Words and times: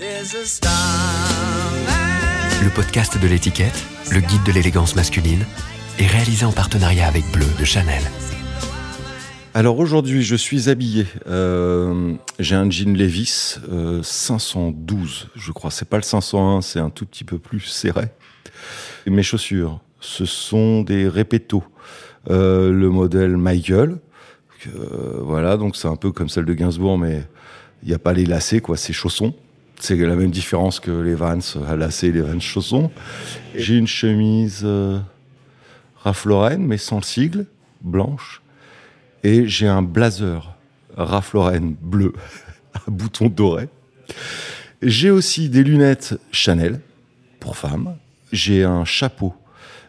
Le 0.00 0.06
podcast 2.72 3.20
de 3.20 3.26
l'étiquette, 3.26 3.84
le 4.12 4.20
guide 4.20 4.44
de 4.44 4.52
l'élégance 4.52 4.94
masculine, 4.94 5.44
est 5.98 6.06
réalisé 6.06 6.44
en 6.44 6.52
partenariat 6.52 7.08
avec 7.08 7.24
Bleu 7.32 7.48
de 7.58 7.64
Chanel. 7.64 8.00
Alors 9.54 9.80
aujourd'hui, 9.80 10.22
je 10.22 10.36
suis 10.36 10.68
habillé. 10.68 11.06
Euh, 11.26 12.14
j'ai 12.38 12.54
un 12.54 12.70
jean 12.70 12.96
Levis 12.96 13.56
512, 14.02 15.30
je 15.34 15.50
crois. 15.50 15.72
C'est 15.72 15.88
pas 15.88 15.96
le 15.96 16.04
501, 16.04 16.60
c'est 16.60 16.78
un 16.78 16.90
tout 16.90 17.04
petit 17.04 17.24
peu 17.24 17.40
plus 17.40 17.62
serré. 17.62 18.06
mes 19.08 19.24
chaussures, 19.24 19.80
ce 19.98 20.24
sont 20.26 20.82
des 20.82 21.08
Repetto, 21.08 21.64
euh, 22.30 22.70
le 22.70 22.88
modèle 22.88 23.36
Michael. 23.36 23.98
Euh, 24.68 25.18
voilà, 25.22 25.56
donc 25.56 25.74
c'est 25.74 25.88
un 25.88 25.96
peu 25.96 26.12
comme 26.12 26.28
celle 26.28 26.44
de 26.44 26.54
Gainsbourg, 26.54 26.98
mais 26.98 27.24
il 27.82 27.88
n'y 27.88 27.94
a 27.94 27.98
pas 27.98 28.12
les 28.12 28.26
lacets, 28.26 28.60
quoi. 28.60 28.76
C'est 28.76 28.92
chaussons. 28.92 29.34
C'est 29.80 29.96
la 29.96 30.16
même 30.16 30.30
différence 30.30 30.80
que 30.80 30.90
les 30.90 31.14
Vans 31.14 31.38
à 31.66 31.76
lacets 31.76 32.08
et 32.08 32.12
les 32.12 32.20
Vans 32.20 32.40
chaussons. 32.40 32.90
J'ai 33.54 33.76
une 33.76 33.86
chemise 33.86 34.66
Ralph 36.02 36.24
Lauren, 36.24 36.58
mais 36.58 36.78
sans 36.78 36.96
le 36.96 37.02
sigle, 37.02 37.46
blanche. 37.80 38.42
Et 39.24 39.46
j'ai 39.46 39.68
un 39.68 39.82
blazer 39.82 40.56
Ralph 40.96 41.32
Lauren 41.32 41.74
bleu, 41.80 42.12
à 42.74 42.80
bouton 42.88 43.28
doré. 43.28 43.68
J'ai 44.82 45.10
aussi 45.10 45.48
des 45.48 45.64
lunettes 45.64 46.14
Chanel 46.30 46.80
pour 47.40 47.56
femmes. 47.56 47.96
J'ai 48.32 48.64
un 48.64 48.84
chapeau 48.84 49.34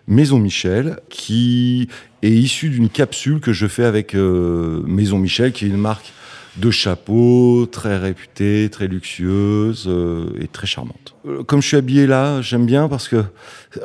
Maison 0.07 0.39
Michel 0.39 0.99
qui 1.09 1.87
est 2.23 2.31
issu 2.31 2.69
d'une 2.69 2.89
capsule 2.89 3.39
que 3.39 3.53
je 3.53 3.67
fais 3.67 3.85
avec 3.85 4.15
euh, 4.15 4.81
Maison 4.87 5.19
Michel, 5.19 5.51
qui 5.51 5.65
est 5.65 5.67
une 5.67 5.77
marque 5.77 6.11
de 6.59 6.71
chapeaux, 6.71 7.65
très 7.65 7.97
réputée, 7.97 8.69
très 8.69 8.87
luxueuse 8.87 9.85
euh, 9.87 10.31
et 10.39 10.47
très 10.47 10.67
charmante. 10.67 11.15
Euh, 11.25 11.43
comme 11.43 11.61
je 11.61 11.67
suis 11.67 11.77
habillé 11.77 12.07
là, 12.07 12.41
j'aime 12.41 12.65
bien 12.65 12.87
parce 12.87 13.07
que, 13.07 13.23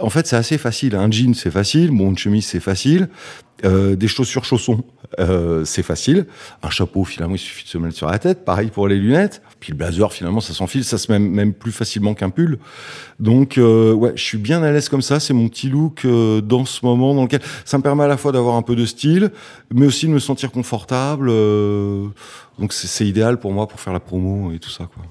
en 0.00 0.10
fait, 0.10 0.26
c'est 0.26 0.36
assez 0.36 0.58
facile. 0.58 0.94
Un 0.96 1.10
jean, 1.10 1.34
c'est 1.34 1.50
facile. 1.50 1.90
Bon, 1.90 2.10
une 2.10 2.18
chemise, 2.18 2.46
c'est 2.46 2.60
facile. 2.60 3.08
Euh, 3.64 3.96
des 3.96 4.08
chaussures 4.08 4.44
chaussons, 4.44 4.84
euh, 5.18 5.64
c'est 5.64 5.82
facile. 5.82 6.26
Un 6.62 6.70
chapeau, 6.70 7.04
finalement, 7.04 7.36
il 7.36 7.38
suffit 7.38 7.64
de 7.64 7.68
se 7.68 7.78
mettre 7.78 7.96
sur 7.96 8.08
la 8.08 8.18
tête. 8.18 8.44
Pareil 8.44 8.68
pour 8.68 8.88
les 8.88 8.98
lunettes. 8.98 9.42
Puis 9.64 9.72
le 9.72 9.78
blazer, 9.78 10.12
finalement, 10.12 10.42
ça 10.42 10.52
s'enfile. 10.52 10.84
Ça 10.84 10.98
se 10.98 11.10
met 11.10 11.18
même 11.18 11.54
plus 11.54 11.72
facilement 11.72 12.12
qu'un 12.12 12.28
pull. 12.28 12.58
Donc, 13.18 13.56
euh, 13.56 13.94
ouais, 13.94 14.12
je 14.14 14.22
suis 14.22 14.36
bien 14.36 14.62
à 14.62 14.70
l'aise 14.70 14.90
comme 14.90 15.00
ça. 15.00 15.20
C'est 15.20 15.32
mon 15.32 15.48
petit 15.48 15.70
look 15.70 16.06
dans 16.06 16.66
ce 16.66 16.84
moment 16.84 17.14
dans 17.14 17.22
lequel 17.22 17.40
ça 17.64 17.78
me 17.78 17.82
permet 17.82 18.04
à 18.04 18.08
la 18.08 18.18
fois 18.18 18.30
d'avoir 18.30 18.56
un 18.56 18.62
peu 18.62 18.76
de 18.76 18.84
style, 18.84 19.30
mais 19.72 19.86
aussi 19.86 20.06
de 20.06 20.12
me 20.12 20.18
sentir 20.18 20.50
confortable. 20.50 21.28
donc, 21.28 22.74
c'est 22.74 23.06
idéal 23.06 23.40
pour 23.40 23.52
moi 23.52 23.66
pour 23.66 23.80
faire 23.80 23.94
la 23.94 24.00
promo 24.00 24.52
et 24.52 24.58
tout 24.58 24.70
ça, 24.70 24.84
quoi. 24.84 25.02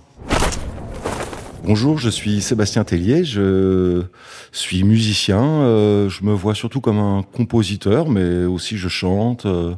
Bonjour, 1.65 1.97
je 1.97 2.09
suis 2.09 2.41
Sébastien 2.41 2.83
Tellier, 2.83 3.23
je 3.23 4.03
suis 4.51 4.83
musicien, 4.83 5.41
euh, 5.41 6.09
je 6.09 6.25
me 6.25 6.33
vois 6.33 6.55
surtout 6.55 6.81
comme 6.81 6.97
un 6.97 7.23
compositeur, 7.23 8.09
mais 8.09 8.43
aussi 8.43 8.77
je 8.77 8.89
chante, 8.89 9.45
euh, 9.45 9.73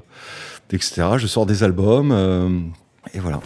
etc. 0.72 1.10
Je 1.18 1.28
sors 1.28 1.46
des 1.46 1.62
albums, 1.62 2.12
euh, 2.12 2.50
et 3.14 3.20
voilà. 3.20 3.40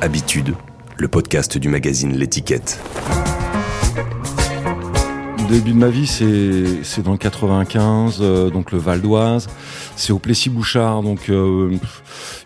Habitude, 0.00 0.54
le 0.96 1.08
podcast 1.08 1.58
du 1.58 1.68
magazine 1.68 2.16
L'étiquette 2.16 2.80
début 5.48 5.72
de 5.72 5.78
ma 5.78 5.88
vie, 5.88 6.06
c'est 6.06 7.02
dans 7.02 7.12
le 7.12 7.18
95, 7.18 8.18
euh, 8.20 8.50
donc 8.50 8.70
le 8.70 8.78
Val 8.78 9.00
d'Oise. 9.00 9.48
C'est 9.96 10.12
au 10.12 10.18
Plessis-Bouchard, 10.18 11.02
donc 11.02 11.30
euh, 11.30 11.74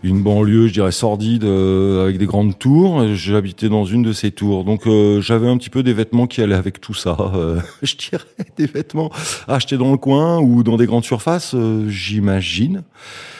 une 0.05 0.23
banlieue, 0.23 0.69
je 0.69 0.73
dirais 0.73 0.93
sordide, 0.93 1.43
euh, 1.43 2.05
avec 2.05 2.19
des 2.19 2.27
grandes 2.27 2.57
tours. 2.59 3.05
J'habitais 3.15 3.69
dans 3.69 3.85
une 3.85 4.03
de 4.03 4.13
ces 4.13 4.31
tours, 4.31 4.65
donc 4.65 4.89
j'avais 5.21 5.49
un 5.49 5.57
petit 5.57 5.71
peu 5.71 5.83
des 5.83 5.93
vêtements 5.93 6.29
qui 6.29 6.43
allaient 6.43 6.55
avec 6.55 6.81
tout 6.81 6.95
ça. 6.95 7.17
je 7.83 7.97
dirais 7.97 8.25
des 8.57 8.67
vêtements 8.67 9.11
achetés 9.49 9.77
dans 9.77 9.91
le 9.91 9.99
coin 9.99 10.39
ou 10.39 10.63
dans 10.63 10.77
des 10.77 10.87
grandes 10.87 11.05
surfaces, 11.05 11.57
j'imagine. 11.89 12.85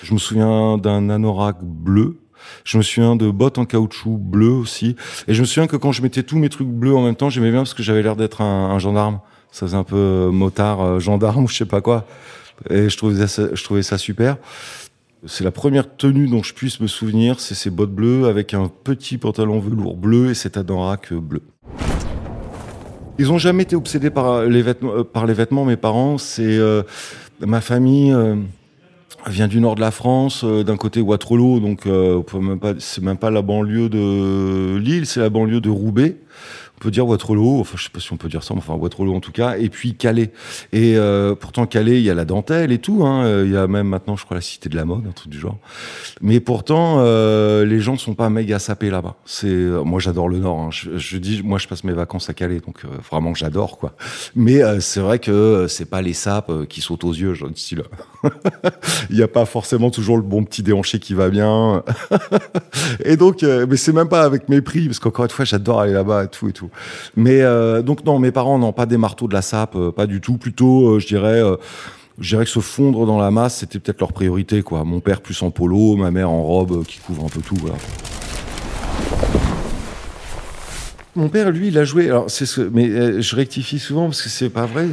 Je 0.03 0.13
me 0.13 0.19
souviens 0.19 0.77
d'un 0.77 1.09
anorak 1.09 1.59
bleu 1.63 2.19
je 2.65 2.79
me 2.79 2.83
souviens 2.83 3.17
de 3.17 3.31
bottes 3.31 3.59
en 3.59 3.65
caoutchouc 3.65 4.19
bleu 4.19 4.51
aussi. 4.51 4.97
Et 5.29 5.35
je 5.35 5.41
me 5.41 5.47
souviens 5.47 5.67
que 5.67 5.77
quand 5.77 5.93
je 5.93 6.03
mettais 6.03 6.23
tous 6.23 6.39
mes 6.39 6.49
trucs 6.49 6.69
bleus 6.69 6.95
en 6.95 7.03
même 7.03 7.17
temps, 7.17 7.31
j'aimais 7.31 7.51
bien 7.51 7.61
parce 7.61 7.75
que 7.75 7.83
j'avais 7.83 8.03
l'air 8.03 8.17
d'être 8.17 8.41
un, 8.41 8.79
gendarme 8.79 9.21
ça 9.53 9.67
faisait 9.67 9.77
un 9.77 9.85
peu 9.85 9.97
euh, 9.97 10.31
motard, 10.31 10.81
euh, 10.81 10.99
gendarme 10.99 11.45
ou 11.45 11.49
je 11.49 11.57
sais 11.57 11.67
pas 11.67 11.81
quoi. 11.81 12.07
Et 12.71 12.89
je 12.89 12.97
trouvais 12.97 13.27
ça, 13.27 13.49
je 13.53 13.63
trouvais 13.65 13.83
ça 13.83 13.99
super. 13.99 14.37
C'est 15.27 15.45
la 15.45 15.53
première 15.53 15.95
tenue 15.97 16.27
dont 16.27 16.43
je 16.43 16.53
puisse 16.53 16.81
me 16.81 16.89
souvenir, 16.89 17.39
c'est 17.39 17.55
ces 17.55 17.71
bottes 17.71 17.93
bleues 17.93 18.27
avec 18.27 18.55
un 18.55 18.69
petit 18.83 19.19
pantalon 19.19 19.61
velours 19.61 19.97
bleu 19.97 20.31
et 20.31 20.35
cet 20.35 20.57
anorak 20.57 21.13
bleu. 21.13 21.43
Ils 23.19 23.31
ont 23.31 23.39
jamais 23.39 23.63
été 23.63 23.77
obsédés 23.77 24.11
par 24.11 24.43
les 24.43 24.63
vêtements, 24.63 24.95
euh, 24.95 25.65
mes 25.65 25.77
parents. 25.77 26.19
C'est 26.19 26.59
ma 27.41 27.61
famille 27.61 28.17
vient 29.29 29.47
du 29.47 29.61
nord 29.61 29.77
de 29.77 29.81
la 29.81 29.93
France, 29.93 30.45
d'un 30.45 30.77
côté 30.77 31.01
Waterloo, 31.01 31.61
donc 31.61 31.87
c'est 32.79 33.03
même 33.03 33.19
pas 33.19 33.31
la 33.31 33.43
banlieue 33.43 33.89
de 33.89 34.77
Lille, 34.79 35.07
c'est 35.07 35.21
la 35.21 35.31
banlieue 35.31 35.61
de 35.61 35.71
Roubaix 35.71 36.17
peut 36.83 36.91
dire 36.91 37.07
Waterloo, 37.07 37.61
enfin 37.61 37.77
je 37.77 37.85
sais 37.85 37.91
pas 37.91 38.01
si 38.01 38.13
on 38.13 38.17
peut 38.17 38.29
dire 38.29 38.43
ça, 38.43 38.55
mais 38.55 38.59
enfin 38.59 38.75
Waterloo 38.75 39.15
en 39.15 39.21
tout 39.21 39.31
cas, 39.31 39.57
et 39.57 39.69
puis 39.69 39.95
Calais. 39.95 40.33
Et 40.73 40.97
euh, 40.97 41.37
pourtant 41.37 41.67
Calais, 41.67 41.99
il 41.99 42.03
y 42.03 42.11
a 42.11 42.15
la 42.15 42.25
dentelle 42.25 42.73
et 42.73 42.79
tout, 42.79 43.07
hein. 43.07 43.45
il 43.45 43.53
y 43.53 43.57
a 43.57 43.69
même 43.69 43.87
maintenant, 43.87 44.17
je 44.17 44.25
crois, 44.25 44.35
la 44.35 44.41
Cité 44.41 44.69
de 44.69 44.75
la 44.75 44.85
Mode, 44.85 45.07
un 45.07 45.13
truc 45.13 45.31
du 45.31 45.39
genre. 45.39 45.59
Mais 46.21 46.41
pourtant, 46.41 46.97
euh, 46.99 47.65
les 47.65 47.79
gens 47.79 47.93
ne 47.93 47.99
sont 47.99 48.15
pas 48.15 48.29
méga 48.31 48.59
sapés 48.59 48.91
là-bas. 48.91 49.15
C'est, 49.25 49.47
euh, 49.47 49.85
moi 49.85 50.01
j'adore 50.01 50.29
le 50.29 50.39
Nord. 50.39 50.59
Hein. 50.59 50.71
Je, 50.73 51.19
dis, 51.19 51.43
moi 51.45 51.59
je 51.59 51.69
passe 51.69 51.85
mes 51.85 51.93
vacances 51.93 52.29
à 52.29 52.35
Calais, 52.35 52.59
donc 52.59 52.85
vraiment 53.09 53.33
j'adore 53.35 53.79
quoi. 53.79 53.95
Mais 54.35 54.61
c'est 54.81 55.01
vrai 55.01 55.21
que 55.21 55.67
c'est 55.69 55.89
pas 55.89 56.03
les 56.03 56.15
sapes 56.15 56.67
qui 56.69 56.81
sautent 56.81 57.05
aux 57.05 57.13
yeux, 57.13 57.35
genre 57.35 57.51
style. 57.55 57.85
il 59.11 59.17
n'y 59.17 59.23
a 59.23 59.29
pas 59.29 59.45
forcément 59.45 59.91
toujours 59.91 60.17
le 60.17 60.23
bon 60.23 60.45
petit 60.45 60.63
déhanché 60.63 60.99
qui 60.99 61.15
va 61.15 61.29
bien. 61.29 61.83
et 63.05 63.17
donc, 63.17 63.43
mais 63.43 63.77
c'est 63.77 63.93
même 63.93 64.09
pas 64.09 64.23
avec 64.23 64.49
mépris, 64.49 64.87
parce 64.87 64.99
qu'encore 64.99 65.25
une 65.25 65.31
fois, 65.31 65.45
j'adore 65.45 65.81
aller 65.81 65.93
là-bas 65.93 66.25
et 66.25 66.29
tout 66.29 66.49
et 66.49 66.53
tout. 66.53 66.71
Mais 67.17 67.43
euh, 67.43 67.83
donc 67.83 68.05
non, 68.05 68.19
mes 68.19 68.33
parents 68.33 68.59
n'ont 68.59 68.73
pas 68.73 68.87
des 68.87 68.97
marteaux 68.97 69.29
de 69.29 69.35
la 69.35 69.43
sape, 69.43 69.77
euh, 69.77 69.93
pas 69.93 70.07
du 70.07 70.21
tout. 70.21 70.37
Plutôt, 70.37 70.95
euh, 70.95 70.99
je 70.99 71.07
dirais 71.07 71.43
je 72.19 72.29
dirais 72.29 72.45
que 72.45 72.51
se 72.51 72.61
fondre 72.61 73.07
dans 73.07 73.19
la 73.19 73.31
masse, 73.31 73.59
c'était 73.59 73.79
peut-être 73.79 74.01
leur 74.01 74.13
priorité, 74.13 74.63
quoi. 74.63 74.85
Mon 74.85 75.01
père 75.01 75.23
plus 75.23 75.41
en 75.43 75.51
polo, 75.51 75.97
ma 75.97 76.11
mère 76.11 76.31
en 76.31 76.43
robe 76.43 76.85
qui 76.85 76.99
couvre 76.99 77.25
un 77.25 77.29
peu 77.29 77.41
tout, 77.41 77.57
voilà. 77.57 77.77
Mon 81.15 81.29
père, 81.29 81.51
lui, 81.51 81.69
il 81.69 81.79
a 81.79 81.85
joué. 81.85 82.07
Alors, 82.09 82.31
c'est 82.31 82.47
ce, 82.47 82.63
mais 82.63 83.21
je 83.21 83.37
rectifie 83.37 83.79
souvent 83.79 84.07
parce 84.07 84.23
que 84.23 84.31
c'est 84.31 84.49
pas 84.49 84.65
vrai. 84.65 84.89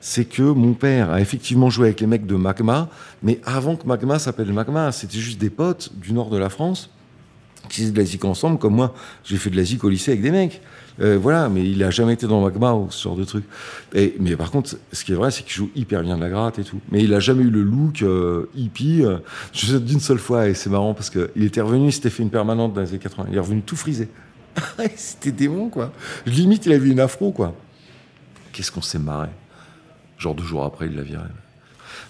C'est 0.00 0.24
que 0.24 0.42
mon 0.42 0.74
père 0.74 1.10
a 1.10 1.20
effectivement 1.20 1.70
joué 1.70 1.88
avec 1.88 2.00
les 2.00 2.06
mecs 2.06 2.26
de 2.26 2.36
Magma, 2.36 2.88
mais 3.22 3.40
avant 3.44 3.74
que 3.74 3.86
Magma 3.86 4.18
s'appelle 4.20 4.52
Magma, 4.52 4.92
c'était 4.92 5.18
juste 5.18 5.40
des 5.40 5.50
potes 5.50 5.90
du 5.96 6.12
nord 6.12 6.30
de 6.30 6.38
la 6.38 6.50
France 6.50 6.90
qui 7.68 7.80
faisaient 7.80 7.92
de 7.92 7.98
la 7.98 8.04
zik 8.04 8.24
ensemble, 8.24 8.58
comme 8.58 8.74
moi, 8.74 8.94
j'ai 9.24 9.36
fait 9.36 9.50
de 9.50 9.56
la 9.56 9.64
zik 9.64 9.84
au 9.84 9.88
lycée 9.88 10.12
avec 10.12 10.22
des 10.22 10.30
mecs. 10.30 10.60
Euh, 11.00 11.18
voilà, 11.20 11.48
mais 11.48 11.68
il 11.68 11.82
a 11.82 11.90
jamais 11.90 12.12
été 12.12 12.26
dans 12.26 12.42
Magma 12.42 12.74
ou 12.74 12.90
ce 12.90 13.04
genre 13.04 13.16
de 13.16 13.24
truc. 13.24 13.44
Et, 13.94 14.16
mais 14.20 14.36
par 14.36 14.50
contre, 14.50 14.76
ce 14.92 15.04
qui 15.04 15.12
est 15.12 15.14
vrai, 15.14 15.30
c'est 15.30 15.44
qu'il 15.44 15.54
joue 15.54 15.70
hyper 15.74 16.02
bien 16.02 16.16
de 16.16 16.22
la 16.22 16.28
gratte 16.28 16.58
et 16.58 16.64
tout. 16.64 16.80
Mais 16.90 17.02
il 17.02 17.14
a 17.14 17.20
jamais 17.20 17.44
eu 17.44 17.50
le 17.50 17.62
look 17.62 18.02
euh, 18.02 18.46
hippie. 18.54 19.02
Euh, 19.04 19.18
je 19.52 19.66
sais 19.66 19.80
d'une 19.80 20.00
seule 20.00 20.18
fois, 20.18 20.48
et 20.48 20.54
c'est 20.54 20.70
marrant 20.70 20.94
parce 20.94 21.10
qu'il 21.10 21.44
était 21.44 21.60
revenu, 21.60 21.86
il 21.86 21.92
s'était 21.92 22.10
fait 22.10 22.22
une 22.22 22.30
permanente 22.30 22.74
dans 22.74 22.80
les 22.80 22.90
années 22.90 22.98
80. 22.98 23.28
Il 23.30 23.36
est 23.36 23.40
revenu 23.40 23.62
tout 23.62 23.76
frisé. 23.76 24.08
C'était 24.96 25.32
démon, 25.32 25.68
quoi. 25.68 25.92
Limite, 26.26 26.66
il 26.66 26.72
avait 26.72 26.88
une 26.88 27.00
afro, 27.00 27.32
quoi. 27.32 27.54
Qu'est-ce 28.52 28.72
qu'on 28.72 28.82
s'est 28.82 28.98
marré. 28.98 29.28
Genre 30.18 30.34
deux 30.34 30.44
jours 30.44 30.64
après, 30.64 30.86
il 30.86 30.96
l'a 30.96 31.02
viré. 31.02 31.24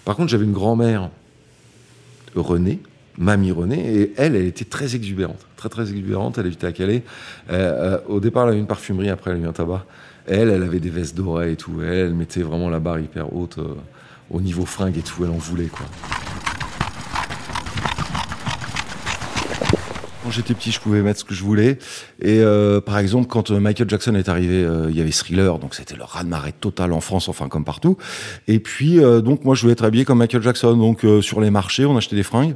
Par 0.03 0.15
contre, 0.15 0.29
j'avais 0.29 0.45
une 0.45 0.51
grand-mère, 0.51 1.09
Renée, 2.35 2.81
Mamie 3.17 3.51
Renée, 3.51 3.95
et 3.95 4.13
elle, 4.17 4.35
elle 4.35 4.45
était 4.45 4.65
très 4.65 4.95
exubérante, 4.95 5.45
très 5.55 5.69
très 5.69 5.83
exubérante. 5.83 6.37
Elle 6.37 6.47
habitait 6.47 6.67
à 6.67 6.71
Calais. 6.71 7.03
Euh, 7.49 7.95
euh, 7.95 7.99
au 8.07 8.19
départ, 8.19 8.43
elle 8.43 8.51
avait 8.51 8.59
une 8.59 8.67
parfumerie, 8.67 9.09
après 9.09 9.31
elle 9.31 9.37
a 9.37 9.39
eu 9.41 9.47
un 9.47 9.53
tabac. 9.53 9.85
Elle, 10.27 10.49
elle 10.49 10.63
avait 10.63 10.79
des 10.79 10.89
vestes 10.89 11.15
dorées 11.15 11.53
et 11.53 11.55
tout. 11.55 11.81
Elle, 11.81 12.07
elle 12.07 12.13
mettait 12.13 12.41
vraiment 12.41 12.69
la 12.69 12.79
barre 12.79 12.99
hyper 12.99 13.33
haute 13.33 13.57
euh, 13.57 13.75
au 14.29 14.41
niveau 14.41 14.65
fringue 14.65 14.97
et 14.97 15.01
tout. 15.01 15.23
Elle 15.23 15.31
en 15.31 15.37
voulait 15.37 15.65
quoi. 15.65 15.85
Quand 20.23 20.29
j'étais 20.29 20.53
petit, 20.53 20.71
je 20.71 20.79
pouvais 20.79 21.01
mettre 21.01 21.19
ce 21.19 21.25
que 21.25 21.33
je 21.33 21.43
voulais. 21.43 21.79
Et 22.21 22.43
par 22.85 22.99
exemple, 22.99 23.27
quand 23.27 23.49
Michael 23.49 23.89
Jackson 23.89 24.13
est 24.15 24.29
arrivé, 24.29 24.67
il 24.89 24.95
y 24.95 25.01
avait 25.01 25.11
Thriller, 25.11 25.57
donc 25.57 25.73
c'était 25.73 25.95
le 25.95 26.03
raz-de-marée 26.03 26.53
total 26.53 26.93
en 26.93 27.01
France, 27.01 27.27
enfin 27.27 27.47
comme 27.47 27.65
partout. 27.65 27.97
Et 28.47 28.59
puis, 28.59 28.97
donc 29.23 29.45
moi, 29.45 29.55
je 29.55 29.61
voulais 29.61 29.73
être 29.73 29.83
habillé 29.83 30.05
comme 30.05 30.19
Michael 30.19 30.43
Jackson. 30.43 30.77
Donc 30.77 31.05
sur 31.21 31.41
les 31.41 31.49
marchés, 31.49 31.85
on 31.85 31.97
achetait 31.97 32.15
des 32.15 32.23
fringues 32.23 32.55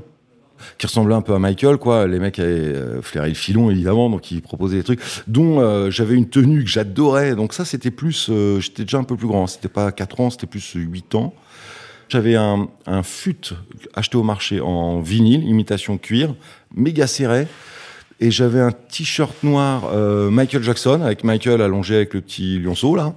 qui 0.77 0.87
ressemblait 0.87 1.15
un 1.15 1.21
peu 1.21 1.33
à 1.33 1.39
Michael, 1.39 1.77
quoi. 1.77 2.07
Les 2.07 2.19
mecs 2.19 2.39
avaient 2.39 2.49
euh, 2.49 3.01
flairé 3.01 3.29
le 3.29 3.35
filon, 3.35 3.69
évidemment, 3.69 4.09
donc 4.09 4.31
ils 4.31 4.41
proposaient 4.41 4.77
des 4.77 4.83
trucs, 4.83 5.01
dont 5.27 5.59
euh, 5.59 5.89
j'avais 5.89 6.15
une 6.15 6.29
tenue 6.29 6.63
que 6.63 6.69
j'adorais. 6.69 7.35
Donc 7.35 7.53
ça, 7.53 7.65
c'était 7.65 7.91
plus, 7.91 8.27
euh, 8.29 8.59
j'étais 8.59 8.83
déjà 8.83 8.97
un 8.97 9.03
peu 9.03 9.15
plus 9.15 9.27
grand. 9.27 9.47
C'était 9.47 9.69
pas 9.69 9.91
4 9.91 10.21
ans, 10.21 10.29
c'était 10.29 10.47
plus 10.47 10.73
8 10.73 11.15
ans. 11.15 11.33
J'avais 12.07 12.35
un, 12.35 12.67
un 12.85 13.01
fut 13.01 13.53
acheté 13.95 14.15
au 14.17 14.23
marché 14.23 14.61
en 14.61 14.99
vinyle, 14.99 15.43
imitation 15.43 15.97
cuir, 15.97 16.35
méga 16.75 17.07
serré. 17.07 17.47
Et 18.19 18.31
j'avais 18.31 18.61
un 18.61 18.71
t-shirt 18.71 19.43
noir 19.43 19.89
euh, 19.91 20.29
Michael 20.29 20.63
Jackson, 20.63 21.01
avec 21.01 21.23
Michael 21.23 21.61
allongé 21.61 21.95
avec 21.95 22.13
le 22.13 22.21
petit 22.21 22.59
lionceau, 22.59 22.95
là. 22.95 23.13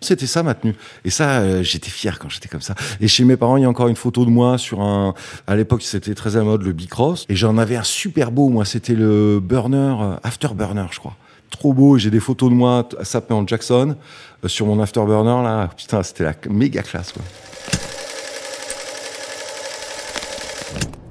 C'était 0.00 0.26
ça 0.26 0.42
ma 0.42 0.54
tenue. 0.54 0.74
Et 1.04 1.10
ça, 1.10 1.40
euh, 1.40 1.62
j'étais 1.62 1.90
fier 1.90 2.18
quand 2.18 2.30
j'étais 2.30 2.48
comme 2.48 2.62
ça. 2.62 2.74
Et 3.00 3.06
chez 3.06 3.22
mes 3.24 3.36
parents, 3.36 3.58
il 3.58 3.62
y 3.62 3.66
a 3.66 3.68
encore 3.68 3.88
une 3.88 3.96
photo 3.96 4.24
de 4.24 4.30
moi 4.30 4.56
sur 4.56 4.80
un. 4.80 5.14
À 5.46 5.56
l'époque, 5.56 5.82
c'était 5.82 6.14
très 6.14 6.38
à 6.38 6.42
mode 6.42 6.62
le 6.62 6.72
Bicross. 6.72 7.26
Et 7.28 7.36
j'en 7.36 7.58
avais 7.58 7.76
un 7.76 7.84
super 7.84 8.30
beau. 8.30 8.48
Moi, 8.48 8.64
c'était 8.64 8.94
le 8.94 9.40
Burner, 9.40 9.96
euh, 10.00 10.16
Afterburner, 10.22 10.86
je 10.90 11.00
crois. 11.00 11.16
Trop 11.50 11.74
beau. 11.74 11.98
J'ai 11.98 12.10
des 12.10 12.20
photos 12.20 12.48
de 12.48 12.54
moi 12.54 12.88
sapé 13.02 13.34
en 13.34 13.46
Jackson 13.46 13.96
sur 14.46 14.66
mon 14.66 14.80
Afterburner 14.80 15.42
là. 15.44 15.68
Putain, 15.76 16.02
c'était 16.02 16.24
la 16.24 16.34
méga 16.48 16.82
classe. 16.82 17.12
Quoi. 17.12 17.22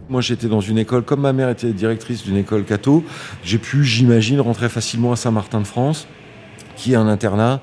Moi, 0.09 0.21
j'étais 0.21 0.47
dans 0.47 0.59
une 0.59 0.79
école, 0.79 1.03
comme 1.03 1.21
ma 1.21 1.33
mère 1.33 1.49
était 1.49 1.71
directrice 1.71 2.23
d'une 2.23 2.37
école 2.37 2.65
catho, 2.65 3.03
j'ai 3.43 3.59
pu, 3.59 3.83
j'imagine, 3.83 4.41
rentrer 4.41 4.67
facilement 4.67 5.11
à 5.11 5.15
Saint-Martin-de-France, 5.15 6.07
qui 6.75 6.93
est 6.93 6.95
un 6.95 7.07
internat. 7.07 7.61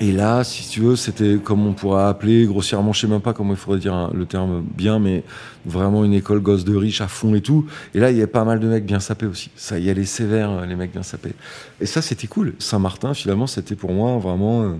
Et 0.00 0.12
là, 0.12 0.44
si 0.44 0.68
tu 0.68 0.80
veux, 0.80 0.94
c'était 0.94 1.38
comme 1.42 1.66
on 1.66 1.72
pourrait 1.72 2.04
appeler 2.04 2.46
grossièrement, 2.46 2.92
je 2.92 3.00
sais 3.00 3.06
même 3.08 3.20
pas 3.20 3.32
comment 3.32 3.52
il 3.52 3.56
faudrait 3.58 3.80
dire 3.80 3.94
hein, 3.94 4.10
le 4.14 4.26
terme 4.26 4.62
bien, 4.62 5.00
mais 5.00 5.24
vraiment 5.66 6.04
une 6.04 6.14
école 6.14 6.40
gosse 6.40 6.64
de 6.64 6.76
riches 6.76 7.00
à 7.00 7.08
fond 7.08 7.34
et 7.34 7.40
tout. 7.40 7.66
Et 7.94 7.98
là, 7.98 8.12
il 8.12 8.16
y 8.16 8.20
avait 8.20 8.28
pas 8.28 8.44
mal 8.44 8.60
de 8.60 8.68
mecs 8.68 8.86
bien 8.86 9.00
sapés 9.00 9.26
aussi. 9.26 9.50
Ça 9.56 9.80
y 9.80 9.90
allait 9.90 10.04
sévère, 10.04 10.64
les 10.64 10.76
mecs 10.76 10.92
bien 10.92 11.02
sapés. 11.02 11.34
Et 11.80 11.86
ça, 11.86 12.00
c'était 12.00 12.28
cool. 12.28 12.54
Saint-Martin, 12.60 13.12
finalement, 13.12 13.48
c'était 13.48 13.74
pour 13.74 13.92
moi 13.92 14.18
vraiment 14.18 14.62
euh, 14.62 14.74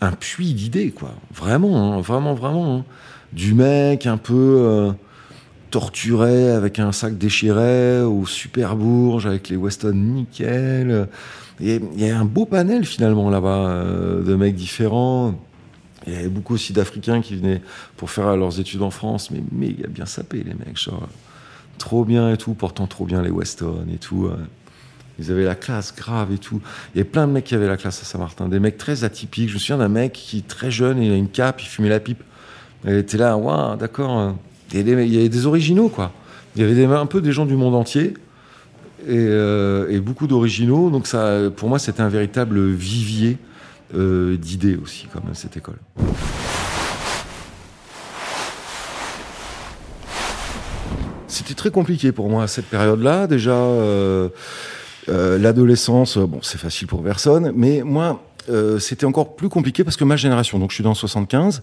un 0.00 0.10
puits 0.10 0.52
d'idées, 0.52 0.90
quoi. 0.90 1.14
Vraiment, 1.32 1.94
hein, 1.94 2.00
vraiment, 2.00 2.34
vraiment. 2.34 2.78
hein. 2.78 2.84
Du 3.32 3.54
mec 3.54 4.06
un 4.06 4.16
peu 4.16 4.34
euh, 4.34 4.92
torturé 5.74 6.52
avec 6.52 6.78
un 6.78 6.92
sac 6.92 7.18
déchiré 7.18 8.00
au 8.02 8.26
Super 8.26 8.76
Bourge 8.76 9.26
avec 9.26 9.48
les 9.48 9.56
Weston 9.56 9.92
nickel. 9.92 11.08
Il 11.58 11.80
y 11.96 12.08
a 12.08 12.16
un 12.16 12.24
beau 12.24 12.46
panel 12.46 12.84
finalement 12.84 13.28
là-bas 13.28 13.66
euh, 13.66 14.22
de 14.22 14.36
mecs 14.36 14.54
différents. 14.54 15.34
Il 16.06 16.12
y 16.12 16.16
avait 16.16 16.28
beaucoup 16.28 16.54
aussi 16.54 16.72
d'Africains 16.72 17.22
qui 17.22 17.34
venaient 17.34 17.60
pour 17.96 18.08
faire 18.08 18.36
leurs 18.36 18.60
études 18.60 18.82
en 18.82 18.92
France, 18.92 19.32
mais 19.32 19.42
méga 19.50 19.88
bien 19.88 20.06
sapés 20.06 20.44
les 20.44 20.54
mecs, 20.54 20.78
genre 20.78 21.08
trop 21.78 22.04
bien 22.04 22.32
et 22.32 22.36
tout, 22.36 22.54
portant 22.54 22.86
trop 22.86 23.04
bien 23.04 23.20
les 23.20 23.30
Weston 23.30 23.86
et 23.92 23.98
tout. 23.98 24.26
euh. 24.26 24.36
Ils 25.18 25.32
avaient 25.32 25.44
la 25.44 25.56
classe 25.56 25.92
grave 25.92 26.32
et 26.32 26.38
tout. 26.38 26.60
Il 26.94 26.98
y 26.98 27.00
avait 27.00 27.10
plein 27.10 27.26
de 27.26 27.32
mecs 27.32 27.46
qui 27.46 27.56
avaient 27.56 27.66
la 27.66 27.76
classe 27.76 28.00
à 28.00 28.04
Saint-Martin, 28.04 28.48
des 28.48 28.60
mecs 28.60 28.78
très 28.78 29.02
atypiques. 29.02 29.48
Je 29.48 29.54
me 29.54 29.58
souviens 29.58 29.78
d'un 29.78 29.88
mec 29.88 30.12
qui, 30.12 30.44
très 30.44 30.70
jeune, 30.70 31.02
il 31.02 31.10
a 31.10 31.16
une 31.16 31.28
cape, 31.28 31.60
il 31.62 31.66
fumait 31.66 31.88
la 31.88 31.98
pipe. 31.98 32.22
Il 32.84 32.94
était 32.94 33.18
là, 33.18 33.36
waouh, 33.36 33.74
d'accord. 33.74 34.36
Il 34.72 34.88
y, 34.88 34.92
avait 34.92 35.28
des, 35.28 35.46
originaux, 35.46 35.88
quoi. 35.88 36.12
Il 36.56 36.62
y 36.62 36.64
avait 36.64 36.84
un 36.84 37.06
peu 37.06 37.20
des 37.20 37.32
gens 37.32 37.46
du 37.46 37.54
monde 37.54 37.74
entier 37.74 38.14
et, 39.06 39.10
euh, 39.10 39.90
et 39.90 40.00
beaucoup 40.00 40.26
d'originaux. 40.26 40.90
Donc, 40.90 41.06
ça, 41.06 41.38
pour 41.54 41.68
moi, 41.68 41.78
c'était 41.78 42.00
un 42.00 42.08
véritable 42.08 42.70
vivier 42.70 43.38
euh, 43.94 44.36
d'idées 44.36 44.76
aussi, 44.82 45.06
comme 45.12 45.22
cette 45.34 45.56
école. 45.56 45.76
C'était 51.28 51.54
très 51.54 51.70
compliqué 51.70 52.12
pour 52.12 52.28
moi 52.28 52.44
à 52.44 52.46
cette 52.46 52.66
période-là. 52.66 53.26
Déjà, 53.26 53.52
euh, 53.52 54.28
l'adolescence, 55.08 56.16
bon, 56.18 56.40
c'est 56.42 56.58
facile 56.58 56.88
pour 56.88 57.02
personne, 57.02 57.52
mais 57.54 57.82
moi, 57.84 58.24
c'était 58.78 59.06
encore 59.06 59.36
plus 59.36 59.48
compliqué 59.48 59.84
parce 59.84 59.96
que 59.96 60.04
ma 60.04 60.16
génération, 60.16 60.58
donc 60.58 60.70
je 60.70 60.74
suis 60.74 60.84
dans 60.84 60.94
75, 60.94 61.62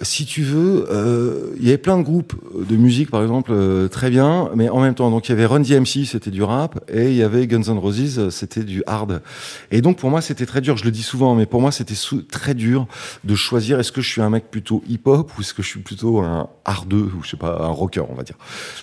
si 0.00 0.26
tu 0.26 0.42
veux, 0.42 0.86
euh, 0.90 1.54
il 1.56 1.64
y 1.64 1.68
avait 1.68 1.78
plein 1.78 1.96
de 1.96 2.02
groupes 2.02 2.34
de 2.68 2.76
musique, 2.76 3.10
par 3.10 3.22
exemple, 3.22 3.52
euh, 3.52 3.88
très 3.88 4.10
bien, 4.10 4.50
mais 4.54 4.68
en 4.68 4.80
même 4.80 4.94
temps, 4.94 5.10
donc 5.10 5.28
il 5.28 5.30
y 5.30 5.32
avait 5.32 5.46
Run 5.46 5.60
DMC, 5.60 6.04
c'était 6.04 6.30
du 6.30 6.42
rap, 6.42 6.84
et 6.92 7.10
il 7.10 7.16
y 7.16 7.22
avait 7.22 7.46
Guns 7.46 7.62
N' 7.62 7.78
Roses, 7.78 8.30
c'était 8.30 8.64
du 8.64 8.82
hard. 8.86 9.22
Et 9.70 9.80
donc 9.82 9.98
pour 9.98 10.10
moi, 10.10 10.20
c'était 10.20 10.46
très 10.46 10.60
dur. 10.60 10.76
Je 10.76 10.84
le 10.84 10.90
dis 10.90 11.02
souvent, 11.02 11.34
mais 11.34 11.46
pour 11.46 11.60
moi, 11.60 11.70
c'était 11.70 11.94
très 12.28 12.54
dur 12.54 12.86
de 13.22 13.34
choisir 13.34 13.78
est-ce 13.78 13.92
que 13.92 14.00
je 14.00 14.10
suis 14.10 14.20
un 14.20 14.30
mec 14.30 14.50
plutôt 14.50 14.82
hip-hop 14.88 15.30
ou 15.38 15.40
est-ce 15.40 15.54
que 15.54 15.62
je 15.62 15.68
suis 15.68 15.80
plutôt 15.80 16.18
un 16.20 16.48
hardeux 16.64 17.10
ou 17.16 17.22
je 17.22 17.30
sais 17.30 17.36
pas, 17.36 17.62
un 17.62 17.68
rocker, 17.68 18.04
on 18.10 18.14
va 18.14 18.24
dire. 18.24 18.36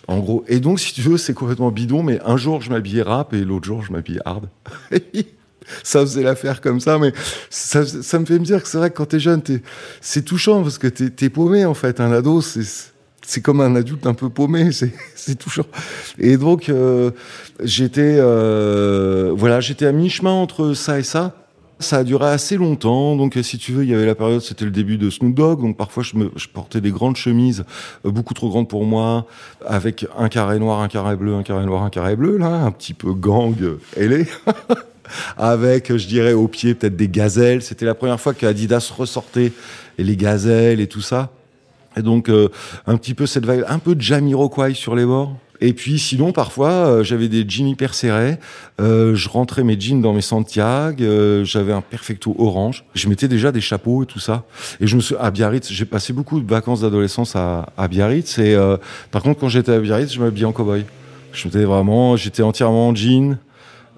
En 0.07 0.19
gros. 0.19 0.43
Et 0.47 0.59
donc, 0.59 0.79
si 0.79 0.93
tu 0.93 1.01
veux, 1.01 1.17
c'est 1.17 1.33
complètement 1.33 1.71
bidon, 1.71 2.03
mais 2.03 2.19
un 2.25 2.37
jour, 2.37 2.61
je 2.61 2.69
m'habillais 2.69 3.01
rap 3.01 3.33
et 3.33 3.43
l'autre 3.43 3.65
jour, 3.65 3.83
je 3.83 3.91
m'habillais 3.91 4.21
hard. 4.25 4.47
ça 5.83 6.01
faisait 6.01 6.23
l'affaire 6.23 6.61
comme 6.61 6.79
ça, 6.79 6.97
mais 6.97 7.13
ça, 7.49 7.81
me 8.19 8.25
fait 8.25 8.39
me 8.39 8.45
dire 8.45 8.61
que 8.61 8.67
c'est 8.67 8.77
vrai 8.77 8.89
que 8.89 8.97
quand 8.97 9.07
t'es 9.07 9.19
jeune, 9.19 9.41
c'est 10.01 10.23
touchant 10.23 10.61
parce 10.61 10.77
que 10.77 10.87
t'es 10.87 11.25
es 11.25 11.29
paumé 11.29 11.65
en 11.65 11.73
fait. 11.73 11.99
Un 11.99 12.11
ado, 12.11 12.41
c'est 12.41 13.41
comme 13.41 13.61
un 13.61 13.75
adulte 13.75 14.05
un 14.07 14.13
peu 14.13 14.29
paumé, 14.29 14.69
c'est 15.15 15.35
touchant. 15.35 15.65
Et 16.19 16.37
donc 16.37 16.69
euh, 16.69 17.11
j'étais 17.63 18.17
euh, 18.19 19.33
voilà, 19.35 19.59
à 19.81 19.91
mi 19.91 20.09
chemin 20.09 20.31
entre 20.31 20.73
ça 20.73 20.99
et 20.99 21.03
ça. 21.03 21.35
Ça 21.79 21.97
a 21.97 22.03
duré 22.03 22.27
assez 22.27 22.57
longtemps, 22.57 23.15
donc 23.15 23.39
si 23.41 23.57
tu 23.57 23.71
veux, 23.71 23.83
il 23.83 23.89
y 23.89 23.95
avait 23.95 24.05
la 24.05 24.13
période, 24.13 24.41
c'était 24.41 24.65
le 24.65 24.71
début 24.71 24.99
de 24.99 25.09
Snoop 25.09 25.33
Dogg, 25.33 25.61
donc 25.61 25.77
parfois 25.77 26.03
je, 26.03 26.13
portais 26.53 26.79
des 26.79 26.91
grandes 26.91 27.15
chemises, 27.15 27.65
euh, 28.05 28.11
beaucoup 28.11 28.35
trop 28.35 28.49
grandes 28.49 28.67
pour 28.67 28.85
moi, 28.85 29.25
avec 29.65 30.05
un 30.15 30.29
carré 30.29 30.59
noir, 30.59 30.81
un 30.81 30.87
carré 30.87 31.15
bleu, 31.15 31.33
un 31.33 31.41
carré 31.41 31.65
noir, 31.65 31.81
un 31.81 31.89
carré 31.89 32.15
bleu, 32.15 32.37
là, 32.37 32.49
un 32.49 32.71
petit 32.71 32.93
peu 32.93 33.15
gang 33.15 33.55
ailé. 33.97 34.27
avec, 35.37 35.95
je 35.95 36.07
dirais, 36.07 36.33
au 36.33 36.47
pied 36.47 36.73
peut-être 36.73 36.95
des 36.95 37.07
gazelles. 37.07 37.61
C'était 37.61 37.85
la 37.85 37.95
première 37.95 38.19
fois 38.19 38.33
que 38.33 38.45
Adidas 38.45 38.91
ressortait 38.95 39.51
et 39.97 40.03
les 40.03 40.15
gazelles 40.15 40.79
et 40.79 40.87
tout 40.87 41.01
ça. 41.01 41.31
Et 41.97 42.01
donc, 42.01 42.29
euh, 42.29 42.49
un 42.87 42.97
petit 42.97 43.13
peu 43.13 43.25
cette 43.25 43.45
vague, 43.45 43.65
un 43.67 43.79
peu 43.79 43.95
de 43.95 44.01
Jamiroquai 44.01 44.73
sur 44.73 44.95
les 44.95 45.05
bords. 45.05 45.35
Et 45.63 45.73
puis, 45.73 45.99
sinon, 45.99 46.31
parfois, 46.31 46.71
euh, 46.71 47.03
j'avais 47.03 47.27
des 47.27 47.47
jeans 47.47 47.67
hyper 47.67 47.93
serrés. 47.93 48.39
Euh, 48.79 49.13
je 49.13 49.29
rentrais 49.29 49.63
mes 49.63 49.79
jeans 49.79 50.01
dans 50.01 50.13
mes 50.13 50.21
Santiago. 50.21 51.43
j'avais 51.43 51.73
un 51.73 51.81
perfecto 51.81 52.35
orange. 52.39 52.83
Je 52.95 53.07
mettais 53.07 53.27
déjà 53.27 53.51
des 53.51 53.61
chapeaux 53.61 54.03
et 54.03 54.05
tout 54.07 54.19
ça. 54.19 54.43
Et 54.79 54.87
je 54.87 54.95
me 54.95 55.01
suis 55.01 55.15
à 55.19 55.29
Biarritz. 55.29 55.71
J'ai 55.71 55.85
passé 55.85 56.13
beaucoup 56.13 56.39
de 56.39 56.49
vacances 56.49 56.81
d'adolescence 56.81 57.35
à, 57.35 57.87
Biarritz. 57.89 58.39
Et 58.39 58.57
par 59.11 59.21
contre, 59.21 59.39
quand 59.39 59.49
j'étais 59.49 59.73
à 59.73 59.79
Biarritz, 59.79 60.11
je 60.11 60.19
m'habillais 60.19 60.45
en 60.45 60.51
cow-boy. 60.51 60.83
Je 61.31 61.47
mettais 61.47 61.63
vraiment, 61.63 62.15
j'étais 62.15 62.41
entièrement 62.41 62.87
en 62.87 62.95
jean. 62.95 63.37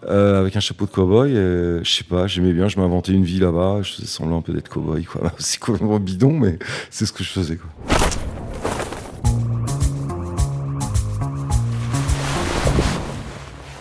Euh, 0.10 0.42
avec 0.42 0.56
un 0.56 0.60
chapeau 0.60 0.86
de 0.86 0.92
cow-boy, 0.92 1.32
et, 1.32 1.84
je 1.84 1.90
sais 1.90 2.04
pas, 2.04 2.28
j'aimais 2.28 2.52
bien, 2.52 2.68
je 2.68 2.78
m'inventais 2.78 3.14
une 3.14 3.24
vie 3.24 3.40
là-bas, 3.40 3.80
je 3.84 3.94
faisais 3.94 4.08
semblant 4.08 4.40
un 4.40 4.42
peu 4.42 4.52
d'être 4.52 4.70
cow-boy, 4.70 5.06
quoi. 5.06 5.32
C'est 5.38 5.60
complètement 5.60 6.00
bidon, 6.00 6.34
mais 6.34 6.60
c'est 6.90 7.06
ce 7.06 7.14
que 7.14 7.24
je 7.24 7.30
faisais, 7.30 7.56
quoi. 7.56 7.70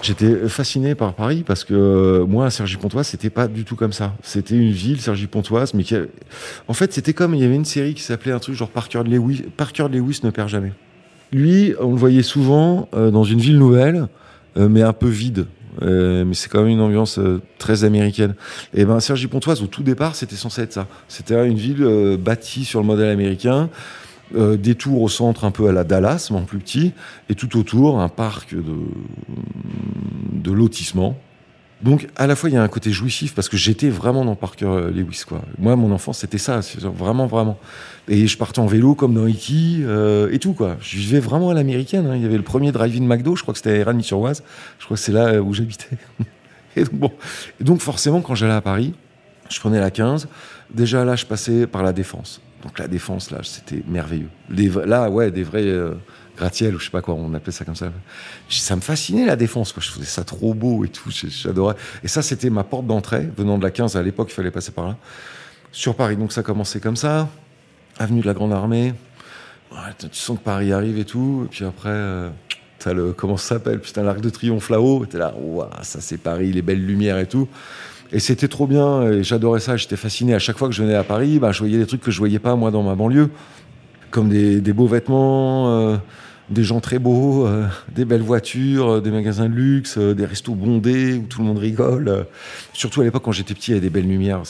J'étais 0.03 0.49
fasciné 0.49 0.97
par 0.97 1.15
Paris 1.15 1.45
parce 1.47 1.63
que 1.63 1.75
euh, 1.75 2.27
moi, 2.27 2.51
Cergy-Pontoise, 2.51 3.07
c'était 3.07 3.31
pas 3.31 3.47
du 3.47 3.65
tout 3.65 3.77
comme 3.77 3.93
ça. 3.93 4.15
C'était 4.25 4.57
une 4.57 4.73
ville, 4.73 5.01
Cergy-Pontoise, 5.01 5.75
mais 5.75 5.85
qui, 5.85 5.95
a- 5.95 6.07
en 6.67 6.73
fait, 6.73 6.93
c'était 6.93 7.13
comme 7.13 7.35
il 7.37 7.41
y 7.41 7.45
avait 7.45 7.55
une 7.55 7.65
série 7.65 7.95
qui 7.95 8.03
s'appelait 8.03 8.33
un 8.33 8.41
truc 8.41 8.57
genre 8.57 8.69
Parker 8.69 9.03
Lewis. 9.05 9.45
Parker 9.57 9.87
Lewis 9.93 10.21
ne 10.25 10.31
perd 10.31 10.49
jamais. 10.49 10.73
Lui, 11.33 11.75
on 11.81 11.93
le 11.93 11.97
voyait 11.97 12.25
souvent 12.25 12.89
euh, 12.95 13.13
dans 13.13 13.23
une 13.23 13.39
ville 13.39 13.59
nouvelle, 13.59 14.09
euh, 14.57 14.69
mais 14.69 14.83
un 14.83 14.93
peu 14.93 15.07
vide. 15.09 15.47
Euh, 15.81 16.25
mais 16.25 16.35
c'est 16.35 16.49
quand 16.49 16.61
même 16.61 16.71
une 16.71 16.81
ambiance 16.81 17.19
euh, 17.19 17.41
très 17.59 17.85
américaine. 17.85 18.35
Et 18.75 18.85
ben 18.85 19.01
Cergy-Pontoise, 19.01 19.63
au 19.63 19.67
tout 19.67 19.83
départ, 19.83 20.15
c'était 20.15 20.37
censé 20.37 20.63
être 20.63 20.73
ça. 20.73 20.87
C'était 21.09 21.47
une 21.49 21.57
ville 21.57 21.83
euh, 21.83 22.17
bâtie 22.17 22.65
sur 22.65 22.81
le 22.81 22.87
modèle 22.87 23.09
américain, 23.09 23.71
des 24.35 24.75
tours 24.77 25.03
au 25.03 25.11
centre 25.11 25.45
un 25.45 25.51
peu 25.51 25.69
à 25.69 25.73
la 25.73 25.85
Dallas, 25.85 26.29
mais 26.31 26.39
en 26.39 26.45
plus 26.45 26.59
petit, 26.59 26.93
et 27.29 27.35
tout 27.35 27.59
autour 27.59 28.01
un 28.01 28.09
parc 28.09 28.55
de 28.55 30.51
lotissement. 30.51 31.19
Donc 31.83 32.09
à 32.17 32.27
la 32.27 32.37
fois 32.37 32.49
il 32.49 32.53
y 32.53 32.57
a 32.57 32.63
un 32.63 32.69
côté 32.69 32.93
jouissif 32.93 33.35
parce 33.35 33.49
que 33.49 33.57
j'étais 33.57 33.89
vraiment 33.89 34.25
dans 34.25 34.37
Parker 34.37 34.91
Lewis 34.95 35.23
quoi. 35.27 35.43
Moi 35.59 35.75
mon 35.75 35.91
enfance 35.93 36.19
c'était 36.19 36.39
ça, 36.39 36.61
vraiment 36.81 37.27
vraiment. 37.27 37.59
Et 38.09 38.27
je 38.27 38.39
partais 38.39 38.61
en 38.61 38.67
vélo 38.67 38.95
comme 38.95 39.15
dans 39.15 39.27
E.T. 39.27 39.53
euh, 39.81 40.29
et 40.33 40.39
tout 40.39 40.53
quoi. 40.53 40.77
Je 40.81 40.97
vivais 40.97 41.21
vraiment 41.21 41.51
à 41.51 41.55
l'américaine. 41.55 42.07
hein. 42.07 42.17
Il 42.17 42.23
y 42.23 42.25
avait 42.25 42.37
le 42.37 42.43
premier 42.43 42.71
drive-in 42.73 43.05
McDo, 43.05 43.35
je 43.37 43.43
crois 43.43 43.53
que 43.53 43.59
c'était 43.59 43.71
à 43.73 43.77
Éragny-sur-Oise. 43.77 44.43
Je 44.79 44.85
crois 44.85 44.97
que 44.97 45.03
c'est 45.03 45.13
là 45.13 45.27
euh, 45.27 45.41
où 45.41 45.53
j'habitais. 45.55 45.97
et 46.77 46.85
donc 47.61 47.81
forcément 47.81 48.21
quand 48.21 48.35
j'allais 48.35 48.55
à 48.55 48.61
Paris, 48.61 48.95
je 49.51 49.59
prenais 49.59 49.81
la 49.81 49.91
15. 49.91 50.29
Déjà 50.73 51.05
là 51.05 51.17
je 51.17 51.27
passais 51.27 51.67
par 51.67 51.83
la 51.83 51.93
Défense. 51.93 52.41
Donc 52.63 52.79
la 52.79 52.87
Défense 52.87 53.33
là 53.33 53.39
c'était 53.43 53.83
merveilleux. 53.89 54.31
Là 54.51 55.11
ouais 55.11 55.33
des 55.33 55.43
vrais 55.43 55.67
euh, 55.67 55.95
gratte-ciel 56.37 56.75
ou 56.75 56.79
je 56.79 56.87
sais 56.87 56.91
pas 56.91 57.03
quoi, 57.03 57.15
on 57.15 57.35
appelait 57.35 57.53
ça 57.53 57.65
comme 57.65 57.77
ça. 57.77 57.93
Ça 58.49 58.77
me 58.77 58.81
fascinait 58.81 59.27
la 59.27 59.37
défense, 59.37 59.73
quoi. 59.73 59.83
Je 59.85 59.91
faisais 59.91 60.05
ça 60.05 60.25
trop 60.25 60.55
beau 60.55 60.85
et 60.85 60.89
tout, 60.89 61.11
j'adorais. 61.11 61.77
Et 62.03 62.09
ça, 62.09 62.23
c'était 62.23 62.51
ma 62.51 62.65
porte 62.65 62.87
d'entrée, 62.87 63.29
venant 63.37 63.59
de 63.59 63.63
la 63.63 63.71
15, 63.71 63.97
à 63.97 64.03
l'époque, 64.03 64.29
il 64.31 64.35
fallait 64.35 64.51
passer 64.51 64.73
par 64.73 64.89
là, 64.89 64.97
sur 65.71 65.95
Paris. 65.95 66.17
Donc 66.17 66.33
ça 66.33 66.43
commençait 66.43 66.81
comme 66.81 66.97
ça, 66.97 67.29
avenue 67.99 68.21
de 68.21 68.27
la 68.27 68.35
Grande 68.35 68.53
Armée. 68.53 68.95
Tu 69.99 70.07
sens 70.13 70.39
que 70.39 70.45
Paris 70.45 70.73
arrive 70.73 70.99
et 70.99 71.05
tout, 71.05 71.43
et 71.47 71.49
puis 71.49 71.65
après, 71.65 71.89
euh, 71.89 72.29
t'as 72.79 72.93
le, 72.93 73.13
comment 73.13 73.39
ça 73.39 73.55
s'appelle 73.55 73.81
Putain, 73.81 74.03
l'Arc 74.03 74.21
de 74.21 74.29
Triomphe 74.29 74.69
là-haut. 74.69 75.07
T'es 75.07 75.17
là, 75.17 75.35
waouh, 75.35 75.67
ça 75.83 76.01
c'est 76.03 76.19
Paris, 76.19 76.53
les 76.53 76.61
belles 76.61 76.85
lumières 76.85 77.19
et 77.19 77.27
tout. 77.27 77.49
Et 78.13 78.21
c'était 78.21 78.49
trop 78.49 78.67
bien, 78.67 79.11
et 79.11 79.25
j'adorais 79.25 79.61
ça, 79.61 79.79
j'étais 79.79 79.97
fasciné. 79.97 80.35
À 80.35 80.39
chaque 80.39 80.59
fois 80.59 80.69
que 80.69 80.75
je 80.75 80.83
venais 80.83 80.95
à 80.95 81.03
Paris, 81.03 81.39
bah, 81.39 81.51
je 81.53 81.61
voyais 81.61 81.79
des 81.79 81.87
trucs 81.87 82.03
que 82.03 82.11
je 82.11 82.19
voyais 82.19 82.39
pas, 82.39 82.55
moi, 82.57 82.71
dans 82.71 82.83
ma 82.83 82.95
banlieue. 82.95 83.31
Comme 84.13 84.29
des, 84.29 84.73
beaux 84.73 84.87
vêtements, 84.87 85.69
euh, 85.71 85.97
des 86.51 86.63
gens 86.63 86.81
très 86.81 87.01
beaux, 87.01 87.47
euh, 87.47 87.67
des 87.93 88.05
belles 88.05 88.23
voitures, 88.23 88.89
euh, 88.89 89.01
des 89.01 89.11
magasins 89.11 89.49
de 89.49 89.55
luxe, 89.55 89.99
des 89.99 90.25
restos 90.25 90.55
bondés 90.55 91.15
où 91.15 91.23
tout 91.23 91.41
le 91.41 91.47
monde 91.47 91.59
rigole. 91.59 92.27
surtout 92.73 93.01
à 93.01 93.05
l'époque, 93.05 93.25
quand 93.25 93.33
j'étais 93.33 93.55
petit, 93.55 93.71
il 93.71 93.75
y 93.75 93.77
avait 93.79 93.89
des 93.89 93.91
belles 93.91 94.09
lumières. 94.09 94.43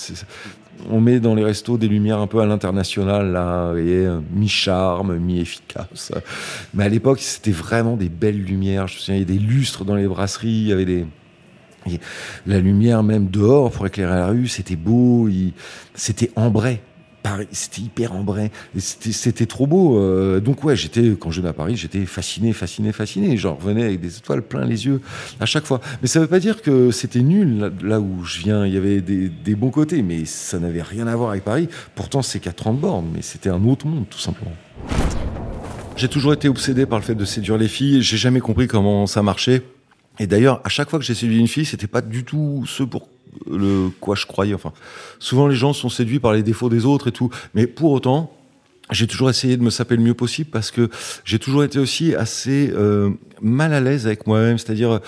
On 0.90 1.00
met 1.00 1.20
dans 1.20 1.34
les 1.34 1.44
restos 1.44 1.78
des 1.78 1.88
lumières 1.88 2.18
un 2.18 2.26
peu 2.26 2.40
à 2.40 2.46
l'international, 2.46 3.32
là, 3.32 3.72
et 3.76 4.04
mi-charme, 4.34 5.16
mi-efficace. 5.16 6.12
Mais 6.74 6.84
à 6.84 6.88
l'époque, 6.88 7.20
c'était 7.20 7.52
vraiment 7.52 7.96
des 7.96 8.08
belles 8.08 8.42
lumières. 8.42 8.88
Je 8.88 8.96
me 8.96 8.98
souviens, 8.98 9.14
il 9.14 9.20
y 9.20 9.22
avait 9.22 9.38
des 9.38 9.46
lustres 9.46 9.84
dans 9.84 9.94
les 9.94 10.08
brasseries, 10.08 10.48
il 10.48 10.68
y 10.68 10.72
avait 10.72 10.84
des 10.84 11.06
la 12.46 12.60
lumière 12.60 13.02
même 13.02 13.28
dehors 13.28 13.70
pour 13.70 13.86
éclairer 13.86 14.14
la 14.14 14.26
rue, 14.28 14.48
c'était 14.48 14.76
beau, 14.76 15.28
c'était 15.94 16.30
ambré. 16.36 16.80
C'était 17.52 17.82
hyper 17.82 18.12
ambré, 18.12 18.50
c'était 18.76 19.46
trop 19.46 19.66
beau. 19.66 19.98
Euh, 19.98 20.40
donc 20.40 20.64
ouais, 20.64 20.76
j'étais 20.76 21.14
quand 21.18 21.30
je 21.30 21.40
venais 21.40 21.50
à 21.50 21.52
Paris, 21.52 21.76
j'étais 21.76 22.04
fasciné, 22.04 22.52
fasciné, 22.52 22.92
fasciné. 22.92 23.36
J'en 23.36 23.54
revenais 23.54 23.84
avec 23.84 24.00
des 24.00 24.18
étoiles 24.18 24.42
plein 24.42 24.64
les 24.64 24.86
yeux 24.86 25.00
à 25.40 25.46
chaque 25.46 25.64
fois. 25.64 25.80
Mais 26.02 26.08
ça 26.08 26.20
veut 26.20 26.26
pas 26.26 26.40
dire 26.40 26.62
que 26.62 26.90
c'était 26.90 27.22
nul 27.22 27.72
là, 27.82 28.00
où 28.00 28.24
je 28.24 28.40
viens. 28.40 28.66
Il 28.66 28.74
y 28.74 28.76
avait 28.76 29.00
des, 29.00 29.54
bons 29.54 29.70
côtés, 29.70 30.02
mais 30.02 30.24
ça 30.24 30.58
n'avait 30.58 30.82
rien 30.82 31.06
à 31.06 31.14
voir 31.14 31.30
avec 31.30 31.44
Paris. 31.44 31.68
Pourtant, 31.94 32.22
c'est 32.22 32.40
qu'à 32.40 32.52
30 32.52 32.80
bornes, 32.80 33.10
mais 33.14 33.22
c'était 33.22 33.50
un 33.50 33.64
autre 33.64 33.86
monde 33.86 34.04
tout 34.10 34.18
simplement. 34.18 34.52
J'ai 35.96 36.08
toujours 36.08 36.32
été 36.32 36.48
obsédé 36.48 36.86
par 36.86 36.98
le 36.98 37.04
fait 37.04 37.14
de 37.14 37.24
séduire 37.24 37.58
les 37.58 37.68
filles. 37.68 38.02
J'ai 38.02 38.16
jamais 38.16 38.40
compris 38.40 38.66
comment 38.66 39.06
ça 39.06 39.22
marchait. 39.22 39.62
Et 40.18 40.26
d'ailleurs, 40.26 40.60
à 40.64 40.68
chaque 40.68 40.90
fois 40.90 40.98
que 40.98 41.04
j'ai 41.04 41.14
séduit 41.14 41.38
une 41.38 41.48
fille, 41.48 41.64
c'était 41.64 41.86
pas 41.86 42.00
du 42.00 42.24
tout 42.24 42.64
ce 42.66 42.82
pour 42.82 43.08
le 43.50 43.90
quoi 44.00 44.14
je 44.14 44.26
croyais. 44.26 44.54
Enfin, 44.54 44.72
souvent 45.18 45.46
les 45.46 45.56
gens 45.56 45.72
sont 45.72 45.88
séduits 45.88 46.20
par 46.20 46.32
les 46.32 46.42
défauts 46.42 46.68
des 46.68 46.84
autres 46.84 47.08
et 47.08 47.12
tout. 47.12 47.30
Mais 47.54 47.66
pour 47.66 47.92
autant, 47.92 48.32
j'ai 48.90 49.06
toujours 49.06 49.30
essayé 49.30 49.56
de 49.56 49.62
me 49.62 49.70
saper 49.70 49.96
le 49.96 50.02
mieux 50.02 50.14
possible 50.14 50.50
parce 50.50 50.70
que 50.70 50.90
j'ai 51.24 51.38
toujours 51.38 51.64
été 51.64 51.78
aussi 51.78 52.14
assez 52.14 52.70
euh, 52.74 53.10
mal 53.40 53.72
à 53.72 53.80
l'aise 53.80 54.06
avec 54.06 54.26
moi-même. 54.26 54.58
C'est-à-dire, 54.58 55.00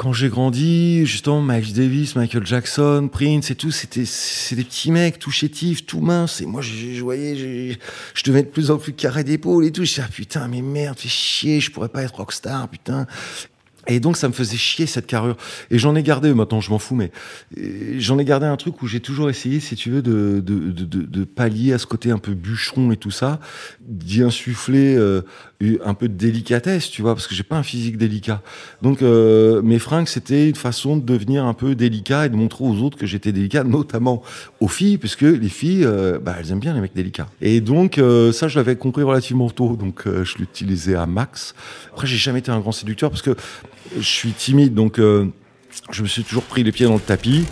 quand 0.00 0.14
j'ai 0.14 0.30
grandi, 0.30 1.04
justement, 1.04 1.42
Miles 1.42 1.74
Davis, 1.74 2.16
Michael 2.16 2.46
Jackson, 2.46 3.08
Prince 3.12 3.50
et 3.50 3.54
tout, 3.54 3.70
c'était 3.70 4.06
c'est 4.06 4.56
des 4.56 4.64
petits 4.64 4.90
mecs 4.90 5.18
tout 5.18 5.30
chétifs, 5.30 5.84
tout 5.84 6.00
minces. 6.00 6.40
Et 6.40 6.46
moi, 6.46 6.62
je 6.62 7.00
voyais, 7.02 7.78
je 8.14 8.22
devais 8.24 8.40
être 8.40 8.46
de 8.46 8.52
plus 8.52 8.70
en 8.70 8.78
plus 8.78 8.94
carré 8.94 9.24
d'épaule 9.24 9.64
et 9.66 9.70
tout. 9.70 9.84
Je 9.84 9.90
disais, 9.90 10.02
ah, 10.04 10.10
putain, 10.10 10.48
mais 10.48 10.62
merde, 10.62 10.98
fais 10.98 11.08
chier, 11.08 11.60
je 11.60 11.70
pourrais 11.70 11.90
pas 11.90 12.02
être 12.02 12.14
rockstar, 12.14 12.68
putain. 12.68 13.06
Et 13.86 14.00
donc 14.00 14.16
ça 14.16 14.28
me 14.28 14.32
faisait 14.32 14.56
chier 14.56 14.86
cette 14.86 15.06
carrure. 15.06 15.36
Et 15.70 15.78
j'en 15.78 15.94
ai 15.94 16.02
gardé, 16.02 16.32
maintenant 16.34 16.60
je 16.60 16.70
m'en 16.70 16.78
fous, 16.78 16.94
mais 16.94 17.10
j'en 17.98 18.18
ai 18.18 18.24
gardé 18.24 18.46
un 18.46 18.56
truc 18.56 18.82
où 18.82 18.86
j'ai 18.86 19.00
toujours 19.00 19.30
essayé, 19.30 19.60
si 19.60 19.74
tu 19.76 19.90
veux, 19.90 20.02
de, 20.02 20.42
de, 20.44 20.70
de, 20.70 20.84
de, 20.84 21.24
pallier 21.24 21.72
à 21.72 21.78
ce 21.78 21.86
côté 21.86 22.10
un 22.10 22.18
peu 22.18 22.34
bûcheron 22.34 22.92
et 22.92 22.96
tout 22.96 23.10
ça, 23.10 23.40
d'y 23.80 24.22
insuffler 24.22 24.96
euh, 24.96 25.22
un 25.84 25.94
peu 25.94 26.08
de 26.08 26.14
délicatesse, 26.14 26.90
tu 26.90 27.02
vois, 27.02 27.14
parce 27.14 27.26
que 27.26 27.34
j'ai 27.34 27.42
pas 27.42 27.56
un 27.56 27.62
physique 27.62 27.98
délicat. 27.98 28.42
Donc 28.82 29.02
euh, 29.02 29.60
mes 29.62 29.78
fringues, 29.78 30.08
c'était 30.08 30.48
une 30.48 30.54
façon 30.54 30.96
de 30.96 31.02
devenir 31.02 31.44
un 31.44 31.54
peu 31.54 31.74
délicat 31.74 32.26
et 32.26 32.28
de 32.28 32.36
montrer 32.36 32.64
aux 32.64 32.76
autres 32.76 32.96
que 32.96 33.06
j'étais 33.06 33.32
délicat, 33.32 33.64
notamment 33.64 34.22
aux 34.60 34.68
filles, 34.68 34.98
puisque 34.98 35.22
les 35.22 35.48
filles, 35.48 35.84
euh, 35.84 36.18
bah, 36.18 36.36
elles 36.38 36.50
aiment 36.50 36.60
bien 36.60 36.74
les 36.74 36.80
mecs 36.80 36.94
délicats. 36.94 37.28
Et 37.40 37.60
donc 37.60 38.00
ça, 38.32 38.48
je 38.48 38.58
l'avais 38.58 38.76
compris 38.76 39.02
relativement 39.02 39.50
tôt, 39.50 39.76
donc 39.76 40.04
je 40.06 40.38
l'utilisais 40.38 40.94
à 40.94 41.06
max. 41.06 41.54
Après, 41.92 42.06
j'ai 42.06 42.16
jamais 42.16 42.38
été 42.38 42.50
un 42.50 42.60
grand 42.60 42.72
séducteur 42.72 43.10
parce 43.10 43.22
que 43.22 43.36
je 43.96 44.02
suis 44.02 44.32
timide, 44.32 44.74
donc 44.74 44.98
euh, 44.98 45.26
je 45.90 46.02
me 46.02 46.08
suis 46.08 46.24
toujours 46.24 46.44
pris 46.44 46.62
les 46.62 46.72
pieds 46.72 46.86
dans 46.86 46.94
le 46.94 47.00
tapis. 47.00 47.44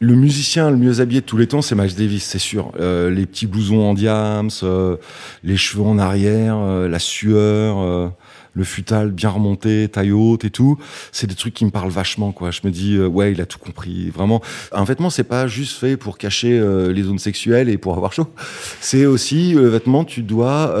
Le 0.00 0.14
musicien 0.14 0.70
le 0.70 0.76
mieux 0.76 1.00
habillé 1.00 1.20
de 1.20 1.26
tous 1.26 1.36
les 1.36 1.48
temps, 1.48 1.60
c'est 1.60 1.74
Max 1.74 1.96
Davis, 1.96 2.22
c'est 2.22 2.38
sûr. 2.38 2.70
Euh, 2.78 3.10
les 3.10 3.26
petits 3.26 3.48
blousons 3.48 3.82
en 3.82 3.94
diams, 3.94 4.48
euh, 4.62 4.96
les 5.42 5.56
cheveux 5.56 5.82
en 5.82 5.98
arrière, 5.98 6.56
la 6.60 6.98
sueur, 7.00 8.12
le 8.54 8.64
futal 8.64 9.10
bien 9.10 9.30
remonté, 9.30 9.88
taille 9.88 10.12
haute 10.12 10.44
et 10.44 10.50
tout. 10.50 10.78
C'est 11.10 11.26
des 11.26 11.34
trucs 11.34 11.54
qui 11.54 11.64
me 11.64 11.70
parlent 11.70 11.90
vachement, 11.90 12.30
quoi. 12.30 12.52
Je 12.52 12.60
me 12.62 12.70
dis, 12.70 12.96
ouais, 12.98 13.32
il 13.32 13.40
a 13.40 13.46
tout 13.46 13.58
compris. 13.58 14.10
Vraiment, 14.10 14.40
un 14.70 14.84
vêtement, 14.84 15.10
c'est 15.10 15.24
pas 15.24 15.48
juste 15.48 15.78
fait 15.78 15.96
pour 15.96 16.16
cacher 16.16 16.60
les 16.92 17.02
zones 17.02 17.18
sexuelles 17.18 17.68
et 17.68 17.76
pour 17.76 17.96
avoir 17.96 18.12
chaud. 18.12 18.28
C'est 18.80 19.04
aussi, 19.04 19.54
le 19.54 19.68
vêtement, 19.68 20.04
tu 20.04 20.22
dois, 20.22 20.76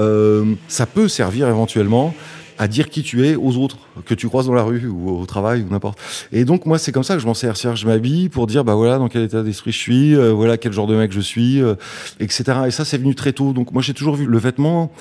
ça 0.68 0.86
peut 0.86 1.08
servir 1.08 1.48
éventuellement 1.48 2.14
à 2.58 2.68
dire 2.68 2.90
qui 2.90 3.02
tu 3.02 3.26
es 3.26 3.36
aux 3.36 3.56
autres 3.56 3.78
que 4.04 4.14
tu 4.14 4.28
croises 4.28 4.46
dans 4.46 4.54
la 4.54 4.62
rue 4.62 4.86
ou 4.86 5.10
au 5.10 5.26
travail 5.26 5.62
ou 5.62 5.70
n'importe. 5.70 5.98
Et 6.32 6.44
donc 6.44 6.66
moi 6.66 6.78
c'est 6.78 6.92
comme 6.92 7.04
ça 7.04 7.14
que 7.14 7.20
je 7.20 7.26
m'en 7.26 7.34
sers, 7.34 7.54
je 7.54 7.86
m'habille 7.86 8.28
pour 8.28 8.46
dire 8.46 8.64
bah 8.64 8.74
voilà 8.74 8.98
dans 8.98 9.08
quel 9.08 9.22
état 9.22 9.42
d'esprit 9.42 9.72
je 9.72 9.78
suis, 9.78 10.16
euh, 10.16 10.32
voilà 10.32 10.56
quel 10.56 10.72
genre 10.72 10.86
de 10.86 10.96
mec 10.96 11.12
je 11.12 11.20
suis, 11.20 11.62
euh, 11.62 11.74
etc. 12.20 12.44
Et 12.66 12.70
ça 12.70 12.84
c'est 12.84 12.98
venu 12.98 13.14
très 13.14 13.32
tôt. 13.32 13.52
Donc 13.52 13.72
moi 13.72 13.82
j'ai 13.82 13.94
toujours 13.94 14.16
vu 14.16 14.26
le 14.26 14.38
vêtement 14.38 14.92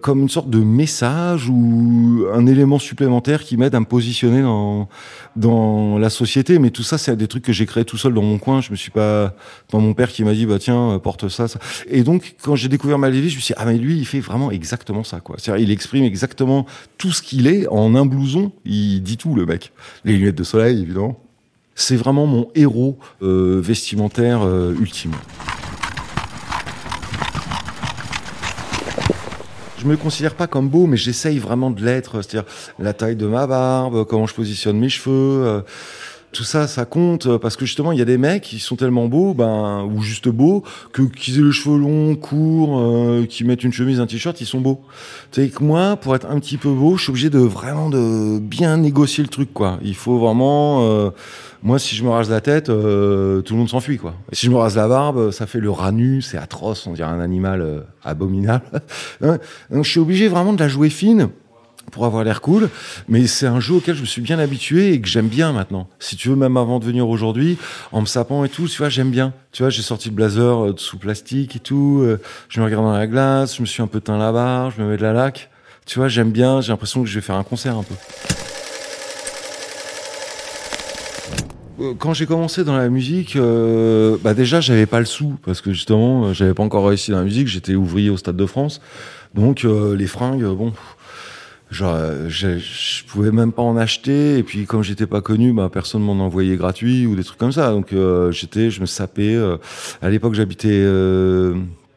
comme 0.00 0.20
une 0.20 0.28
sorte 0.28 0.48
de 0.48 0.58
message 0.58 1.48
ou 1.48 2.26
un 2.32 2.46
élément 2.46 2.78
supplémentaire 2.78 3.42
qui 3.42 3.56
m'aide 3.56 3.74
à 3.74 3.80
me 3.80 3.84
positionner 3.84 4.42
dans 4.42 4.88
dans 5.36 5.98
la 5.98 6.10
société. 6.10 6.58
Mais 6.58 6.70
tout 6.70 6.82
ça, 6.82 6.98
c'est 6.98 7.16
des 7.16 7.26
trucs 7.28 7.44
que 7.44 7.52
j'ai 7.52 7.66
créés 7.66 7.84
tout 7.84 7.96
seul 7.96 8.14
dans 8.14 8.22
mon 8.22 8.38
coin. 8.38 8.60
Je 8.60 8.70
me 8.70 8.76
suis 8.76 8.90
pas 8.90 9.34
dans 9.70 9.80
mon 9.80 9.94
père 9.94 10.10
qui 10.10 10.24
m'a 10.24 10.34
dit 10.34 10.46
bah 10.46 10.58
tiens 10.58 10.98
porte 11.02 11.28
ça, 11.28 11.48
ça. 11.48 11.58
Et 11.88 12.02
donc 12.02 12.36
quand 12.42 12.54
j'ai 12.56 12.68
découvert 12.68 12.98
Mallévis, 12.98 13.30
je 13.30 13.36
me 13.36 13.40
suis 13.40 13.54
dit 13.54 13.60
ah 13.60 13.64
mais 13.64 13.78
lui 13.78 13.98
il 13.98 14.06
fait 14.06 14.20
vraiment 14.20 14.50
exactement 14.50 15.04
ça 15.04 15.20
quoi. 15.20 15.36
C'est-à-dire 15.38 15.64
il 15.64 15.70
exprime 15.72 16.04
exactement 16.04 16.66
tout 16.96 17.10
ce 17.10 17.22
qu'il 17.22 17.46
est 17.46 17.66
en 17.68 17.94
un 17.94 18.06
blouson. 18.06 18.52
Il 18.64 19.00
dit 19.02 19.16
tout 19.16 19.34
le 19.34 19.46
mec. 19.46 19.72
Les 20.04 20.16
lunettes 20.16 20.38
de 20.38 20.44
soleil 20.44 20.82
évidemment. 20.82 21.20
C'est 21.74 21.96
vraiment 21.96 22.26
mon 22.26 22.48
héros 22.56 22.98
euh, 23.22 23.60
vestimentaire 23.62 24.42
euh, 24.42 24.74
ultime. 24.80 25.12
Je 29.78 29.86
me 29.86 29.96
considère 29.96 30.34
pas 30.34 30.46
comme 30.46 30.68
beau, 30.68 30.86
mais 30.86 30.96
j'essaye 30.96 31.38
vraiment 31.38 31.70
de 31.70 31.84
l'être. 31.84 32.22
C'est-à-dire 32.22 32.50
la 32.78 32.92
taille 32.92 33.16
de 33.16 33.26
ma 33.26 33.46
barbe, 33.46 34.04
comment 34.04 34.26
je 34.26 34.34
positionne 34.34 34.78
mes 34.78 34.88
cheveux. 34.88 35.46
Euh, 35.46 35.60
tout 36.32 36.44
ça, 36.44 36.66
ça 36.66 36.84
compte 36.84 37.36
parce 37.38 37.56
que 37.56 37.66
justement, 37.66 37.92
il 37.92 37.98
y 37.98 38.02
a 38.02 38.04
des 38.04 38.18
mecs 38.18 38.42
qui 38.42 38.58
sont 38.58 38.76
tellement 38.76 39.06
beaux, 39.06 39.34
ben 39.34 39.88
ou 39.92 40.02
juste 40.02 40.28
beaux, 40.28 40.62
que 40.92 41.02
qu'ils 41.02 41.38
aient 41.38 41.42
les 41.42 41.52
cheveux 41.52 41.78
longs, 41.78 42.14
courts, 42.16 42.78
euh, 42.78 43.26
qui 43.26 43.44
mettent 43.44 43.64
une 43.64 43.72
chemise, 43.72 44.00
un 44.00 44.06
t-shirt, 44.06 44.40
ils 44.40 44.46
sont 44.46 44.60
beaux. 44.60 44.80
Tu 45.32 45.48
que 45.48 45.62
moi, 45.62 45.96
pour 45.96 46.14
être 46.14 46.28
un 46.30 46.38
petit 46.38 46.56
peu 46.56 46.70
beau, 46.70 46.96
je 46.96 47.02
suis 47.04 47.10
obligé 47.10 47.30
de 47.30 47.38
vraiment 47.38 47.90
de 47.90 48.38
bien 48.38 48.76
négocier 48.76 49.22
le 49.22 49.30
truc, 49.30 49.52
quoi. 49.52 49.78
Il 49.82 49.94
faut 49.94 50.18
vraiment 50.18 50.82
euh, 50.82 51.10
moi, 51.62 51.78
si 51.80 51.96
je 51.96 52.04
me 52.04 52.10
rase 52.10 52.30
la 52.30 52.40
tête, 52.40 52.68
euh, 52.68 53.42
tout 53.42 53.54
le 53.54 53.58
monde 53.58 53.68
s'enfuit, 53.68 53.98
quoi. 53.98 54.14
si 54.32 54.46
je 54.46 54.50
me 54.50 54.56
rase 54.56 54.76
la 54.76 54.86
barbe, 54.86 55.32
ça 55.32 55.46
fait 55.46 55.58
le 55.58 55.70
rat 55.70 55.90
nu, 55.90 56.22
c'est 56.22 56.38
atroce, 56.38 56.86
on 56.86 56.92
dirait 56.92 57.08
un 57.08 57.20
animal 57.20 57.60
euh, 57.60 57.80
abominable. 58.04 58.64
Hein? 59.20 59.38
Donc, 59.70 59.84
je 59.84 59.90
suis 59.90 60.00
obligé 60.00 60.28
vraiment 60.28 60.52
de 60.52 60.60
la 60.60 60.68
jouer 60.68 60.90
fine 60.90 61.30
pour 61.90 62.04
avoir 62.04 62.24
l'air 62.24 62.40
cool, 62.40 62.70
mais 63.08 63.26
c'est 63.26 63.46
un 63.46 63.60
jeu 63.60 63.74
auquel 63.74 63.94
je 63.94 64.00
me 64.00 64.06
suis 64.06 64.22
bien 64.22 64.38
habitué 64.38 64.92
et 64.92 65.00
que 65.00 65.08
j'aime 65.08 65.28
bien 65.28 65.52
maintenant. 65.52 65.88
Si 65.98 66.16
tu 66.16 66.28
veux, 66.28 66.36
même 66.36 66.56
avant 66.56 66.78
de 66.78 66.84
venir 66.84 67.08
aujourd'hui, 67.08 67.58
en 67.92 68.00
me 68.00 68.06
sapant 68.06 68.44
et 68.44 68.48
tout, 68.48 68.68
tu 68.68 68.78
vois, 68.78 68.88
j'aime 68.88 69.10
bien. 69.10 69.32
Tu 69.52 69.62
vois, 69.62 69.70
j'ai 69.70 69.82
sorti 69.82 70.08
le 70.08 70.14
blazer 70.14 70.64
euh, 70.64 70.74
sous 70.76 70.98
plastique 70.98 71.56
et 71.56 71.60
tout, 71.60 72.06
je 72.48 72.60
me 72.60 72.64
regarde 72.64 72.84
dans 72.84 72.92
la 72.92 73.06
glace, 73.06 73.56
je 73.56 73.62
me 73.62 73.66
suis 73.66 73.82
un 73.82 73.86
peu 73.86 74.00
teint 74.00 74.18
la 74.18 74.32
barre, 74.32 74.70
je 74.70 74.82
me 74.82 74.90
mets 74.90 74.96
de 74.96 75.02
la 75.02 75.12
laque. 75.12 75.50
Tu 75.86 75.98
vois, 75.98 76.08
j'aime 76.08 76.30
bien, 76.30 76.60
j'ai 76.60 76.70
l'impression 76.70 77.02
que 77.02 77.08
je 77.08 77.14
vais 77.14 77.24
faire 77.24 77.36
un 77.36 77.44
concert 77.44 77.76
un 77.76 77.82
peu. 77.82 77.94
Euh, 81.80 81.94
quand 81.98 82.12
j'ai 82.12 82.26
commencé 82.26 82.64
dans 82.64 82.76
la 82.76 82.88
musique, 82.88 83.36
euh, 83.36 84.16
bah 84.22 84.34
déjà 84.34 84.60
j'avais 84.60 84.86
pas 84.86 84.98
le 84.98 85.06
sou 85.06 85.36
parce 85.44 85.60
que 85.60 85.72
justement 85.72 86.26
euh, 86.26 86.32
j'avais 86.32 86.54
pas 86.54 86.62
encore 86.62 86.86
réussi 86.86 87.12
dans 87.12 87.18
la 87.18 87.24
musique. 87.24 87.46
J'étais 87.46 87.74
ouvrier 87.74 88.10
au 88.10 88.16
Stade 88.16 88.36
de 88.36 88.46
France, 88.46 88.80
donc 89.34 89.62
les 89.64 90.06
fringues, 90.06 90.44
bon, 90.44 90.72
genre 91.70 91.96
je 92.28 93.04
pouvais 93.06 93.30
même 93.30 93.52
pas 93.52 93.62
en 93.62 93.76
acheter. 93.76 94.38
Et 94.38 94.42
puis 94.42 94.66
comme 94.66 94.82
j'étais 94.82 95.06
pas 95.06 95.20
connu, 95.20 95.52
bah 95.52 95.70
personne 95.72 96.02
m'en 96.02 96.12
envoyait 96.24 96.56
gratuit 96.56 97.06
ou 97.06 97.16
des 97.16 97.24
trucs 97.24 97.38
comme 97.38 97.52
ça. 97.52 97.70
Donc 97.72 97.94
j'étais, 98.30 98.70
je 98.70 98.80
me 98.80 98.86
sapais. 98.86 99.36
à 100.02 100.10
l'époque 100.10 100.34
j'habitais 100.34 100.84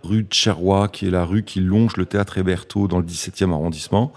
rue 0.04 0.24
de 0.24 0.34
Cherrois, 0.34 0.88
qui 0.88 1.08
est 1.08 1.12
la 1.12 1.26
rue 1.26 1.44
qui 1.44 1.60
longe 1.60 1.98
le 1.98 2.06
théâtre 2.06 2.38
Héberto 2.38 2.88
dans 2.88 3.00
le 3.00 3.06
17e 3.06 3.52
arrondissement. 3.52 4.14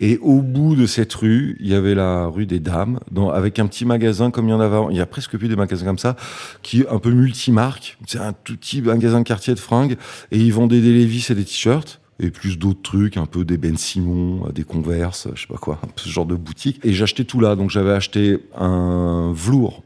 Et 0.00 0.18
au 0.22 0.40
bout 0.40 0.74
de 0.74 0.86
cette 0.86 1.12
rue, 1.14 1.56
il 1.60 1.68
y 1.68 1.74
avait 1.74 1.94
la 1.94 2.26
rue 2.26 2.46
des 2.46 2.60
Dames, 2.60 3.00
avec 3.32 3.58
un 3.58 3.66
petit 3.66 3.84
magasin 3.84 4.30
comme 4.30 4.48
il 4.48 4.50
y 4.50 4.54
en 4.54 4.60
avait 4.60 4.76
avant. 4.76 4.90
Il 4.90 4.96
y 4.96 5.00
a 5.00 5.06
presque 5.06 5.36
plus 5.36 5.48
des 5.48 5.56
magasins 5.56 5.84
comme 5.84 5.98
ça, 5.98 6.16
qui 6.62 6.84
un 6.90 6.98
peu 6.98 7.10
multimarque. 7.10 7.98
C'est 8.06 8.18
un 8.18 8.32
tout 8.32 8.56
petit 8.56 8.82
magasin 8.82 9.20
de 9.20 9.24
quartier 9.24 9.54
de 9.54 9.60
fringues. 9.60 9.96
Et 10.30 10.38
ils 10.38 10.52
vendaient 10.52 10.80
des 10.80 10.92
Levi's 10.92 11.30
et 11.30 11.34
des 11.34 11.44
t-shirts 11.44 12.00
et 12.20 12.30
plus 12.30 12.58
d'autres 12.58 12.82
trucs, 12.82 13.16
un 13.16 13.26
peu 13.26 13.44
des 13.44 13.56
Ben 13.56 13.76
Simon, 13.76 14.48
des 14.52 14.64
Converse, 14.64 15.28
je 15.34 15.42
sais 15.42 15.46
pas 15.46 15.58
quoi, 15.58 15.80
ce 15.96 16.08
genre 16.08 16.26
de 16.26 16.34
boutique. 16.34 16.80
Et 16.84 16.92
j'achetais 16.92 17.24
tout 17.24 17.40
là. 17.40 17.56
Donc 17.56 17.70
j'avais 17.70 17.92
acheté 17.92 18.38
un 18.56 19.32
velours 19.34 19.82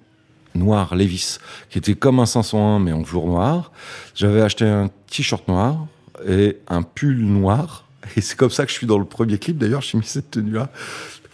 noir 0.54 0.94
Levis, 0.94 1.38
qui 1.70 1.78
était 1.78 1.94
comme 1.94 2.20
un 2.20 2.26
501 2.26 2.78
mais 2.78 2.92
en 2.92 3.02
velours 3.02 3.26
noir. 3.26 3.72
J'avais 4.14 4.42
acheté 4.42 4.64
un 4.64 4.90
t-shirt 5.10 5.46
noir 5.48 5.86
et 6.26 6.58
un 6.68 6.82
pull 6.82 7.18
noir 7.18 7.86
Et 8.16 8.20
c'est 8.20 8.36
comme 8.36 8.50
ça 8.50 8.64
que 8.64 8.70
je 8.70 8.76
suis 8.76 8.86
dans 8.86 8.98
le 8.98 9.04
premier 9.04 9.38
clip 9.38 9.58
d'ailleurs, 9.58 9.82
j'ai 9.82 9.98
mis 9.98 10.04
cette 10.04 10.30
tenue-là. 10.30 10.70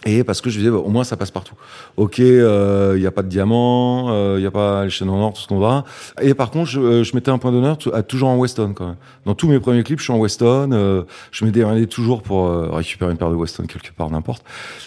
Et 0.05 0.23
parce 0.23 0.39
que 0.39 0.49
je 0.49 0.57
disais, 0.57 0.71
bah, 0.71 0.77
au 0.77 0.89
moins 0.89 1.03
ça 1.03 1.17
passe 1.17 1.31
partout. 1.31 1.55
Ok, 1.97 2.19
il 2.19 2.25
euh, 2.25 2.97
n'y 2.97 3.05
a 3.05 3.11
pas 3.11 3.21
de 3.21 3.27
diamant, 3.27 4.09
il 4.09 4.13
euh, 4.13 4.39
n'y 4.39 4.45
a 4.45 4.51
pas 4.51 4.85
les 4.85 4.89
chaînes 4.89 5.09
en 5.09 5.21
or, 5.21 5.33
tout 5.33 5.41
ce 5.41 5.47
qu'on 5.47 5.59
va. 5.59 5.83
Et 6.21 6.33
par 6.33 6.51
contre, 6.51 6.69
je, 6.69 6.79
euh, 6.79 7.03
je 7.03 7.13
mettais 7.15 7.31
un 7.31 7.37
point 7.37 7.51
d'honneur 7.51 7.77
à 7.93 8.01
toujours 8.01 8.29
en 8.29 8.37
Weston 8.37 8.73
quand 8.73 8.87
même. 8.87 8.95
Dans 9.25 9.35
tous 9.35 9.47
mes 9.49 9.59
premiers 9.59 9.83
clips, 9.83 9.99
je 9.99 10.05
suis 10.05 10.13
en 10.13 10.17
Weston. 10.17 10.69
Euh, 10.71 11.03
je 11.31 11.43
me 11.43 11.51
dérangeais 11.51 11.87
toujours 11.87 12.21
pour 12.21 12.49
récupérer 12.73 13.11
une 13.11 13.17
paire 13.17 13.29
de 13.29 13.35
Weston 13.35 13.65
quelque 13.65 13.91
part, 13.93 14.09
n'importe. 14.09 14.43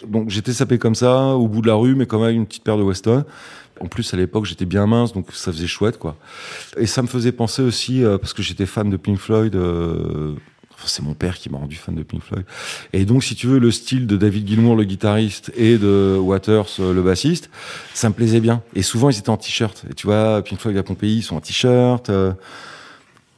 Donc 0.07 0.31
j'étais 0.31 0.53
sapé 0.53 0.79
comme 0.79 0.95
ça, 0.95 1.35
au 1.35 1.47
bout 1.47 1.61
de 1.61 1.67
la 1.67 1.75
rue, 1.75 1.95
mais 1.95 2.07
quand 2.07 2.21
même 2.21 2.35
une 2.35 2.47
petite 2.47 2.65
paire 2.65 2.79
de 2.79 2.83
Weston. 2.83 3.25
En 3.81 3.87
plus, 3.87 4.15
à 4.15 4.17
l'époque, 4.17 4.45
j'étais 4.47 4.65
bien 4.65 4.87
mince, 4.87 5.13
donc 5.13 5.27
ça 5.33 5.51
faisait 5.53 5.67
chouette, 5.67 5.99
quoi. 5.99 6.17
Et 6.77 6.87
ça 6.87 7.03
me 7.03 7.09
faisait 7.09 7.33
penser 7.33 7.63
aussi, 7.63 8.03
parce 8.21 8.33
que 8.33 8.43
j'étais 8.43 8.67
fan 8.67 8.89
de 8.91 8.97
Pink 8.97 9.19
Floyd, 9.19 9.57
c'est 10.89 11.03
mon 11.03 11.15
père 11.15 11.39
qui 11.39 11.51
m'a 11.51 11.59
rendu 11.59 11.77
fan 11.77 11.95
de 11.95 12.03
Pink 12.03 12.23
Floyd. 12.23 12.45
Et 12.93 13.05
donc, 13.05 13.25
si 13.25 13.35
tu 13.35 13.47
veux, 13.47 13.59
le 13.59 13.71
style 13.71 14.07
de 14.07 14.17
David 14.17 14.47
Gilmour, 14.47 14.77
le 14.77 14.85
guitariste, 14.85 15.53
et 15.57 15.79
de 15.79 16.17
Waters, 16.19 16.67
euh, 16.81 16.93
le 16.93 17.03
bassiste, 17.03 17.51
ça 17.95 18.09
me 18.09 18.15
plaisait 18.15 18.41
bien. 18.41 18.63
Et 18.75 18.83
souvent, 18.83 19.11
ils 19.11 19.19
étaient 19.19 19.31
en 19.31 19.37
t-shirt. 19.37 19.85
Et 19.91 19.95
tu 19.95 20.07
vois, 20.07 20.43
Pink 20.43 20.61
Floyd 20.61 20.77
à 20.77 20.83
Pompéi, 20.83 21.19
ils 21.19 21.23
sont 21.23 21.37
en 21.37 21.41
t-shirt. 21.41 22.11
Euh, 22.11 22.33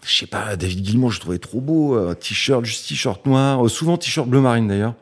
je 0.04 0.14
sais 0.14 0.26
pas, 0.26 0.56
David 0.56 0.84
Gilmour, 0.84 1.10
je 1.10 1.20
trouvais 1.20 1.38
trop 1.38 1.60
beau. 1.60 1.96
Euh, 1.96 2.14
t-shirt, 2.14 2.64
juste 2.64 2.88
t-shirt 2.88 3.24
noir. 3.26 3.68
souvent 3.70 3.96
t-shirt 3.96 4.28
bleu 4.28 4.40
marine 4.40 4.68
d'ailleurs 4.68 4.94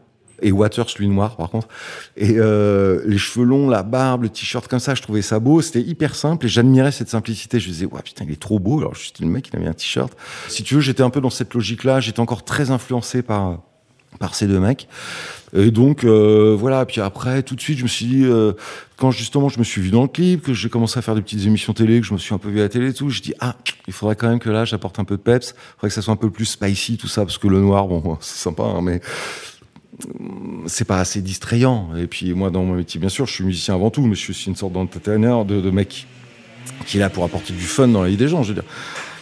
et 0.43 0.53
Waters 0.53 0.89
lui 0.99 1.09
noir 1.09 1.37
par 1.37 1.51
contre. 1.51 1.69
Et 2.17 2.35
euh, 2.37 3.03
les 3.07 3.19
cheveux 3.19 3.45
longs 3.47 3.69
la 3.69 3.83
barbe 3.83 4.25
le 4.25 4.29
t-shirt 4.29 4.67
comme 4.69 4.81
ça 4.81 4.95
je 4.95 5.03
trouvais 5.03 5.23
ça 5.23 5.39
beau. 5.39 5.63
C'était 5.63 5.81
hyper 5.81 6.15
simple 6.15 6.47
et 6.47 6.49
j'admirais 6.49 6.93
cette 6.93 7.09
simplicité. 7.09 7.61
Je 7.61 7.69
disais 7.69 7.87
ouais 7.87 8.03
putain 8.05 8.25
il 8.27 8.33
est 8.33 8.41
trop 8.41 8.59
beau. 8.59 8.79
Alors 8.79 8.95
juste 8.95 9.21
le 9.21 9.27
mec 9.27 9.49
il 9.53 9.57
avait 9.57 9.69
un 9.69 9.73
t-shirt. 9.73 10.13
Si 10.49 10.63
tu 10.63 10.75
veux 10.75 10.81
j'étais 10.81 11.03
un 11.03 11.11
peu 11.11 11.21
dans 11.21 11.31
cette 11.31 11.55
logique 11.55 11.85
là 11.85 12.01
j'étais 12.01 12.21
encore 12.21 12.45
très 12.45 12.71
influencé 12.71 13.23
par 13.23 13.59
par 14.19 14.35
ces 14.35 14.47
deux 14.47 14.61
mecs. 14.61 14.89
Et 15.55 15.71
donc 15.71 16.05
euh, 16.05 16.57
voilà. 16.59 16.87
Puis 16.87 17.01
après 17.01 17.43
tout 17.43 17.55
de 17.55 17.61
suite 17.61 17.79
je 17.79 17.83
me 17.83 17.89
suis 17.89 18.07
dit 18.07 18.25
euh, 18.25 18.53
quand 18.97 19.11
justement 19.11 19.49
je 19.49 19.59
me 19.59 19.65
suis 19.65 19.81
vu 19.81 19.91
dans 19.91 20.03
le 20.03 20.09
clip 20.09 20.43
que 20.43 20.55
j'ai 20.55 20.69
commencé 20.69 20.99
à 20.99 21.03
faire 21.03 21.15
des 21.15 21.23
petites 21.23 21.47
émissions 21.47 21.73
télé 21.73 22.01
que 22.01 22.07
je 22.07 22.13
me 22.13 22.19
suis 22.19 22.35
un 22.35 22.39
peu 22.39 22.49
vu 22.49 22.61
à 22.61 22.63
la 22.63 22.69
télé 22.69 22.91
et 22.91 22.95
tout 22.95 23.11
je 23.11 23.21
dis 23.21 23.35
ah 23.41 23.57
il 23.87 23.93
faudrait 23.93 24.17
quand 24.17 24.29
même 24.29 24.39
que 24.39 24.51
là 24.51 24.65
j'apporte 24.65 24.99
un 24.99 25.05
peu 25.05 25.17
de 25.17 25.23
peps. 25.23 25.51
Il 25.51 25.73
faudrait 25.75 25.89
que 25.89 25.95
ça 25.95 26.03
soit 26.03 26.15
un 26.15 26.17
peu 26.17 26.31
plus 26.31 26.47
spicy 26.47 26.97
tout 26.97 27.09
ça 27.09 27.23
parce 27.23 27.39
que 27.39 27.49
le 27.49 27.61
noir 27.61 27.87
bon 27.87 28.17
c'est 28.21 28.39
sympa 28.39 28.65
hein, 28.65 28.81
mais 28.83 29.01
c'est 30.67 30.85
pas 30.85 30.99
assez 30.99 31.21
distrayant. 31.21 31.95
Et 31.97 32.07
puis 32.07 32.33
moi, 32.35 32.51
dans 32.51 32.65
mon 32.65 32.75
métier, 32.75 32.99
bien 32.99 33.09
sûr, 33.09 33.27
je 33.27 33.33
suis 33.33 33.45
musicien 33.45 33.75
avant 33.75 33.91
tout, 33.91 34.03
mais 34.03 34.15
je 34.15 34.33
suis 34.33 34.47
une 34.47 34.57
sorte 34.57 34.73
d'entertainer, 34.73 35.45
de, 35.45 35.71
mec 35.71 36.07
qui 36.87 36.97
est 36.97 37.01
là 37.01 37.11
pour 37.11 37.25
apporter 37.25 37.53
du 37.53 37.61
fun 37.61 37.89
dans 37.89 38.03
la 38.03 38.09
vie 38.09 38.17
des 38.17 38.29
gens. 38.29 38.43
Je 38.43 38.49
veux 38.49 38.61
dire, 38.61 38.69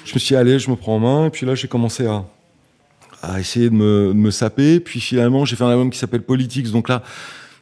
je 0.04 0.14
me 0.14 0.18
suis 0.18 0.36
allé, 0.36 0.58
je 0.58 0.70
me 0.70 0.76
prends 0.76 0.96
en 0.96 1.00
main, 1.00 1.26
et 1.26 1.30
puis 1.30 1.46
là, 1.46 1.54
j'ai 1.54 1.68
commencé 1.68 2.06
à, 2.06 2.24
essayer 3.38 3.68
de 3.68 3.74
me, 3.74 4.08
de 4.08 4.18
me 4.18 4.30
saper. 4.30 4.80
Puis 4.80 5.00
finalement, 5.00 5.44
j'ai 5.44 5.56
fait 5.56 5.64
un 5.64 5.70
album 5.70 5.90
qui 5.90 5.98
s'appelle 5.98 6.22
Politics. 6.22 6.70
Donc 6.70 6.88
là, 6.88 7.02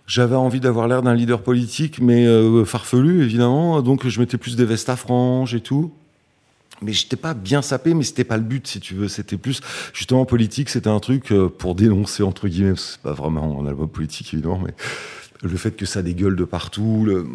j'avais 0.06 0.36
envie 0.36 0.60
d'avoir 0.60 0.88
l'air 0.88 1.02
d'un 1.02 1.14
leader 1.14 1.42
politique, 1.42 2.00
mais 2.00 2.26
euh, 2.26 2.64
farfelu, 2.64 3.22
évidemment. 3.22 3.82
Donc 3.82 4.06
je 4.06 4.20
mettais 4.20 4.38
plus 4.38 4.56
des 4.56 4.64
vestes 4.64 4.88
à 4.88 4.96
franges 4.96 5.54
et 5.54 5.60
tout 5.60 5.92
mais 6.82 6.92
j'étais 6.92 7.16
pas 7.16 7.34
bien 7.34 7.62
sapé, 7.62 7.94
mais 7.94 8.04
c'était 8.04 8.24
pas 8.24 8.36
le 8.36 8.42
but, 8.42 8.66
si 8.66 8.80
tu 8.80 8.94
veux. 8.94 9.08
C'était 9.08 9.36
plus, 9.36 9.60
justement, 9.92 10.24
politique, 10.24 10.68
c'était 10.68 10.88
un 10.88 11.00
truc 11.00 11.32
euh, 11.32 11.48
pour 11.48 11.74
dénoncer, 11.74 12.22
entre 12.22 12.48
guillemets, 12.48 12.76
c'est 12.76 13.00
pas 13.00 13.12
vraiment 13.12 13.60
un 13.60 13.66
album 13.66 13.88
politique, 13.88 14.32
évidemment, 14.34 14.60
mais 14.64 14.74
le 15.42 15.56
fait 15.56 15.72
que 15.72 15.86
ça 15.86 16.02
dégueule 16.02 16.36
de 16.36 16.44
partout, 16.44 17.04
le, 17.06 17.26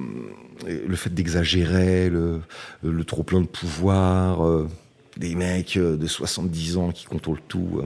le 0.65 0.95
fait 0.95 1.13
d'exagérer, 1.13 2.09
le, 2.09 2.41
le 2.83 3.03
trop 3.05 3.23
plein 3.23 3.41
de 3.41 3.47
pouvoir, 3.47 4.45
euh, 4.45 4.67
des 5.17 5.35
mecs 5.35 5.77
euh, 5.77 5.95
de 5.95 6.07
70 6.07 6.77
ans 6.77 6.91
qui 6.91 7.05
contrôlent 7.05 7.41
tout. 7.47 7.81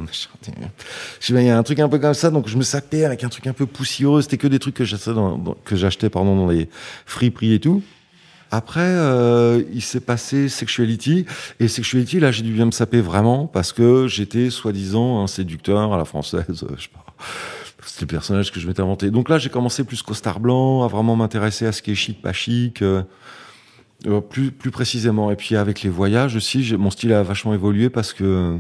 il 1.30 1.44
y 1.44 1.50
a 1.50 1.58
un 1.58 1.64
truc 1.64 1.80
un 1.80 1.90
peu 1.90 2.00
comme 2.00 2.14
ça, 2.14 2.32
donc 2.32 2.48
je 2.48 2.58
me 2.58 2.64
sapais 2.64 3.06
avec 3.06 3.24
un 3.24 3.30
truc 3.30 3.48
un 3.48 3.54
peu 3.54 3.66
poussiéreux. 3.66 4.22
C'était 4.22 4.38
que 4.38 4.48
des 4.48 4.60
trucs 4.60 4.76
que 4.76 4.86
j'achetais 4.86 5.14
dans, 5.14 5.38
que 5.66 5.76
j'achetais, 5.76 6.10
pardon, 6.10 6.36
dans 6.36 6.48
les 6.48 6.70
friperies 7.06 7.54
et 7.54 7.60
tout. 7.60 7.84
Après, 8.52 8.82
euh, 8.82 9.62
il 9.74 9.82
s'est 9.82 10.00
passé 10.00 10.50
Sexuality. 10.50 11.26
Et 11.60 11.68
Sexuality, 11.68 12.20
là, 12.20 12.32
j'ai 12.32 12.44
dû 12.44 12.52
bien 12.52 12.66
me 12.66 12.72
saper 12.72 13.02
vraiment 13.02 13.48
parce 13.48 13.74
que 13.74 14.08
j'étais 14.08 14.50
soi-disant 14.50 15.24
un 15.24 15.28
séducteur 15.28 15.94
à 15.94 15.98
la 15.98 16.06
française. 16.06 16.46
Je 16.50 16.84
sais 16.84 16.90
pas. 16.94 17.06
C'était 17.86 18.02
le 18.02 18.08
personnage 18.08 18.52
que 18.52 18.60
je 18.60 18.68
m'étais 18.68 18.82
inventé. 18.82 19.12
Donc 19.12 19.30
là, 19.30 19.38
j'ai 19.38 19.50
commencé 19.50 19.84
plus 19.84 20.02
costard 20.02 20.40
blanc, 20.40 20.84
à 20.84 20.88
vraiment 20.88 21.16
m'intéresser 21.16 21.66
à 21.66 21.72
ce 21.72 21.82
qui 21.82 21.92
est 21.92 21.96
chic, 21.96 22.22
pas 22.22 22.34
chic. 22.34 22.82
Euh, 22.82 23.04
euh 24.06 24.22
plus, 24.22 24.52
plus 24.52 24.72
précisément. 24.72 25.32
Et 25.32 25.36
puis 25.36 25.56
avec 25.56 25.82
les 25.82 25.90
voyages 25.90 26.36
aussi, 26.36 26.76
mon 26.78 26.90
style 26.90 27.14
a 27.14 27.24
vachement 27.24 27.54
évolué 27.54 27.90
parce 27.90 28.14
que 28.14 28.60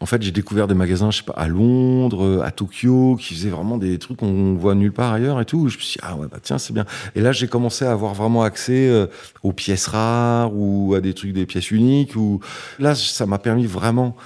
en 0.00 0.06
fait, 0.06 0.22
j'ai 0.22 0.30
découvert 0.30 0.68
des 0.68 0.74
magasins, 0.74 1.10
je 1.10 1.18
sais 1.18 1.24
pas, 1.24 1.32
à 1.32 1.48
Londres, 1.48 2.24
euh, 2.24 2.42
à 2.42 2.50
Tokyo, 2.50 3.16
qui 3.16 3.34
faisaient 3.34 3.50
vraiment 3.50 3.78
des 3.78 3.98
trucs 3.98 4.18
qu'on 4.18 4.54
voit 4.54 4.74
nulle 4.74 4.92
part 4.92 5.12
ailleurs 5.12 5.40
et 5.40 5.44
tout. 5.44 5.68
Je 5.68 5.76
me 5.76 5.82
suis 5.82 5.94
dit, 5.94 5.98
ah 6.02 6.16
ouais, 6.16 6.28
bah 6.30 6.38
tiens, 6.40 6.58
c'est 6.58 6.72
bien. 6.72 6.84
Et 7.16 7.20
là, 7.20 7.32
j'ai 7.32 7.48
commencé 7.48 7.84
à 7.84 7.90
avoir 7.90 8.14
vraiment 8.14 8.42
accès 8.42 8.88
euh, 8.88 9.06
aux 9.42 9.52
pièces 9.52 9.88
rares 9.88 10.54
ou 10.54 10.94
à 10.94 11.00
des 11.00 11.14
trucs, 11.14 11.32
des 11.32 11.46
pièces 11.46 11.70
uniques. 11.70 12.14
Ou 12.14 12.40
là, 12.78 12.94
ça 12.94 13.26
m'a 13.26 13.38
permis 13.38 13.66
vraiment 13.66 14.16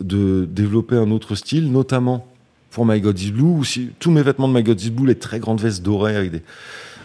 de 0.00 0.48
développer 0.50 0.96
un 0.96 1.10
autre 1.10 1.34
style, 1.36 1.70
notamment 1.70 2.26
pour 2.70 2.84
My 2.84 3.00
God 3.00 3.18
is 3.20 3.30
Blue. 3.30 3.58
Aussi, 3.58 3.90
tous 4.00 4.10
mes 4.10 4.22
vêtements 4.22 4.48
de 4.48 4.54
My 4.54 4.62
God 4.62 4.80
is 4.80 4.90
Blue, 4.90 5.06
les 5.06 5.18
très 5.18 5.38
grandes 5.38 5.60
vestes 5.60 5.82
dorées 5.82 6.16
avec 6.16 6.32
des 6.32 6.42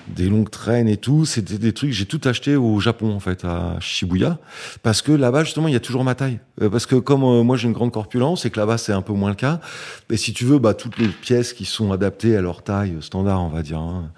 des 0.08 0.30
longues 0.30 0.50
traînes 0.50 0.88
et 0.88 0.98
tout. 0.98 1.26
C'était 1.26 1.58
des 1.58 1.74
trucs, 1.74 1.92
j'ai 1.92 2.06
tout 2.06 2.22
acheté 2.26 2.56
au 2.56 2.80
Japon, 2.80 3.14
en 3.14 3.20
fait, 3.20 3.46
à 3.46 3.78
Shibuya. 3.80 4.38
Parce 4.84 5.02
que 5.02 5.12
là-bas, 5.12 5.44
justement, 5.44 5.68
il 5.68 5.74
y 5.74 5.78
a 5.78 5.82
toujours 5.82 6.04
ma 6.04 6.16
taille. 6.16 6.40
Euh, 6.62 6.70
parce 6.70 6.86
que 6.86 6.96
comme 6.96 7.24
euh, 7.24 7.44
moi, 7.44 7.58
j'ai 7.58 7.68
une 7.68 7.74
grande 7.74 7.92
corpulence 7.92 8.46
et 8.46 8.50
que 8.50 8.60
là-bas, 8.60 8.78
c'est 8.78 8.94
un 8.94 9.02
peu 9.02 9.14
moins 9.14 9.30
le 9.30 9.36
cas. 9.36 9.60
Et 10.10 10.18
si 10.18 10.34
tu 10.34 10.46
veux, 10.46 10.60
bah, 10.60 10.74
toutes 10.74 10.98
les 10.98 11.08
pièces 11.08 11.54
qui 11.54 11.66
sont 11.66 11.92
adaptées 11.92 12.38
à 12.38 12.42
leur 12.42 12.64
taille 12.64 12.96
standard, 13.02 13.44
on 13.44 13.50
va 13.50 13.62
dire, 13.62 13.80
hein, 13.80 14.12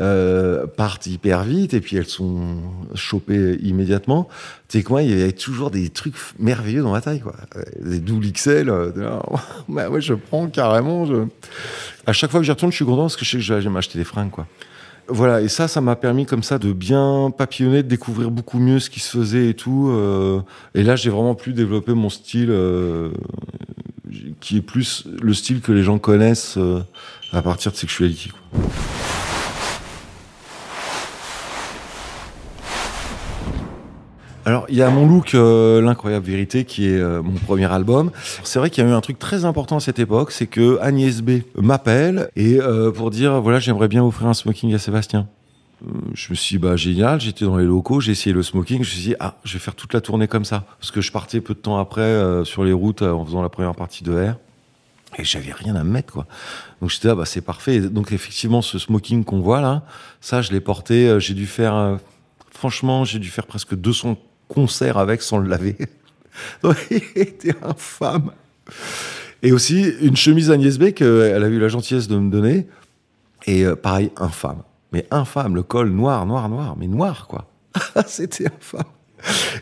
euh, 0.00 0.66
partent 0.66 1.06
hyper 1.06 1.42
vite 1.44 1.74
et 1.74 1.80
puis 1.80 1.96
elles 1.96 2.06
sont 2.06 2.58
chopées 2.94 3.58
immédiatement. 3.62 4.28
Tu 4.68 4.78
sais 4.78 4.84
quoi, 4.84 5.02
il 5.02 5.10
y 5.10 5.22
avait 5.22 5.32
toujours 5.32 5.70
des 5.70 5.88
trucs 5.88 6.14
merveilleux 6.38 6.82
dans 6.82 6.92
ma 6.92 7.00
taille, 7.00 7.20
quoi. 7.20 7.34
Des 7.80 8.00
double 8.00 8.30
XL. 8.32 8.70
bah 9.68 9.88
ouais, 9.88 10.00
je 10.00 10.14
prends 10.14 10.46
carrément. 10.48 11.06
Je... 11.06 11.26
À 12.06 12.12
chaque 12.12 12.30
fois 12.30 12.40
que 12.40 12.44
j'y 12.44 12.50
retourne, 12.50 12.70
je 12.70 12.76
suis 12.76 12.84
content 12.84 13.02
parce 13.02 13.16
que 13.16 13.24
je 13.24 13.30
sais 13.30 13.36
que 13.38 13.42
je 13.42 13.54
vais 13.54 13.70
m'acheter 13.70 13.98
des 13.98 14.04
fringues, 14.04 14.30
quoi. 14.30 14.46
Voilà, 15.10 15.40
et 15.40 15.48
ça, 15.48 15.68
ça 15.68 15.80
m'a 15.80 15.96
permis 15.96 16.26
comme 16.26 16.42
ça 16.42 16.58
de 16.58 16.72
bien 16.72 17.32
papillonner, 17.36 17.82
de 17.82 17.88
découvrir 17.88 18.30
beaucoup 18.30 18.58
mieux 18.58 18.78
ce 18.78 18.90
qui 18.90 19.00
se 19.00 19.16
faisait 19.16 19.48
et 19.48 19.54
tout. 19.54 19.88
Euh, 19.88 20.40
et 20.74 20.82
là, 20.82 20.96
j'ai 20.96 21.08
vraiment 21.08 21.34
pu 21.34 21.54
développer 21.54 21.94
mon 21.94 22.10
style, 22.10 22.50
euh, 22.50 23.10
qui 24.40 24.58
est 24.58 24.62
plus 24.62 25.06
le 25.22 25.32
style 25.32 25.62
que 25.62 25.72
les 25.72 25.82
gens 25.82 25.98
connaissent 25.98 26.58
euh, 26.58 26.80
à 27.32 27.40
partir 27.40 27.72
de 27.72 27.76
Sexuality. 27.76 28.28
Quoi. 28.28 28.60
Alors, 34.48 34.64
il 34.70 34.76
y 34.76 34.82
a 34.82 34.88
mon 34.88 35.06
look, 35.06 35.34
euh, 35.34 35.82
l'incroyable 35.82 36.24
vérité, 36.24 36.64
qui 36.64 36.88
est 36.88 36.96
euh, 36.98 37.22
mon 37.22 37.34
premier 37.34 37.70
album. 37.70 38.10
C'est 38.44 38.58
vrai 38.58 38.70
qu'il 38.70 38.82
y 38.82 38.86
a 38.86 38.90
eu 38.90 38.94
un 38.94 39.02
truc 39.02 39.18
très 39.18 39.44
important 39.44 39.76
à 39.76 39.80
cette 39.80 39.98
époque, 39.98 40.32
c'est 40.32 40.46
que 40.46 40.78
Agnès 40.80 41.20
B 41.20 41.42
m'appelle 41.54 42.30
et 42.34 42.58
euh, 42.58 42.90
pour 42.90 43.10
dire 43.10 43.42
voilà, 43.42 43.58
j'aimerais 43.58 43.88
bien 43.88 44.02
offrir 44.02 44.26
un 44.26 44.32
smoking 44.32 44.72
à 44.72 44.78
Sébastien. 44.78 45.28
Je 46.14 46.30
me 46.30 46.34
suis 46.34 46.56
dit, 46.56 46.62
bah 46.62 46.76
génial, 46.76 47.20
j'étais 47.20 47.44
dans 47.44 47.58
les 47.58 47.66
locaux, 47.66 48.00
j'ai 48.00 48.12
essayé 48.12 48.32
le 48.32 48.42
smoking, 48.42 48.76
je 48.76 48.80
me 48.80 48.84
suis 48.84 49.02
dit 49.02 49.14
ah, 49.20 49.34
je 49.44 49.52
vais 49.52 49.58
faire 49.58 49.74
toute 49.74 49.92
la 49.92 50.00
tournée 50.00 50.28
comme 50.28 50.46
ça, 50.46 50.64
parce 50.80 50.92
que 50.92 51.02
je 51.02 51.12
partais 51.12 51.42
peu 51.42 51.52
de 51.52 51.58
temps 51.58 51.76
après 51.76 52.42
sur 52.44 52.64
les 52.64 52.72
routes 52.72 53.02
en 53.02 53.26
faisant 53.26 53.42
la 53.42 53.50
première 53.50 53.74
partie 53.74 54.02
de 54.02 54.12
R 54.12 54.36
et 55.18 55.24
j'avais 55.24 55.52
rien 55.52 55.76
à 55.76 55.84
me 55.84 55.90
mettre 55.90 56.14
quoi. 56.14 56.26
Donc 56.80 56.88
j'étais 56.88 57.08
là, 57.08 57.14
bah 57.14 57.26
c'est 57.26 57.42
parfait. 57.42 57.80
donc 57.80 58.12
effectivement, 58.12 58.62
ce 58.62 58.78
smoking 58.78 59.24
qu'on 59.24 59.40
voit 59.40 59.60
là, 59.60 59.82
ça 60.22 60.40
je 60.40 60.52
l'ai 60.52 60.60
porté, 60.62 61.20
j'ai 61.20 61.34
dû 61.34 61.44
faire, 61.44 61.98
franchement, 62.50 63.04
j'ai 63.04 63.18
dû 63.18 63.28
faire 63.28 63.46
presque 63.46 63.74
200 63.74 64.16
concert 64.48 64.98
avec 64.98 65.22
sans 65.22 65.38
le 65.38 65.48
laver. 65.48 65.76
il 66.90 67.02
était 67.14 67.54
infâme. 67.62 68.32
Et 69.42 69.52
aussi, 69.52 69.92
une 70.00 70.16
chemise 70.16 70.50
Agnès 70.50 70.78
B 70.78 70.92
qu'elle 70.92 71.42
a 71.42 71.48
eu 71.48 71.58
la 71.58 71.68
gentillesse 71.68 72.08
de 72.08 72.18
me 72.18 72.30
donner. 72.30 72.66
Et 73.46 73.64
euh, 73.64 73.76
pareil, 73.76 74.10
infâme. 74.16 74.62
Mais 74.92 75.06
infâme, 75.10 75.54
le 75.54 75.62
col 75.62 75.90
noir, 75.90 76.26
noir, 76.26 76.48
noir, 76.48 76.76
mais 76.76 76.88
noir, 76.88 77.26
quoi. 77.28 77.46
c'était 78.06 78.46
infâme. 78.46 78.84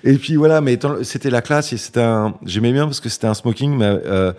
Et 0.04 0.16
puis 0.16 0.36
voilà, 0.36 0.60
mais 0.60 0.78
c'était 1.02 1.30
la 1.30 1.42
classe 1.42 1.72
et 1.72 1.76
c'était 1.76 2.02
un. 2.02 2.34
J'aimais 2.44 2.72
bien 2.72 2.84
parce 2.84 3.00
que 3.00 3.08
c'était 3.08 3.26
un 3.26 3.34
smoking, 3.34 3.76
mais 3.76 3.86
euh, 3.86 4.32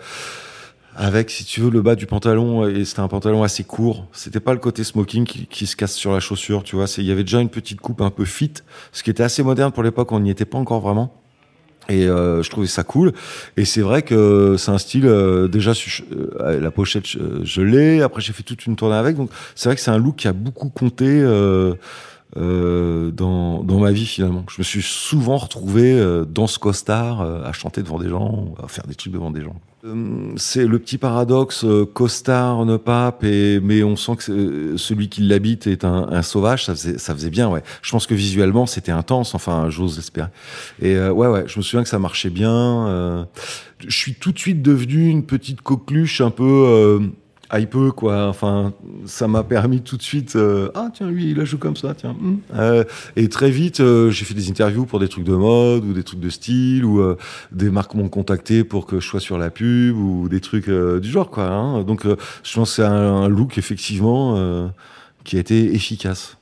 avec, 0.98 1.30
si 1.30 1.44
tu 1.44 1.60
veux, 1.60 1.70
le 1.70 1.80
bas 1.80 1.94
du 1.94 2.06
pantalon, 2.06 2.66
et 2.66 2.84
c'était 2.84 3.00
un 3.00 3.08
pantalon 3.08 3.44
assez 3.44 3.62
court. 3.62 4.08
C'était 4.12 4.40
pas 4.40 4.52
le 4.52 4.58
côté 4.58 4.82
smoking 4.82 5.24
qui, 5.24 5.66
se 5.66 5.76
casse 5.76 5.94
sur 5.94 6.12
la 6.12 6.18
chaussure, 6.18 6.64
tu 6.64 6.74
vois. 6.74 6.86
Il 6.98 7.04
y 7.04 7.12
avait 7.12 7.22
déjà 7.22 7.40
une 7.40 7.48
petite 7.48 7.80
coupe 7.80 8.00
un 8.00 8.10
peu 8.10 8.24
fit, 8.24 8.52
ce 8.90 9.04
qui 9.04 9.10
était 9.10 9.22
assez 9.22 9.44
moderne 9.44 9.70
pour 9.70 9.84
l'époque, 9.84 10.10
on 10.10 10.18
n'y 10.18 10.30
était 10.30 10.44
pas 10.44 10.58
encore 10.58 10.80
vraiment. 10.80 11.14
Et 11.88 12.06
euh, 12.06 12.42
je 12.42 12.50
trouvais 12.50 12.66
ça 12.66 12.82
cool. 12.82 13.12
Et 13.56 13.64
c'est 13.64 13.80
vrai 13.80 14.02
que 14.02 14.56
c'est 14.58 14.72
un 14.72 14.78
style 14.78 15.06
euh, 15.06 15.46
déjà 15.48 15.72
euh, 16.12 16.60
la 16.60 16.70
pochette 16.70 17.06
je, 17.06 17.62
l'ai. 17.62 18.02
Après 18.02 18.20
j'ai 18.20 18.34
fait 18.34 18.42
toute 18.42 18.66
une 18.66 18.76
tournée 18.76 18.96
avec. 18.96 19.16
Donc 19.16 19.30
c'est 19.54 19.68
vrai 19.70 19.76
que 19.76 19.80
c'est 19.80 19.92
un 19.92 19.98
look 19.98 20.16
qui 20.16 20.28
a 20.28 20.34
beaucoup 20.34 20.68
compté 20.68 21.24
euh, 22.36 23.10
dans, 23.10 23.62
dans 23.62 23.80
ma 23.80 23.90
vie 23.90 24.04
finalement. 24.04 24.44
Je 24.50 24.56
me 24.58 24.62
suis 24.62 24.82
souvent 24.82 25.38
retrouvé 25.38 25.92
euh, 25.92 26.24
dans 26.26 26.46
ce 26.46 26.58
costard 26.58 27.22
euh, 27.22 27.42
à 27.42 27.52
chanter 27.52 27.82
devant 27.82 27.98
des 27.98 28.08
gens, 28.08 28.54
à 28.62 28.68
faire 28.68 28.86
des 28.86 28.94
trucs 28.94 29.12
devant 29.12 29.30
des 29.30 29.42
gens. 29.42 29.56
Euh, 29.84 30.32
c'est 30.36 30.66
le 30.66 30.78
petit 30.78 30.98
paradoxe 30.98 31.64
euh, 31.64 31.86
costard, 31.86 32.66
ne 32.66 32.76
pape, 32.76 33.24
et, 33.24 33.60
mais 33.60 33.82
on 33.82 33.96
sent 33.96 34.16
que 34.16 34.76
celui 34.76 35.08
qui 35.08 35.22
l'habite 35.22 35.66
est 35.66 35.84
un, 35.84 36.08
un, 36.10 36.22
sauvage. 36.22 36.66
Ça 36.66 36.74
faisait, 36.74 36.98
ça 36.98 37.14
faisait 37.14 37.30
bien, 37.30 37.48
ouais. 37.48 37.62
Je 37.80 37.90
pense 37.92 38.06
que 38.06 38.14
visuellement 38.14 38.66
c'était 38.66 38.92
intense, 38.92 39.34
enfin 39.34 39.70
j'ose 39.70 39.96
l'espérer. 39.96 40.28
Et 40.82 40.98
ouais, 40.98 41.28
ouais, 41.28 41.44
je 41.46 41.58
me 41.58 41.62
souviens 41.62 41.82
que 41.82 41.88
ça 41.88 41.98
marchait 41.98 42.30
bien. 42.30 43.26
je 43.78 43.96
suis 43.96 44.14
tout 44.14 44.32
de 44.32 44.38
suite 44.38 44.60
devenu 44.60 45.08
une 45.08 45.24
petite 45.24 45.62
coqueluche 45.62 46.20
un 46.20 46.30
peu 46.30 47.10
hype 47.52 47.76
quoi 47.96 48.26
enfin 48.26 48.72
ça 49.06 49.26
m'a 49.28 49.42
permis 49.42 49.80
tout 49.80 49.96
de 49.96 50.02
suite 50.02 50.36
euh, 50.36 50.70
ah 50.74 50.90
tiens 50.92 51.08
lui 51.08 51.30
il 51.30 51.40
a 51.40 51.44
joué 51.44 51.58
comme 51.58 51.76
ça 51.76 51.94
tiens 51.94 52.10
hum. 52.10 52.40
euh, 52.54 52.84
et 53.16 53.28
très 53.28 53.50
vite 53.50 53.80
euh, 53.80 54.10
j'ai 54.10 54.24
fait 54.24 54.34
des 54.34 54.50
interviews 54.50 54.84
pour 54.84 54.98
des 54.98 55.08
trucs 55.08 55.24
de 55.24 55.34
mode 55.34 55.84
ou 55.84 55.92
des 55.92 56.02
trucs 56.02 56.20
de 56.20 56.30
style 56.30 56.84
ou 56.84 57.00
euh, 57.00 57.16
des 57.52 57.70
marques 57.70 57.94
m'ont 57.94 58.08
contacté 58.08 58.64
pour 58.64 58.86
que 58.86 59.00
je 59.00 59.06
sois 59.06 59.20
sur 59.20 59.38
la 59.38 59.50
pub 59.50 59.96
ou 59.96 60.28
des 60.28 60.40
trucs 60.40 60.68
euh, 60.68 61.00
du 61.00 61.08
genre 61.10 61.30
quoi 61.30 61.46
hein. 61.46 61.82
donc 61.84 62.04
euh, 62.04 62.16
je 62.42 62.54
pense 62.54 62.70
que 62.70 62.76
c'est 62.76 62.84
un, 62.84 63.28
look 63.28 63.58
effectivement 63.58 64.70
qui 65.24 65.36
a 65.36 65.40
été 65.40 65.74
efficace 65.74 66.36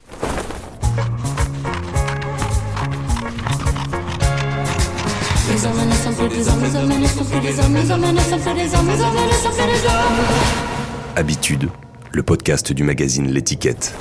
Habitude, 11.16 11.70
le 12.12 12.22
podcast 12.22 12.74
du 12.74 12.84
magazine 12.84 13.30
L'étiquette. 13.32 13.94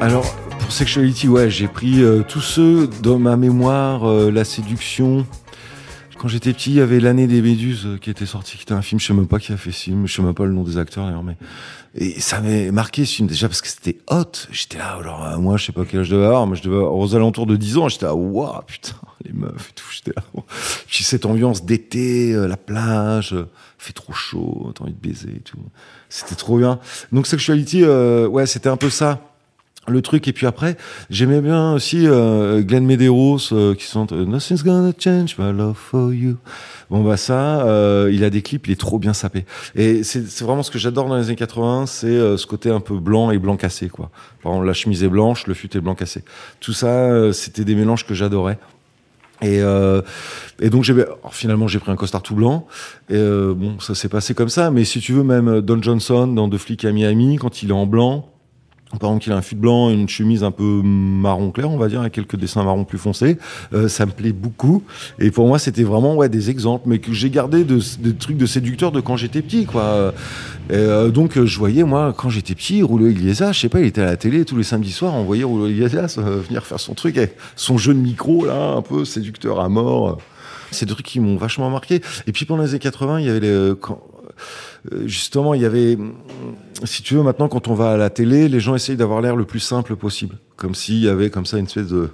Alors, 0.00 0.34
pour 0.60 0.72
Sexuality, 0.72 1.28
ouais, 1.28 1.50
j'ai 1.50 1.68
pris 1.68 2.02
euh, 2.02 2.22
tous 2.26 2.40
ceux 2.40 2.86
dans 3.02 3.18
ma 3.18 3.36
mémoire, 3.36 4.08
euh, 4.08 4.30
la 4.30 4.44
séduction. 4.44 5.26
Quand 6.18 6.28
j'étais 6.28 6.54
petit, 6.54 6.70
il 6.70 6.76
y 6.76 6.80
avait 6.80 7.00
l'année 7.00 7.26
des 7.26 7.42
Méduses 7.42 7.84
euh, 7.84 7.98
qui 7.98 8.08
était 8.08 8.24
sorti, 8.24 8.56
qui 8.56 8.62
était 8.62 8.72
un 8.72 8.80
film, 8.80 8.98
je 8.98 9.08
sais 9.08 9.12
même 9.12 9.26
pas 9.26 9.38
qui 9.38 9.52
a 9.52 9.58
fait 9.58 9.72
ce 9.72 9.82
film, 9.82 10.06
je 10.06 10.14
sais 10.14 10.22
même 10.22 10.32
pas 10.32 10.46
le 10.46 10.54
nom 10.54 10.62
des 10.62 10.78
acteurs 10.78 11.04
d'ailleurs, 11.04 11.22
mais 11.22 11.36
et 11.94 12.18
ça 12.20 12.40
m'avait 12.40 12.70
marqué 12.70 13.04
ce 13.04 13.16
film 13.16 13.28
déjà 13.28 13.48
parce 13.48 13.60
que 13.60 13.68
c'était 13.68 13.98
hot. 14.08 14.32
J'étais 14.50 14.78
là, 14.78 14.96
alors 14.98 15.38
moi 15.38 15.58
je 15.58 15.66
sais 15.66 15.72
pas 15.72 15.84
quel 15.84 16.00
âge 16.00 16.06
je 16.06 16.14
devais 16.14 16.24
avoir, 16.24 16.46
mais 16.46 16.56
je 16.56 16.62
devais 16.62 16.76
avoir 16.76 16.94
aux 16.94 17.14
alentours 17.14 17.44
de 17.46 17.56
10 17.56 17.76
ans. 17.76 17.88
J'étais 17.90 18.06
là, 18.06 18.14
waouh 18.14 18.62
putain, 18.66 18.94
les 19.22 19.34
meufs 19.34 19.68
et 19.68 19.74
tout. 19.74 19.84
J'étais 19.92 20.12
là. 20.16 20.42
Cette 20.92 21.24
ambiance 21.26 21.64
d'été, 21.64 22.32
euh, 22.34 22.46
la 22.46 22.56
plage, 22.56 23.32
euh, 23.32 23.48
fait 23.82 23.92
trop 23.92 24.12
chaud, 24.12 24.72
t'as 24.74 24.84
envie 24.84 24.92
de 24.92 24.98
baiser 24.98 25.30
et 25.36 25.40
tout. 25.40 25.58
C'était 26.08 26.34
trop 26.34 26.58
bien. 26.58 26.78
Donc 27.10 27.26
Sexuality, 27.26 27.82
euh, 27.82 28.26
ouais, 28.26 28.46
c'était 28.46 28.68
un 28.68 28.76
peu 28.76 28.90
ça 28.90 29.20
le 29.88 30.00
truc. 30.00 30.28
Et 30.28 30.32
puis 30.32 30.46
après 30.46 30.76
j'aimais 31.10 31.40
bien 31.40 31.72
aussi 31.72 32.06
euh, 32.06 32.62
Glenn 32.62 32.84
Medeiros 32.84 33.52
euh, 33.52 33.74
qui 33.74 33.84
chante 33.84 34.12
Nothing's 34.12 34.62
gonna 34.62 34.92
change 34.96 35.36
my 35.38 35.52
love 35.52 35.74
for 35.74 36.12
you. 36.12 36.36
Bon 36.88 37.02
bah 37.02 37.16
ça 37.16 37.66
il 38.10 38.22
a 38.22 38.30
des 38.30 38.42
clips 38.42 38.68
il 38.68 38.72
est 38.72 38.80
trop 38.80 39.00
bien 39.00 39.12
sapé. 39.12 39.44
Et 39.74 40.04
c'est 40.04 40.42
vraiment 40.42 40.62
ce 40.62 40.70
que 40.70 40.78
j'adore 40.78 41.08
dans 41.08 41.16
les 41.16 41.24
années 41.24 41.34
80 41.34 41.86
c'est 41.86 42.36
ce 42.36 42.46
côté 42.46 42.70
un 42.70 42.80
peu 42.80 43.00
blanc 43.00 43.32
et 43.32 43.38
blanc 43.38 43.56
cassé 43.56 43.88
quoi. 43.88 44.10
Par 44.42 44.52
exemple 44.52 44.68
la 44.68 44.74
chemise 44.74 45.02
est 45.02 45.08
blanche 45.08 45.48
le 45.48 45.54
fut 45.54 45.76
est 45.76 45.80
blanc 45.80 45.96
cassé. 45.96 46.22
Tout 46.60 46.74
ça 46.74 47.32
c'était 47.32 47.64
des 47.64 47.74
mélanges 47.74 48.06
que 48.06 48.14
j'adorais 48.14 48.58
et, 49.42 49.60
euh, 49.60 50.00
et 50.60 50.70
donc 50.70 50.84
j'ai 50.84 50.94
finalement 51.30 51.66
j'ai 51.66 51.78
pris 51.78 51.90
un 51.90 51.96
costard 51.96 52.22
tout 52.22 52.34
blanc. 52.34 52.66
Et 53.10 53.14
euh, 53.14 53.54
bon 53.54 53.78
ça 53.80 53.94
s'est 53.94 54.08
passé 54.08 54.34
comme 54.34 54.48
ça. 54.48 54.70
Mais 54.70 54.84
si 54.84 55.00
tu 55.00 55.12
veux 55.12 55.24
même 55.24 55.60
Don 55.60 55.82
Johnson 55.82 56.26
dans 56.28 56.48
Deux 56.48 56.58
flics 56.58 56.84
à 56.84 56.92
Miami 56.92 57.36
quand 57.36 57.62
il 57.62 57.70
est 57.70 57.74
en 57.74 57.86
blanc 57.86 58.31
par 58.98 59.10
exemple, 59.10 59.24
qu'il 59.24 59.32
a 59.32 59.36
un 59.36 59.42
fut 59.42 59.54
blanc, 59.54 59.90
une 59.90 60.08
chemise 60.08 60.44
un 60.44 60.50
peu 60.50 60.82
marron 60.82 61.50
clair, 61.50 61.70
on 61.70 61.78
va 61.78 61.88
dire, 61.88 62.00
avec 62.00 62.12
quelques 62.12 62.36
dessins 62.36 62.62
marron 62.62 62.84
plus 62.84 62.98
foncés. 62.98 63.38
Euh, 63.72 63.88
ça 63.88 64.06
me 64.06 64.12
plaît 64.12 64.32
beaucoup. 64.32 64.82
Et 65.18 65.30
pour 65.30 65.46
moi, 65.46 65.58
c'était 65.58 65.82
vraiment 65.82 66.14
ouais 66.14 66.28
des 66.28 66.50
exemples, 66.50 66.84
mais 66.88 66.98
que 66.98 67.12
j'ai 67.12 67.30
gardé 67.30 67.64
de, 67.64 67.80
trucs 68.12 68.36
de 68.36 68.46
séducteurs 68.46 68.92
de 68.92 69.00
quand 69.00 69.16
j'étais 69.16 69.42
petit, 69.42 69.64
quoi. 69.64 70.12
Euh, 70.70 71.10
donc, 71.10 71.42
je 71.42 71.58
voyais 71.58 71.84
moi 71.84 72.14
quand 72.16 72.28
j'étais 72.28 72.54
petit, 72.54 72.82
Rouleau 72.82 73.08
Iglesias, 73.08 73.52
je 73.52 73.60
sais 73.60 73.68
pas, 73.68 73.80
il 73.80 73.86
était 73.86 74.02
à 74.02 74.06
la 74.06 74.16
télé 74.16 74.44
tous 74.44 74.56
les 74.56 74.62
samedis 74.62 74.92
soirs, 74.92 75.14
on 75.14 75.24
voyait 75.24 75.44
Rouleau 75.44 75.68
Iglesias 75.68 76.16
euh, 76.18 76.40
venir 76.46 76.64
faire 76.64 76.80
son 76.80 76.94
truc, 76.94 77.16
avec 77.16 77.36
son 77.56 77.78
jeu 77.78 77.94
de 77.94 77.98
micro 77.98 78.44
là, 78.44 78.74
un 78.76 78.82
peu 78.82 79.04
séducteur 79.04 79.60
à 79.60 79.68
mort. 79.68 80.18
C'est 80.70 80.86
des 80.86 80.92
trucs 80.92 81.06
qui 81.06 81.20
m'ont 81.20 81.36
vachement 81.36 81.68
marqué. 81.68 82.00
Et 82.26 82.32
puis 82.32 82.46
pendant 82.46 82.62
les 82.62 82.70
années 82.70 82.78
80, 82.78 83.20
il 83.20 83.26
y 83.26 83.28
avait 83.28 83.40
les, 83.40 83.72
justement, 85.04 85.54
il 85.54 85.62
y 85.62 85.64
avait, 85.64 85.96
si 86.84 87.02
tu 87.02 87.14
veux, 87.14 87.22
maintenant, 87.22 87.48
quand 87.48 87.68
on 87.68 87.74
va 87.74 87.92
à 87.92 87.96
la 87.96 88.10
télé, 88.10 88.48
les 88.48 88.60
gens 88.60 88.74
essayent 88.74 88.96
d'avoir 88.96 89.20
l'air 89.20 89.36
le 89.36 89.44
plus 89.44 89.60
simple 89.60 89.96
possible. 89.96 90.38
Comme 90.56 90.74
s'il 90.74 90.98
y 90.98 91.08
avait 91.08 91.30
comme 91.30 91.46
ça 91.46 91.58
une 91.58 91.66
espèce 91.66 91.88
de, 91.88 92.10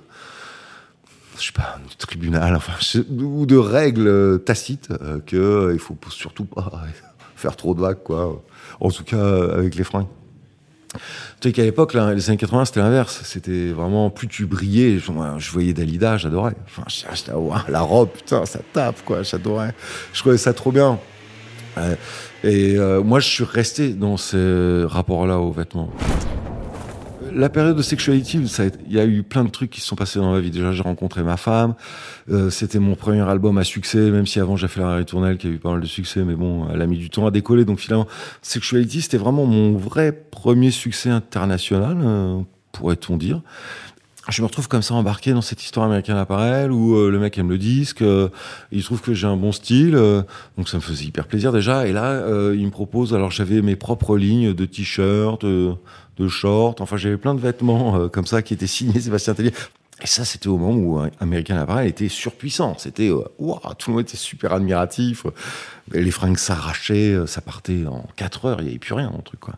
je 1.39 1.47
sais 1.47 1.53
pas, 1.53 1.79
un 1.79 1.89
tribunal, 1.99 2.55
enfin, 2.57 2.73
ou 3.21 3.47
de 3.47 3.57
règles 3.57 4.43
tacites 4.45 4.89
euh, 5.03 5.21
que 5.25 5.37
euh, 5.37 5.73
il 5.73 5.79
faut 5.79 5.97
surtout 6.11 6.45
pas 6.45 6.71
faire 7.37 7.57
trop 7.57 7.75
de 7.75 7.81
vagues, 7.81 8.03
quoi. 8.03 8.43
En 8.81 8.91
tout 8.91 9.05
cas, 9.05 9.53
avec 9.53 9.75
les 9.75 9.85
fringues. 9.85 10.07
Tu 11.41 11.49
sais 11.49 11.53
qu'à 11.53 11.65
l'époque, 11.65 11.95
les 11.95 12.31
années 12.31 12.39
80, 12.39 12.65
c'était 12.65 12.81
l'inverse. 12.81 13.21
C'était 13.25 13.73
vraiment, 13.73 14.11
plus 14.11 14.27
tu 14.27 14.47
brillais, 14.47 14.99
je, 14.99 15.13
je 15.39 15.51
voyais 15.51 15.73
Dalida, 15.73 16.17
j'adorais. 16.17 16.55
Enfin, 16.67 16.85
wow, 17.35 17.55
la 17.69 17.81
robe, 17.81 18.11
putain, 18.11 18.47
ça 18.47 18.61
tape, 18.73 19.05
quoi, 19.05 19.23
j'adorais. 19.23 19.75
Je 20.13 20.21
trouvais 20.21 20.39
ça 20.39 20.53
trop 20.53 20.73
bien. 20.73 20.99
Et 22.45 22.77
euh, 22.77 23.03
moi, 23.03 23.21
je 23.21 23.29
suis 23.29 23.45
resté 23.45 23.91
dans 23.95 24.17
ce 24.17 24.85
rapport-là 24.85 25.39
aux 25.39 25.53
vêtements. 25.53 25.91
La 27.33 27.51
période 27.51 27.77
de 27.77 27.83
sexuality, 27.83 28.41
il 28.87 28.93
y 28.93 28.99
a 28.99 29.05
eu 29.05 29.23
plein 29.23 29.45
de 29.45 29.51
trucs 29.51 29.71
qui 29.71 29.81
se 29.81 29.87
sont 29.87 29.97
passés 29.97 30.19
dans 30.19 30.33
ma 30.33 30.41
vie. 30.41 30.51
Déjà, 30.51 30.73
j'ai 30.73 30.83
rencontré 30.83 31.23
ma 31.23 31.37
femme. 31.37 31.75
Euh, 32.31 32.49
C'était 32.49 32.79
mon 32.79 32.95
premier 32.95 33.21
album 33.21 33.59
à 33.59 33.65
succès, 33.65 34.11
même 34.11 34.27
si 34.27 34.41
avant 34.41 34.57
j'ai 34.57 34.69
fait 34.69 34.81
la 34.81 34.97
ritournelle 34.97 35.37
qui 35.37 35.47
a 35.47 35.51
eu 35.51 35.59
pas 35.59 35.71
mal 35.73 35.81
de 35.81 35.87
succès, 35.87 36.25
mais 36.25 36.35
bon, 36.35 36.67
elle 36.73 36.81
a 36.81 36.87
mis 36.87 36.97
du 36.97 37.11
temps 37.11 37.27
à 37.27 37.31
décoller. 37.31 37.65
Donc 37.65 37.81
finalement, 37.81 38.07
Sexuality, 38.41 39.03
c'était 39.03 39.19
vraiment 39.19 39.45
mon 39.45 39.77
vrai 39.77 40.13
premier 40.13 40.71
succès 40.71 41.11
international, 41.11 41.99
euh, 42.03 42.41
pourrait-on 42.73 43.17
dire 43.17 43.43
je 44.31 44.43
me 44.43 44.47
retrouve 44.47 44.69
comme 44.69 44.83
ça 44.83 44.95
embarqué 44.95 45.33
dans 45.33 45.41
cette 45.41 45.63
histoire 45.63 45.87
américaine 45.87 46.17
apparel 46.17 46.71
où 46.71 46.97
euh, 46.97 47.11
le 47.11 47.19
mec 47.19 47.39
aime 47.39 47.49
le 47.49 47.59
disque, 47.59 48.03
euh, 48.03 48.29
il 48.73 48.85
trouve 48.85 49.01
que 49.01 49.15
j'ai 49.15 49.27
un 49.27 49.37
bon 49.37 49.53
style, 49.53 49.95
euh, 49.97 50.23
donc 50.57 50.69
ça 50.69 50.77
me 50.77 50.83
faisait 50.83 51.07
hyper 51.07 51.27
plaisir 51.27 51.53
déjà. 51.53 51.87
Et 51.87 51.93
là, 51.93 52.11
euh, 52.13 52.55
il 52.57 52.67
me 52.67 52.71
propose, 52.71 53.15
alors 53.15 53.31
j'avais 53.31 53.63
mes 53.63 53.77
propres 53.77 54.17
lignes 54.17 54.53
de 54.53 54.67
t-shirts, 54.67 55.45
de, 55.45 55.73
de 56.19 56.29
shorts, 56.29 56.77
enfin 56.81 56.97
j'avais 56.97 57.17
plein 57.17 57.35
de 57.35 57.41
vêtements 57.41 57.99
euh, 57.99 58.09
comme 58.09 58.27
ça 58.27 58.43
qui 58.43 58.53
étaient 58.55 58.67
signés 58.67 59.01
Sébastien 59.01 59.35
Tellier. 59.35 59.53
Et 60.01 60.07
ça, 60.07 60.25
c'était 60.25 60.47
au 60.47 60.59
moment 60.59 60.79
où 60.79 61.11
American 61.19 61.57
Apparel 61.57 61.89
était 61.89 62.09
surpuissant. 62.09 62.77
C'était, 62.79 63.09
euh, 63.09 63.25
wow, 63.41 63.59
tout 63.77 63.91
le 63.91 63.97
monde 63.97 64.05
était 64.05 64.17
super 64.17 64.53
admiratif. 64.53 65.27
Les 65.91 66.13
fringues 66.13 66.37
s'arrachaient, 66.37 67.17
ça 67.27 67.41
partait 67.41 67.85
en 67.85 68.07
4 68.15 68.45
heures, 68.45 68.61
il 68.61 68.65
n'y 68.65 68.71
avait 68.71 68.79
plus 68.79 68.95
rien 68.95 69.13
le 69.17 69.23
truc, 69.25 69.41
quoi. 69.41 69.55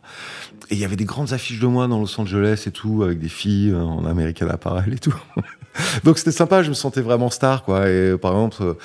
Et 0.71 0.75
il 0.75 0.79
y 0.79 0.85
avait 0.85 0.95
des 0.95 1.05
grandes 1.05 1.33
affiches 1.33 1.59
de 1.59 1.67
moi 1.67 1.87
dans 1.87 1.99
Los 1.99 2.19
Angeles 2.19 2.63
et 2.65 2.71
tout, 2.71 3.03
avec 3.03 3.19
des 3.19 3.27
filles 3.27 3.75
en 3.75 4.05
American 4.05 4.47
Apparel 4.47 4.93
et 4.93 4.99
tout. 4.99 5.13
Donc 6.05 6.17
c'était 6.17 6.31
sympa, 6.31 6.63
je 6.63 6.69
me 6.69 6.73
sentais 6.73 7.01
vraiment 7.01 7.29
star, 7.29 7.63
quoi. 7.63 7.89
Et 7.89 8.17
par 8.17 8.31
exemple, 8.31 8.77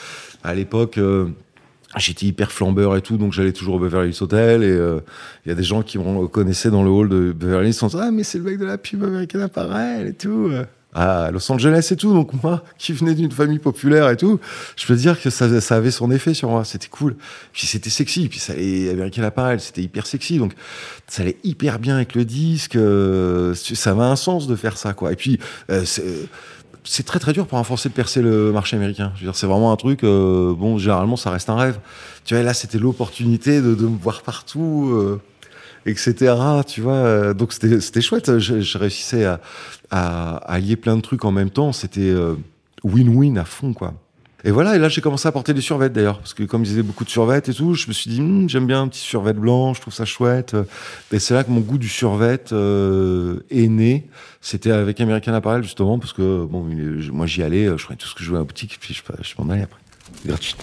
à 0.42 0.54
l'époque, 0.54 0.98
euh, 0.98 1.28
j'étais 1.96 2.26
hyper 2.26 2.50
flambeur 2.50 2.96
et 2.96 3.02
tout, 3.02 3.16
donc 3.16 3.32
j'allais 3.32 3.52
toujours 3.52 3.76
au 3.76 3.78
Beverly 3.78 4.10
Hills 4.10 4.22
Hotel 4.22 4.62
et 4.62 4.66
il 4.66 4.72
euh, 4.72 5.00
y 5.46 5.50
a 5.50 5.54
des 5.54 5.62
gens 5.62 5.82
qui 5.82 5.98
me 5.98 6.04
reconnaissaient 6.18 6.70
dans 6.70 6.82
le 6.82 6.90
hall 6.90 7.08
de 7.08 7.32
Beverly 7.32 7.68
Hills 7.68 7.72
disant 7.72 7.88
Ah, 8.00 8.10
mais 8.10 8.22
c'est 8.22 8.38
le 8.38 8.44
mec 8.44 8.58
de 8.58 8.64
la 8.64 8.78
pub 8.78 9.02
American 9.02 9.40
Apparel 9.40 10.08
et 10.08 10.12
tout 10.12 10.50
à 10.96 11.30
Los 11.30 11.52
Angeles 11.52 11.88
et 11.92 11.96
tout. 11.96 12.12
Donc 12.14 12.32
moi, 12.42 12.64
qui 12.78 12.92
venais 12.94 13.14
d'une 13.14 13.30
famille 13.30 13.58
populaire 13.58 14.08
et 14.08 14.16
tout, 14.16 14.40
je 14.76 14.86
peux 14.86 14.96
dire 14.96 15.20
que 15.20 15.28
ça, 15.28 15.46
avait 15.76 15.90
son 15.90 16.10
effet 16.10 16.32
sur 16.32 16.48
moi. 16.48 16.64
C'était 16.64 16.88
cool. 16.88 17.16
Puis 17.52 17.66
c'était 17.66 17.90
sexy. 17.90 18.28
Puis 18.28 18.38
ça 18.38 18.54
allait 18.54 18.90
American 18.90 19.22
Apparel, 19.22 19.60
c'était 19.60 19.82
hyper 19.82 20.06
sexy. 20.06 20.38
Donc 20.38 20.54
ça 21.06 21.22
allait 21.22 21.36
hyper 21.44 21.78
bien 21.78 21.96
avec 21.96 22.14
le 22.14 22.24
disque. 22.24 22.76
Euh, 22.76 23.54
ça 23.54 23.90
avait 23.90 24.02
un 24.02 24.16
sens 24.16 24.46
de 24.46 24.56
faire 24.56 24.78
ça, 24.78 24.94
quoi. 24.94 25.12
Et 25.12 25.16
puis 25.16 25.38
euh, 25.70 25.84
c'est 26.84 27.04
très 27.04 27.18
très 27.18 27.34
dur 27.34 27.46
pour 27.46 27.58
un 27.58 27.64
Français 27.64 27.90
de 27.90 27.94
percer 27.94 28.22
le 28.22 28.50
marché 28.50 28.76
américain. 28.76 29.12
Je 29.16 29.20
veux 29.20 29.26
dire, 29.26 29.36
c'est 29.36 29.46
vraiment 29.46 29.72
un 29.72 29.76
truc. 29.76 30.02
Euh, 30.02 30.54
bon, 30.54 30.78
généralement, 30.78 31.16
ça 31.16 31.30
reste 31.30 31.50
un 31.50 31.56
rêve. 31.56 31.78
Tu 32.24 32.34
vois, 32.34 32.42
là, 32.42 32.54
c'était 32.54 32.78
l'opportunité 32.78 33.60
de, 33.60 33.68
me 33.68 33.98
voir 33.98 34.22
partout. 34.22 35.18
Etc. 35.88 36.34
Tu 36.66 36.80
vois, 36.80 37.32
donc 37.32 37.52
c'était 37.52 38.00
chouette. 38.00 38.40
Je 38.40 38.78
réussissais 38.78 39.24
à, 39.24 39.40
à, 39.90 40.58
lier 40.60 40.76
plein 40.76 40.96
de 40.96 41.02
trucs 41.02 41.24
en 41.24 41.32
même 41.32 41.50
temps. 41.50 41.72
C'était 41.72 42.14
win-win 42.84 43.36
euh, 43.36 43.40
à 43.40 43.44
fond, 43.44 43.72
quoi. 43.72 43.94
Et 44.44 44.52
voilà, 44.52 44.76
et 44.76 44.78
là 44.78 44.88
j'ai 44.88 45.00
commencé 45.00 45.26
à 45.26 45.32
porter 45.32 45.54
des 45.54 45.60
survêtes 45.60 45.92
d'ailleurs, 45.92 46.18
parce 46.18 46.32
que 46.32 46.44
comme 46.44 46.62
ils 46.62 46.68
faisaient 46.68 46.82
beaucoup 46.82 47.04
de 47.04 47.10
survêtes 47.10 47.48
et 47.48 47.54
tout, 47.54 47.74
je 47.74 47.88
me 47.88 47.92
suis 47.92 48.08
dit 48.08 48.20
hm, 48.20 48.48
j'aime 48.48 48.66
bien 48.66 48.82
un 48.82 48.86
petit 48.86 49.00
survêt 49.00 49.32
blanc, 49.32 49.74
je 49.74 49.80
trouve 49.80 49.92
ça 49.92 50.04
chouette. 50.04 50.54
Et 51.10 51.18
c'est 51.18 51.34
là 51.34 51.42
que 51.42 51.50
mon 51.50 51.60
goût 51.60 51.78
du 51.78 51.88
survêt 51.88 52.40
euh, 52.52 53.40
est 53.50 53.66
né. 53.66 54.06
C'était 54.40 54.70
avec 54.70 55.00
American 55.00 55.32
Apparel 55.32 55.64
justement, 55.64 55.98
parce 55.98 56.12
que 56.12 56.44
bon, 56.44 56.64
moi 57.12 57.26
j'y 57.26 57.42
allais, 57.42 57.66
je 57.76 57.84
prenais 57.84 57.96
tout 57.96 58.06
ce 58.06 58.14
que 58.14 58.22
je 58.22 58.28
voulais 58.28 58.38
à 58.38 58.42
la 58.42 58.46
boutique, 58.46 58.78
puis 58.80 58.94
je, 58.94 59.02
je 59.22 59.34
m'en 59.38 59.50
allais 59.50 59.62
après, 59.62 59.80
gratuit. 60.24 60.54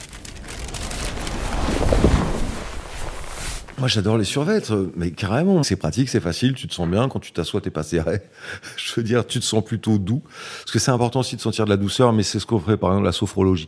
Moi, 3.84 3.90
j'adore 3.90 4.18
les 4.18 4.24
survêtes, 4.24 4.72
mais 4.96 5.12
carrément. 5.12 5.62
C'est 5.62 5.76
pratique, 5.76 6.08
c'est 6.08 6.22
facile, 6.22 6.54
tu 6.54 6.70
te 6.70 6.74
sens 6.74 6.88
bien. 6.88 7.10
Quand 7.10 7.20
tu 7.20 7.34
t'assois, 7.34 7.60
t'es 7.60 7.70
pas 7.70 7.84
serré. 7.84 8.22
Je 8.78 8.94
veux 8.96 9.04
dire, 9.04 9.28
tu 9.28 9.42
te 9.42 9.44
sens 9.44 9.62
plutôt 9.62 9.98
doux. 9.98 10.22
Parce 10.62 10.72
que 10.72 10.80
c'est 10.80 10.92
important 10.92 11.20
aussi 11.20 11.36
de 11.36 11.42
sentir 11.42 11.66
de 11.66 11.70
la 11.70 11.76
douceur, 11.76 12.14
mais 12.14 12.24
c'est 12.24 12.40
ce 12.40 12.46
qu'on 12.46 12.60
ferait, 12.60 12.78
par 12.78 12.92
exemple, 12.92 13.04
la 13.04 13.12
sophrologie. 13.12 13.68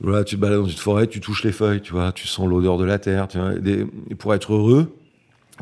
Voilà, 0.00 0.22
tu 0.22 0.36
te 0.36 0.40
balades 0.40 0.60
dans 0.60 0.68
une 0.68 0.76
forêt, 0.76 1.08
tu 1.08 1.18
touches 1.18 1.42
les 1.42 1.50
feuilles, 1.50 1.80
tu 1.80 1.92
vois, 1.92 2.12
tu 2.12 2.28
sens 2.28 2.46
l'odeur 2.46 2.78
de 2.78 2.84
la 2.84 3.00
terre. 3.00 3.26
Tu 3.26 3.36
vois, 3.38 3.54
et 3.56 4.14
pour 4.14 4.32
être 4.32 4.52
heureux, 4.52 4.94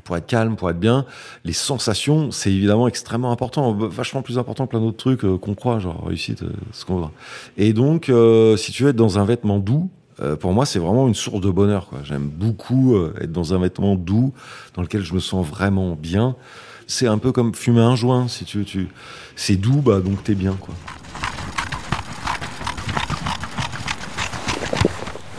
pour 0.05 0.15
être 0.19 0.27
calme, 0.27 0.57
pour 0.57 0.69
être 0.69 0.79
bien, 0.79 1.07
les 1.47 1.55
sensations, 1.55 2.31
c'est 2.33 2.53
évidemment 2.53 2.89
extrêmement 2.89 3.33
important, 3.33 3.73
vachement 3.73 4.21
plus 4.21 4.39
important 4.39 4.67
que 4.67 4.73
plein 4.73 4.81
d'autres 4.81 4.99
trucs 4.99 5.25
euh, 5.25 5.39
qu'on 5.39 5.55
croit, 5.55 5.79
genre 5.79 6.05
réussite, 6.05 6.43
euh, 6.43 6.51
ce 6.73 6.85
qu'on 6.85 6.99
voit. 6.99 7.13
Et 7.57 7.73
donc, 7.73 8.11
euh, 8.11 8.59
si 8.59 8.73
tu 8.73 8.83
veux 8.83 8.91
être 8.91 8.97
dans 8.97 9.19
un 9.19 9.25
vêtement 9.25 9.59
doux, 9.59 9.89
pour 10.41 10.53
moi, 10.53 10.65
c'est 10.67 10.79
vraiment 10.79 11.09
une 11.09 11.15
source 11.15 11.41
de 11.41 11.51
bonheur. 11.51 11.91
J'aime 12.05 12.29
beaucoup 12.29 12.97
être 13.21 13.33
dans 13.33 13.55
un 13.55 13.59
vêtement 13.59 13.97
doux, 13.97 14.33
dans 14.75 14.83
lequel 14.83 15.03
je 15.03 15.15
me 15.15 15.21
sens 15.21 15.47
vraiment 15.47 15.95
bien. 15.95 16.37
C'est 16.87 17.09
un 17.09 17.19
peu 17.19 17.33
comme 17.33 17.55
fumer 17.55 17.81
un 17.81 17.97
joint, 17.97 18.29
si 18.29 18.45
tu. 18.45 18.89
C'est 19.35 19.57
doux, 19.57 19.83
bah 19.83 20.01
donc 20.01 20.23
t'es 20.23 20.35
bien, 20.35 20.57
quoi. 20.59 20.75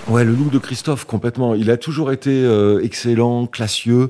Ouais, 0.09 0.23
le 0.23 0.33
look 0.33 0.51
de 0.51 0.57
Christophe, 0.57 1.03
complètement. 1.03 1.53
Il 1.53 1.69
a 1.69 1.75
toujours 1.75 2.13
été 2.13 2.31
euh, 2.31 2.81
excellent, 2.81 3.45
classieux. 3.45 4.09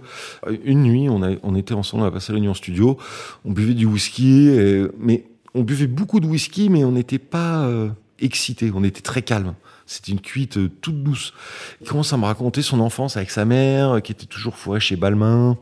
Une 0.63 0.83
nuit, 0.83 1.09
on, 1.09 1.23
a, 1.23 1.31
était 1.57 1.73
ensemble, 1.73 2.03
on 2.03 2.05
a 2.05 2.11
passé 2.11 2.33
la 2.33 2.39
nuit 2.39 2.49
en 2.49 2.53
studio. 2.53 2.97
On 3.45 3.51
buvait 3.51 3.73
du 3.73 3.85
whisky, 3.85 4.51
mais 4.99 5.23
on 5.55 5.63
buvait 5.63 5.87
beaucoup 5.87 6.19
de 6.19 6.27
whisky, 6.27 6.69
mais 6.69 6.83
on 6.83 6.91
n'était 6.91 7.17
pas 7.17 7.63
euh, 7.65 7.89
excité. 8.19 8.71
On 8.75 8.83
était 8.83 9.01
très 9.01 9.23
calme. 9.23 9.55
C'était 9.87 10.11
une 10.11 10.21
cuite 10.21 10.57
euh, 10.57 10.69
toute 10.81 11.01
douce. 11.01 11.33
Il 11.81 11.87
commence 11.87 12.13
à 12.13 12.17
me 12.17 12.25
raconter 12.25 12.61
son 12.61 12.79
enfance 12.79 13.17
avec 13.17 13.31
sa 13.31 13.45
mère, 13.45 14.01
qui 14.03 14.11
était 14.11 14.25
toujours 14.25 14.57
fourrée 14.57 14.79
chez 14.79 14.97
Balmain. 14.97 15.57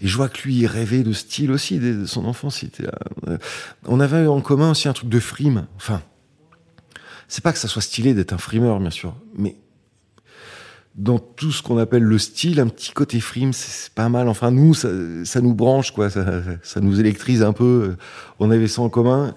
Et 0.00 0.08
je 0.08 0.16
vois 0.16 0.28
que 0.28 0.42
lui, 0.42 0.56
il 0.56 0.66
rêvait 0.66 1.02
de 1.02 1.12
style 1.12 1.50
aussi, 1.50 1.78
de 1.78 2.06
son 2.06 2.24
enfance. 2.24 2.62
Était, 2.62 2.86
on 3.86 4.00
avait 4.00 4.26
en 4.26 4.40
commun 4.40 4.70
aussi 4.70 4.88
un 4.88 4.92
truc 4.92 5.08
de 5.08 5.20
frime. 5.20 5.66
Enfin, 5.76 6.02
c'est 7.28 7.44
pas 7.44 7.52
que 7.52 7.58
ça 7.58 7.68
soit 7.68 7.82
stylé 7.82 8.14
d'être 8.14 8.32
un 8.32 8.38
frimeur, 8.38 8.80
bien 8.80 8.90
sûr, 8.90 9.14
mais 9.36 9.56
dans 10.94 11.18
tout 11.18 11.52
ce 11.52 11.62
qu'on 11.62 11.78
appelle 11.78 12.02
le 12.02 12.18
style, 12.18 12.58
un 12.58 12.66
petit 12.66 12.90
côté 12.90 13.20
frime, 13.20 13.52
c'est 13.52 13.92
pas 13.92 14.08
mal. 14.08 14.28
Enfin, 14.28 14.50
nous, 14.50 14.74
ça, 14.74 14.88
nous 15.40 15.54
branche, 15.54 15.92
quoi. 15.92 16.10
Ça, 16.10 16.42
ça, 16.62 16.80
nous 16.80 16.98
électrise 16.98 17.42
un 17.42 17.52
peu. 17.52 17.96
On 18.40 18.50
avait 18.50 18.66
ça 18.66 18.82
en 18.82 18.88
commun. 18.88 19.34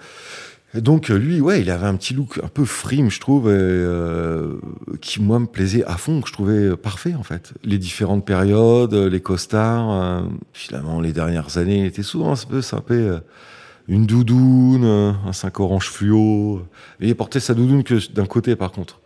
Et 0.74 0.82
donc, 0.82 1.10
lui, 1.10 1.42
ouais, 1.42 1.62
il 1.62 1.70
avait 1.70 1.86
un 1.86 1.96
petit 1.96 2.14
look 2.14 2.40
un 2.42 2.48
peu 2.48 2.64
frime, 2.64 3.12
je 3.12 3.20
trouve, 3.20 3.48
euh, 3.48 4.56
qui, 5.02 5.22
moi, 5.22 5.40
me 5.40 5.46
plaisait 5.46 5.84
à 5.84 5.98
fond, 5.98 6.22
que 6.22 6.30
je 6.30 6.34
trouvais 6.34 6.78
parfait, 6.78 7.14
en 7.14 7.24
fait. 7.24 7.54
Les 7.64 7.78
différentes 7.78 8.26
périodes, 8.26 8.94
les 8.94 9.20
costards. 9.20 9.92
Euh, 9.92 10.22
finalement, 10.54 11.02
les 11.02 11.12
dernières 11.12 11.58
années, 11.58 11.80
il 11.80 11.86
était 11.86 12.04
souvent 12.04 12.32
un 12.32 12.46
peu 12.50 12.62
sympa. 12.62 12.94
Euh, 12.94 13.20
une 13.90 14.06
doudoune, 14.06 14.86
un 14.86 15.34
5 15.34 15.60
orange 15.60 15.90
fluo. 15.90 16.62
Et 17.02 17.10
il 17.10 17.16
portait 17.16 17.42
sa 17.42 17.54
doudoune 17.54 17.84
que 17.84 18.12
d'un 18.14 18.26
côté, 18.26 18.56
par 18.56 18.72
contre 18.72 19.02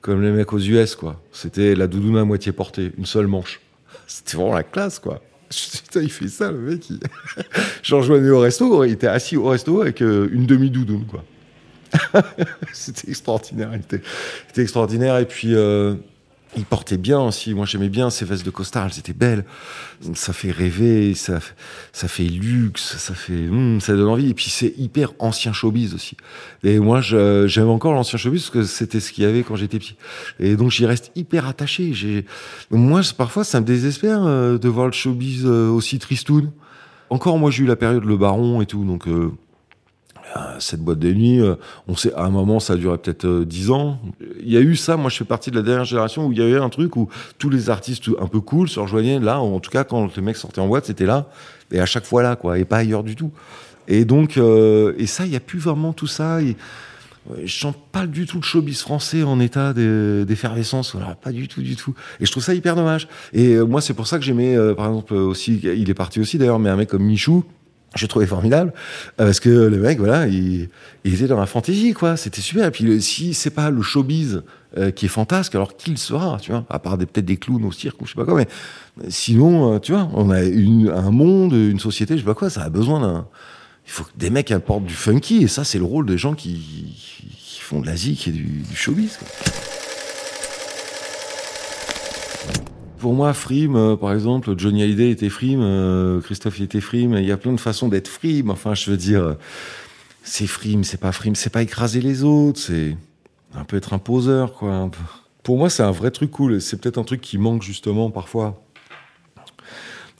comme 0.00 0.22
les 0.22 0.30
mecs 0.30 0.52
aux 0.52 0.58
US, 0.58 0.96
quoi. 0.96 1.20
C'était 1.32 1.74
la 1.74 1.86
doudoune 1.86 2.16
à 2.16 2.24
moitié 2.24 2.52
portée, 2.52 2.92
une 2.96 3.06
seule 3.06 3.26
manche. 3.26 3.60
C'était 4.06 4.36
vraiment 4.36 4.54
la 4.54 4.62
classe, 4.62 4.98
quoi. 4.98 5.20
Putain, 5.50 6.02
il 6.02 6.10
fait 6.10 6.28
ça, 6.28 6.50
le 6.50 6.58
mec. 6.58 6.88
Il... 6.90 7.00
J'en 7.82 7.98
rejoignais 7.98 8.30
au 8.30 8.40
resto, 8.40 8.84
il 8.84 8.92
était 8.92 9.08
assis 9.08 9.36
au 9.36 9.44
resto 9.48 9.82
avec 9.82 10.00
euh, 10.00 10.28
une 10.32 10.46
demi-doudoune, 10.46 11.06
quoi. 11.06 11.24
C'était 12.72 13.10
extraordinaire. 13.10 13.70
Il 13.74 13.80
était, 13.80 14.62
extraordinaire. 14.62 15.18
Et 15.18 15.26
puis, 15.26 15.54
euh, 15.54 15.96
il 16.56 16.64
portait 16.64 16.96
bien 16.96 17.20
aussi. 17.20 17.54
Moi, 17.54 17.66
j'aimais 17.66 17.88
bien 17.88 18.10
ses 18.10 18.24
vestes 18.24 18.44
de 18.44 18.50
costard. 18.50 18.86
Elles 18.86 18.98
étaient 18.98 19.12
belles. 19.12 19.44
Ça 20.14 20.32
fait 20.32 20.50
rêver, 20.50 21.14
ça, 21.14 21.38
ça 21.92 22.08
fait 22.08 22.24
luxe, 22.24 22.96
ça 22.96 23.14
fait, 23.14 23.32
hmm, 23.48 23.80
ça 23.80 23.94
donne 23.94 24.08
envie. 24.08 24.30
Et 24.30 24.34
puis, 24.34 24.50
c'est 24.50 24.74
hyper 24.76 25.12
ancien 25.18 25.52
showbiz 25.52 25.94
aussi. 25.94 26.16
Et 26.64 26.78
moi, 26.78 27.00
j'aime 27.00 27.68
encore 27.68 27.92
l'ancien 27.92 28.18
showbiz 28.18 28.42
parce 28.42 28.50
que 28.50 28.64
c'était 28.64 29.00
ce 29.00 29.12
qu'il 29.12 29.24
y 29.24 29.26
avait 29.26 29.42
quand 29.42 29.56
j'étais 29.56 29.78
petit. 29.78 29.96
Et 30.40 30.56
donc, 30.56 30.70
j'y 30.70 30.86
reste 30.86 31.12
hyper 31.14 31.46
attaché. 31.46 31.92
J'ai, 31.92 32.24
moi, 32.70 33.00
parfois, 33.16 33.44
ça 33.44 33.60
me 33.60 33.66
désespère 33.66 34.24
euh, 34.24 34.58
de 34.58 34.68
voir 34.68 34.86
le 34.86 34.92
showbiz 34.92 35.44
euh, 35.44 35.68
aussi 35.68 35.98
tristoun. 35.98 36.50
Encore, 37.10 37.38
moi, 37.38 37.50
j'ai 37.50 37.64
eu 37.64 37.66
la 37.66 37.76
période 37.76 38.04
Le 38.04 38.16
Baron 38.16 38.60
et 38.60 38.66
tout. 38.66 38.84
Donc, 38.84 39.06
euh, 39.06 39.32
cette 40.58 40.80
boîte 40.80 40.98
de 40.98 41.12
nuit, 41.12 41.40
euh, 41.40 41.56
on 41.88 41.96
sait, 41.96 42.12
à 42.14 42.24
un 42.24 42.30
moment, 42.30 42.60
ça 42.60 42.74
a 42.74 42.76
peut-être 42.76 43.24
euh, 43.24 43.44
dix 43.44 43.70
ans. 43.70 43.98
Il 44.40 44.50
y 44.50 44.56
a 44.56 44.60
eu 44.60 44.76
ça, 44.76 44.96
moi 44.96 45.10
je 45.10 45.16
fais 45.16 45.24
partie 45.24 45.50
de 45.50 45.56
la 45.56 45.62
dernière 45.62 45.84
génération 45.84 46.26
où 46.26 46.32
il 46.32 46.38
y 46.38 46.42
avait 46.42 46.56
un 46.56 46.68
truc 46.68 46.96
où 46.96 47.08
tous 47.38 47.50
les 47.50 47.70
artistes 47.70 48.04
un 48.20 48.26
peu 48.26 48.40
cool 48.40 48.68
se 48.68 48.78
rejoignaient 48.80 49.18
là, 49.18 49.40
en 49.40 49.60
tout 49.60 49.70
cas 49.70 49.84
quand 49.84 50.14
les 50.16 50.22
mecs 50.22 50.36
sortaient 50.36 50.60
en 50.60 50.68
boîte, 50.68 50.86
c'était 50.86 51.06
là, 51.06 51.28
et 51.72 51.80
à 51.80 51.86
chaque 51.86 52.04
fois 52.04 52.22
là, 52.22 52.36
quoi, 52.36 52.58
et 52.58 52.64
pas 52.64 52.78
ailleurs 52.78 53.02
du 53.02 53.16
tout. 53.16 53.32
Et 53.88 54.04
donc, 54.04 54.36
et 54.36 55.06
ça, 55.06 55.24
il 55.24 55.30
n'y 55.30 55.36
a 55.36 55.40
plus 55.40 55.58
vraiment 55.58 55.92
tout 55.92 56.06
ça. 56.06 56.40
Et, 56.42 56.56
je 57.44 57.58
sens 57.58 57.74
pas 57.92 58.06
du 58.06 58.24
tout 58.24 58.38
le 58.38 58.42
showbiz 58.42 58.80
français 58.80 59.22
en 59.22 59.40
état 59.40 59.72
d'effervescence, 59.74 60.94
voilà, 60.94 61.14
pas 61.16 61.32
du 61.32 61.48
tout, 61.48 61.60
du 61.60 61.76
tout. 61.76 61.94
Et 62.18 62.26
je 62.26 62.30
trouve 62.30 62.42
ça 62.42 62.54
hyper 62.54 62.76
dommage. 62.76 63.08
Et 63.32 63.58
moi, 63.58 63.80
c'est 63.80 63.94
pour 63.94 64.06
ça 64.06 64.18
que 64.18 64.24
j'aimais, 64.24 64.56
par 64.74 64.86
exemple, 64.86 65.14
aussi, 65.14 65.60
il 65.62 65.90
est 65.90 65.94
parti 65.94 66.18
aussi 66.18 66.38
d'ailleurs, 66.38 66.58
mais 66.58 66.70
un 66.70 66.76
mec 66.76 66.88
comme 66.88 67.04
Michou, 67.04 67.44
j'ai 67.96 68.08
trouvé 68.08 68.26
formidable 68.26 68.72
euh, 69.20 69.26
parce 69.26 69.40
que 69.40 69.48
le 69.48 69.76
mec 69.78 69.98
voilà 69.98 70.26
il, 70.26 70.68
il 71.04 71.14
était 71.14 71.26
dans 71.26 71.38
la 71.38 71.46
fantaisie 71.46 71.92
quoi 71.92 72.16
c'était 72.16 72.40
super 72.40 72.66
et 72.66 72.70
puis 72.70 73.02
si 73.02 73.34
c'est 73.34 73.50
pas 73.50 73.70
le 73.70 73.82
showbiz 73.82 74.42
euh, 74.78 74.90
qui 74.90 75.06
est 75.06 75.08
fantasque 75.08 75.54
alors 75.54 75.76
qu'il 75.76 75.98
sera 75.98 76.38
tu 76.40 76.52
vois 76.52 76.64
à 76.70 76.78
part 76.78 76.96
peut-être 76.98 77.24
des 77.24 77.36
clowns 77.36 77.64
au 77.64 77.72
cirque 77.72 78.00
ou 78.00 78.06
je 78.06 78.12
sais 78.12 78.16
pas 78.16 78.24
quoi 78.24 78.34
mais 78.34 78.46
sinon 79.08 79.74
euh, 79.74 79.78
tu 79.78 79.92
vois 79.92 80.08
on 80.14 80.30
a 80.30 80.40
un 80.40 81.10
monde 81.10 81.52
une 81.52 81.80
société 81.80 82.14
je 82.14 82.20
sais 82.20 82.26
pas 82.26 82.34
quoi 82.34 82.50
ça 82.50 82.62
a 82.62 82.68
besoin 82.68 83.00
d'un 83.00 83.26
il 83.86 83.90
faut 83.90 84.04
que 84.04 84.10
des 84.16 84.30
mecs 84.30 84.52
apportent 84.52 84.84
du 84.84 84.94
funky 84.94 85.42
et 85.42 85.48
ça 85.48 85.64
c'est 85.64 85.78
le 85.78 85.84
rôle 85.84 86.06
des 86.06 86.18
gens 86.18 86.34
qui, 86.34 86.52
qui 87.38 87.60
font 87.60 87.80
de 87.80 87.86
la 87.86 87.96
zik 87.96 88.28
et 88.28 88.30
du, 88.30 88.44
du 88.44 88.76
showbiz 88.76 89.16
quoi. 89.16 89.69
Pour 93.00 93.14
moi, 93.14 93.32
frime, 93.32 93.76
euh, 93.76 93.96
par 93.96 94.12
exemple, 94.12 94.54
Johnny 94.58 94.82
Hallyday 94.82 95.10
était 95.10 95.30
frime, 95.30 95.62
euh, 95.62 96.20
Christophe 96.20 96.60
était 96.60 96.82
frime. 96.82 97.14
Il 97.14 97.24
y 97.24 97.32
a 97.32 97.38
plein 97.38 97.52
de 97.52 97.60
façons 97.60 97.88
d'être 97.88 98.08
frime. 98.08 98.50
Enfin, 98.50 98.74
je 98.74 98.90
veux 98.90 98.98
dire, 98.98 99.36
c'est 100.22 100.46
frime, 100.46 100.84
c'est 100.84 101.00
pas 101.00 101.10
frime, 101.10 101.34
c'est 101.34 101.48
pas 101.48 101.62
écraser 101.62 102.02
les 102.02 102.24
autres, 102.24 102.60
c'est 102.60 102.98
un 103.54 103.64
peu 103.64 103.78
être 103.78 103.94
un 103.94 103.98
poseur, 103.98 104.52
quoi. 104.52 104.90
Pour 105.42 105.56
moi, 105.56 105.70
c'est 105.70 105.82
un 105.82 105.90
vrai 105.90 106.10
truc 106.10 106.30
cool. 106.30 106.60
C'est 106.60 106.78
peut-être 106.78 106.98
un 106.98 107.04
truc 107.04 107.22
qui 107.22 107.38
manque 107.38 107.62
justement 107.62 108.10
parfois 108.10 108.62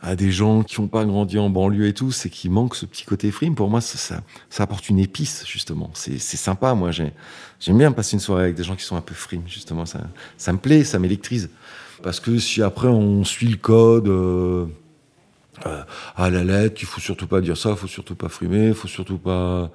à 0.03 0.17
des 0.17 0.33
gens 0.33 0.63
qui 0.63 0.81
n'ont 0.81 0.89
pas 0.89 1.05
grandi 1.05 1.39
en 1.39 1.51
banlieue 1.51 1.87
et 1.87 1.93
tout, 1.93 2.11
c'est 2.11 2.31
qu'il 2.31 2.51
manque 2.51 2.75
ce 2.75 2.87
petit 2.87 3.05
côté 3.05 3.31
frime. 3.31 3.55
Pour 3.55 3.69
moi, 3.69 3.83
ça, 3.83 4.23
ça, 4.49 4.63
apporte 4.63 4.89
une 4.89 4.99
épice, 4.99 5.45
justement. 5.47 5.91
C'est 5.93 6.19
sympa, 6.19 6.73
moi. 6.73 6.91
J'aime 6.91 7.77
bien 7.77 7.93
passer 7.93 8.15
une 8.15 8.21
soirée 8.21 8.45
avec 8.45 8.57
des 8.57 8.65
gens 8.65 8.77
qui 8.77 8.85
sont 8.85 8.97
un 8.97 9.03
peu 9.03 9.15
frime, 9.15 9.43
justement. 9.47 9.85
Ça, 9.85 10.01
ça 10.39 10.55
me 10.55 10.59
plaît, 10.59 10.85
ça 10.85 10.99
m'électrise. 10.99 11.51
Parce 12.03 12.21
que 12.21 12.39
si 12.39 12.63
après 12.63 12.89
on 12.89 13.25
suit 13.25 13.49
le 13.49 13.57
code 13.57 14.09
euh, 14.09 14.67
euh, 15.67 15.83
à 16.17 16.31
la 16.31 16.45
lettre, 16.45 16.75
qu'il 16.75 16.89
faut 16.89 17.01
surtout 17.01 17.27
pas 17.27 17.41
dire 17.41 17.57
ça, 17.57 17.77
faut 17.77 17.87
surtout 17.87 18.15
pas 18.15 18.29
frimer, 18.29 18.73
faut 18.73 18.89
surtout 18.89 19.19
pas 19.19 19.71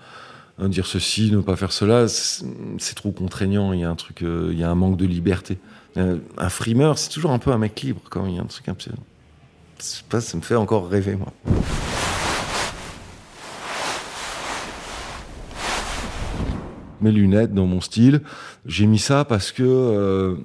hein, 0.58 0.70
dire 0.70 0.88
ceci, 0.88 1.32
ne 1.32 1.42
pas 1.42 1.56
faire 1.56 1.72
cela, 1.72 2.08
c'est 2.08 2.96
trop 2.96 3.12
contraignant. 3.12 3.74
Il 3.74 3.82
y 3.82 3.84
a 3.84 3.90
un 3.90 3.96
truc, 3.96 4.24
euh, 4.24 4.50
il 4.52 4.60
y 4.60 4.64
a 4.64 4.70
un 4.70 4.76
manque 4.76 4.98
de 4.98 5.06
liberté. 5.06 5.58
Un 5.98 6.50
frimeur, 6.50 6.98
c'est 6.98 7.10
toujours 7.10 7.32
un 7.32 7.40
peu 7.40 7.52
un 7.52 7.58
mec 7.58 7.80
libre 7.82 8.02
quand 8.10 8.26
il 8.26 8.36
y 8.36 8.38
a 8.38 8.42
un 8.42 8.46
truc 8.46 8.68
un 8.68 8.74
peu. 8.74 8.92
Pas, 10.10 10.20
ça 10.20 10.36
me 10.36 10.42
fait 10.42 10.56
encore 10.56 10.90
rêver 10.90 11.16
moi. 11.16 11.32
Mes 17.00 17.12
lunettes 17.14 17.54
dans 17.54 17.66
mon 17.66 17.80
style, 17.80 18.22
j'ai 18.66 18.88
mis 18.88 19.00
ça 19.00 19.24
parce 19.24 19.54
que 19.54 20.36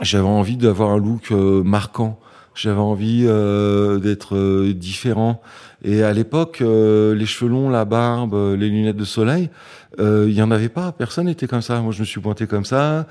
j'avais 0.00 0.24
envie 0.24 0.56
d'avoir 0.56 0.90
un 0.90 0.98
look 0.98 1.30
euh, 1.30 1.62
marquant. 1.62 2.18
J'avais 2.54 2.80
envie 2.80 3.24
euh, 3.26 3.98
d'être 3.98 4.36
euh, 4.36 4.74
différent. 4.74 5.42
Et 5.84 6.02
à 6.02 6.12
l'époque, 6.12 6.60
les 6.60 7.26
cheveux 7.26 7.50
longs, 7.50 7.68
la 7.68 7.84
barbe, 7.84 8.34
les 8.56 8.68
lunettes 8.68 8.96
de 8.96 9.04
soleil, 9.04 9.50
il 9.98 10.30
y 10.30 10.40
en 10.40 10.52
avait 10.52 10.68
pas. 10.68 10.92
Personne 10.92 11.26
n'était 11.26 11.48
comme 11.48 11.60
ça. 11.60 11.80
Moi, 11.80 11.92
je 11.92 12.00
me 12.00 12.04
suis 12.04 12.20
pointé 12.20 12.46
comme 12.46 12.64
ça. 12.64 13.08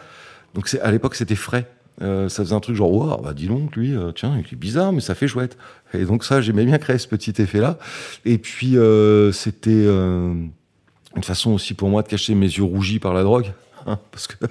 Donc, 0.53 0.73
à 0.81 0.89
l'époque, 0.89 1.15
c'était 1.15 1.35
frais. 1.35 1.69
ça 1.99 2.29
faisait 2.29 2.53
un 2.53 2.61
truc 2.61 2.77
genre, 2.77 2.93
wow, 2.93 3.21
bah 3.21 3.33
dis 3.33 3.47
donc, 3.47 3.75
lui, 3.75 3.93
tiens, 4.15 4.37
il 4.37 4.53
est 4.53 4.55
bizarre, 4.55 4.93
mais 4.93 5.01
ça 5.01 5.15
fait 5.15 5.27
chouette. 5.27 5.57
Et 5.93 6.05
donc 6.05 6.23
ça, 6.23 6.39
j'aimais 6.39 6.63
bien 6.63 6.77
créer 6.77 6.97
ce 6.97 7.09
petit 7.09 7.33
effet-là. 7.41 7.77
Et 8.23 8.37
puis, 8.37 8.77
c'était 9.33 9.85
une 9.85 11.23
façon 11.23 11.51
aussi 11.51 11.73
pour 11.73 11.89
moi 11.89 12.03
de 12.03 12.07
cacher 12.07 12.35
mes 12.35 12.45
yeux 12.45 12.63
rougis 12.63 12.99
par 12.99 13.13
la 13.13 13.23
drogue. 13.23 13.51
Hein, 13.85 13.99
parce 14.11 14.27
que 14.27 14.45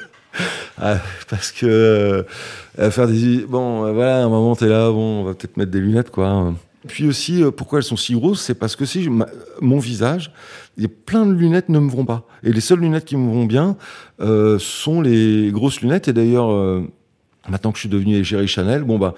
ah, 0.79 0.99
parce 1.29 1.53
que 1.53 2.25
euh, 2.79 2.91
faire 2.91 3.09
des 3.09 3.45
bon 3.47 3.85
euh, 3.85 3.93
voilà 3.93 4.23
un 4.25 4.29
moment 4.29 4.55
t'es 4.55 4.69
là 4.69 4.91
bon 4.91 5.21
on 5.21 5.25
va 5.25 5.35
peut-être 5.35 5.57
mettre 5.57 5.71
des 5.71 5.81
lunettes 5.81 6.11
quoi 6.11 6.55
puis 6.87 7.07
aussi 7.07 7.43
euh, 7.43 7.51
pourquoi 7.51 7.81
elles 7.81 7.85
sont 7.85 7.97
si 7.97 8.15
grosses 8.15 8.41
c'est 8.41 8.55
parce 8.55 8.77
que 8.77 8.85
si 8.85 9.09
mon 9.61 9.79
visage 9.79 10.33
il 10.77 10.85
y 10.85 10.87
a 10.87 10.89
plein 10.89 11.27
de 11.27 11.33
lunettes 11.33 11.69
ne 11.69 11.79
me 11.79 11.91
vont 11.91 12.05
pas 12.05 12.27
et 12.43 12.53
les 12.53 12.61
seules 12.61 12.81
lunettes 12.81 13.05
qui 13.05 13.17
me 13.17 13.31
vont 13.33 13.45
bien 13.45 13.77
sont 14.59 15.01
les 15.01 15.51
grosses 15.53 15.81
lunettes 15.81 16.09
et 16.09 16.13
d'ailleurs 16.13 16.83
Maintenant 17.49 17.73
que 17.73 17.79
je 17.79 17.81
suis 17.81 17.89
devenu 17.89 18.17
égérie 18.17 18.47
Chanel, 18.47 18.85
bon 18.85 18.99
bah 18.99 19.15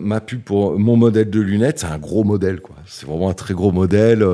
ma 0.00 0.20
pub 0.20 0.42
pour 0.42 0.78
mon 0.78 0.96
modèle 0.96 1.28
de 1.28 1.40
lunettes, 1.40 1.80
c'est 1.80 1.86
un 1.86 1.98
gros 1.98 2.22
modèle 2.22 2.60
quoi. 2.60 2.76
C'est 2.86 3.04
vraiment 3.04 3.28
un 3.28 3.34
très 3.34 3.52
gros 3.52 3.72
modèle, 3.72 4.24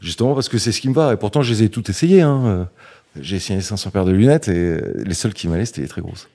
justement 0.00 0.32
parce 0.32 0.48
que 0.48 0.56
c'est 0.56 0.70
ce 0.70 0.80
qui 0.80 0.88
me 0.88 0.94
va. 0.94 1.12
Et 1.12 1.16
pourtant, 1.16 1.42
je 1.42 1.52
les 1.52 1.64
ai 1.64 1.68
toutes 1.68 1.90
essayées. 1.90 2.22
Hein. 2.22 2.68
J'ai 3.20 3.36
essayé 3.36 3.60
500 3.60 3.90
paires 3.90 4.04
de 4.04 4.12
lunettes 4.12 4.48
et 4.48 4.80
les 4.96 5.14
seules 5.14 5.34
qui 5.34 5.48
m'allaient, 5.48 5.66
c'était 5.66 5.82
les 5.82 5.88
très 5.88 6.00
grosses. 6.00 6.28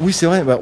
Oui, 0.00 0.12
c'est 0.12 0.26
vrai. 0.26 0.44
Bah, 0.44 0.60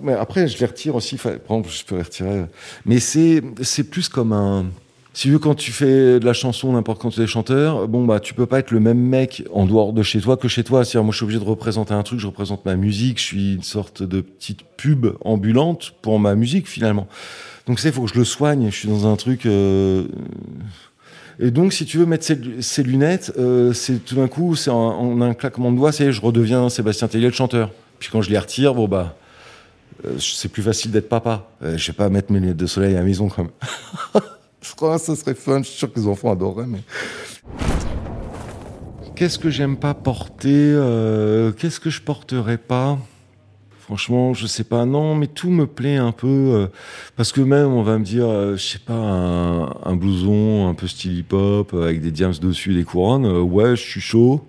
mais 0.00 0.12
après, 0.12 0.46
je 0.46 0.56
les 0.58 0.66
retire 0.66 0.94
aussi. 0.94 1.16
Par 1.16 1.32
exemple, 1.32 1.68
je 1.70 1.84
peux 1.84 1.96
les 1.96 2.02
retirer. 2.02 2.44
Mais 2.86 3.00
c'est 3.00 3.42
c'est 3.62 3.90
plus 3.90 4.08
comme 4.08 4.32
un 4.32 4.66
si 5.14 5.28
tu 5.28 5.30
veux, 5.30 5.38
quand 5.38 5.54
tu 5.54 5.70
fais 5.70 6.18
de 6.18 6.24
la 6.24 6.32
chanson, 6.32 6.72
n'importe 6.72 7.00
quand 7.00 7.10
tu 7.10 7.22
es 7.22 7.26
chanteur, 7.28 7.86
bon, 7.86 8.04
bah, 8.04 8.18
tu 8.18 8.34
peux 8.34 8.46
pas 8.46 8.58
être 8.58 8.72
le 8.72 8.80
même 8.80 8.98
mec 8.98 9.44
en 9.52 9.64
dehors 9.64 9.92
de 9.92 10.02
chez 10.02 10.20
toi 10.20 10.36
que 10.36 10.48
chez 10.48 10.64
toi. 10.64 10.84
C'est-à-dire, 10.84 11.04
moi, 11.04 11.12
je 11.12 11.18
suis 11.18 11.24
obligé 11.24 11.38
de 11.38 11.44
représenter 11.44 11.94
un 11.94 12.02
truc, 12.02 12.18
je 12.18 12.26
représente 12.26 12.64
ma 12.66 12.74
musique, 12.74 13.18
je 13.20 13.24
suis 13.24 13.54
une 13.54 13.62
sorte 13.62 14.02
de 14.02 14.22
petite 14.22 14.64
pub 14.76 15.06
ambulante 15.20 15.94
pour 16.02 16.18
ma 16.18 16.34
musique, 16.34 16.66
finalement. 16.66 17.06
Donc, 17.66 17.80
c'est, 17.80 17.92
faut 17.92 18.02
que 18.02 18.10
je 18.12 18.18
le 18.18 18.24
soigne. 18.24 18.70
Je 18.70 18.76
suis 18.76 18.88
dans 18.88 19.06
un 19.06 19.16
truc, 19.16 19.46
euh... 19.46 20.06
Et 21.40 21.50
donc, 21.50 21.72
si 21.72 21.84
tu 21.84 21.98
veux 21.98 22.06
mettre 22.06 22.24
ces, 22.60 22.82
lunettes, 22.82 23.32
euh, 23.38 23.72
c'est 23.72 24.04
tout 24.04 24.14
d'un 24.14 24.28
coup, 24.28 24.54
c'est 24.54 24.70
en 24.70 25.20
un 25.20 25.34
claquement 25.34 25.72
de 25.72 25.76
doigts, 25.76 25.92
c'est, 25.92 26.12
je 26.12 26.20
redeviens 26.20 26.68
Sébastien 26.68 27.08
Tellier, 27.08 27.26
le 27.26 27.32
chanteur. 27.32 27.72
Puis 27.98 28.08
quand 28.10 28.22
je 28.22 28.30
les 28.30 28.38
retire, 28.38 28.74
bon, 28.74 28.86
bah, 28.86 29.16
euh, 30.04 30.16
c'est 30.18 30.48
plus 30.48 30.62
facile 30.62 30.92
d'être 30.92 31.08
papa. 31.08 31.48
Euh, 31.62 31.76
je 31.76 31.88
vais 31.88 31.96
pas 31.96 32.08
mettre 32.08 32.30
mes 32.32 32.38
lunettes 32.38 32.56
de 32.56 32.66
soleil 32.66 32.94
à 32.94 32.98
la 33.00 33.04
maison, 33.04 33.28
quand 33.28 33.44
même. 33.44 33.52
Je 34.62 34.74
crois 34.74 34.98
que 34.98 35.04
ça 35.04 35.14
serait 35.14 35.34
fun. 35.34 35.58
Je 35.58 35.68
suis 35.68 35.76
sûr 35.76 35.92
que 35.92 36.00
les 36.00 36.06
enfants 36.06 36.32
adoreraient. 36.32 36.66
Mais... 36.66 36.80
Qu'est-ce 39.14 39.38
que 39.38 39.50
j'aime 39.50 39.76
pas 39.76 39.92
porter 39.92 40.72
Qu'est-ce 41.58 41.78
que 41.78 41.90
je 41.90 42.00
porterais 42.00 42.56
pas? 42.56 42.98
Franchement, 43.84 44.32
je 44.32 44.46
sais 44.46 44.64
pas. 44.64 44.86
Non, 44.86 45.14
mais 45.14 45.26
tout 45.26 45.50
me 45.50 45.66
plaît 45.66 45.98
un 45.98 46.12
peu. 46.12 46.26
Euh, 46.26 46.66
parce 47.16 47.32
que 47.32 47.42
même, 47.42 47.66
on 47.66 47.82
va 47.82 47.98
me 47.98 48.04
dire, 48.04 48.26
euh, 48.26 48.56
je 48.56 48.62
sais 48.62 48.78
pas, 48.78 48.94
un, 48.94 49.94
blouson 49.94 50.66
un 50.70 50.72
peu 50.72 50.86
style 50.86 51.18
hip-hop, 51.18 51.74
avec 51.74 52.00
des 52.00 52.10
diams 52.10 52.32
dessus 52.40 52.72
des 52.72 52.84
couronnes. 52.84 53.26
ouais, 53.26 53.76
je 53.76 53.82
suis 53.82 54.00
chaud. 54.00 54.42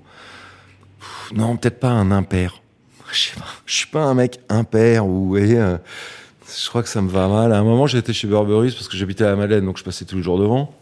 non, 1.36 1.58
peut-être 1.58 1.82
pas 1.82 1.90
un 1.90 2.12
impair. 2.12 2.62
Je 3.12 3.20
sais 3.20 3.36
pas. 3.36 3.46
Je 3.66 3.76
suis 3.76 3.88
pas 3.88 4.04
un 4.04 4.14
mec 4.14 4.40
impair 4.50 5.06
ou, 5.06 5.28
voyez, 5.28 5.56
je 5.56 6.70
crois 6.70 6.82
que 6.82 6.90
ça 6.90 7.02
me 7.02 7.10
va 7.10 7.28
mal. 7.28 7.52
À 7.52 7.60
un 7.60 7.64
moment, 7.64 7.88
j'étais 7.88 8.14
chez 8.14 8.28
Burberry 8.28 8.72
parce 8.72 8.88
que 8.88 8.96
j'habitais 8.98 9.26
à 9.26 9.32
la 9.32 9.36
Madeleine, 9.36 9.66
donc 9.66 9.78
je 9.78 9.84
passais 9.84 10.06
tous 10.06 10.16
les 10.16 10.24
jours 10.24 10.40
devant. 10.40 10.74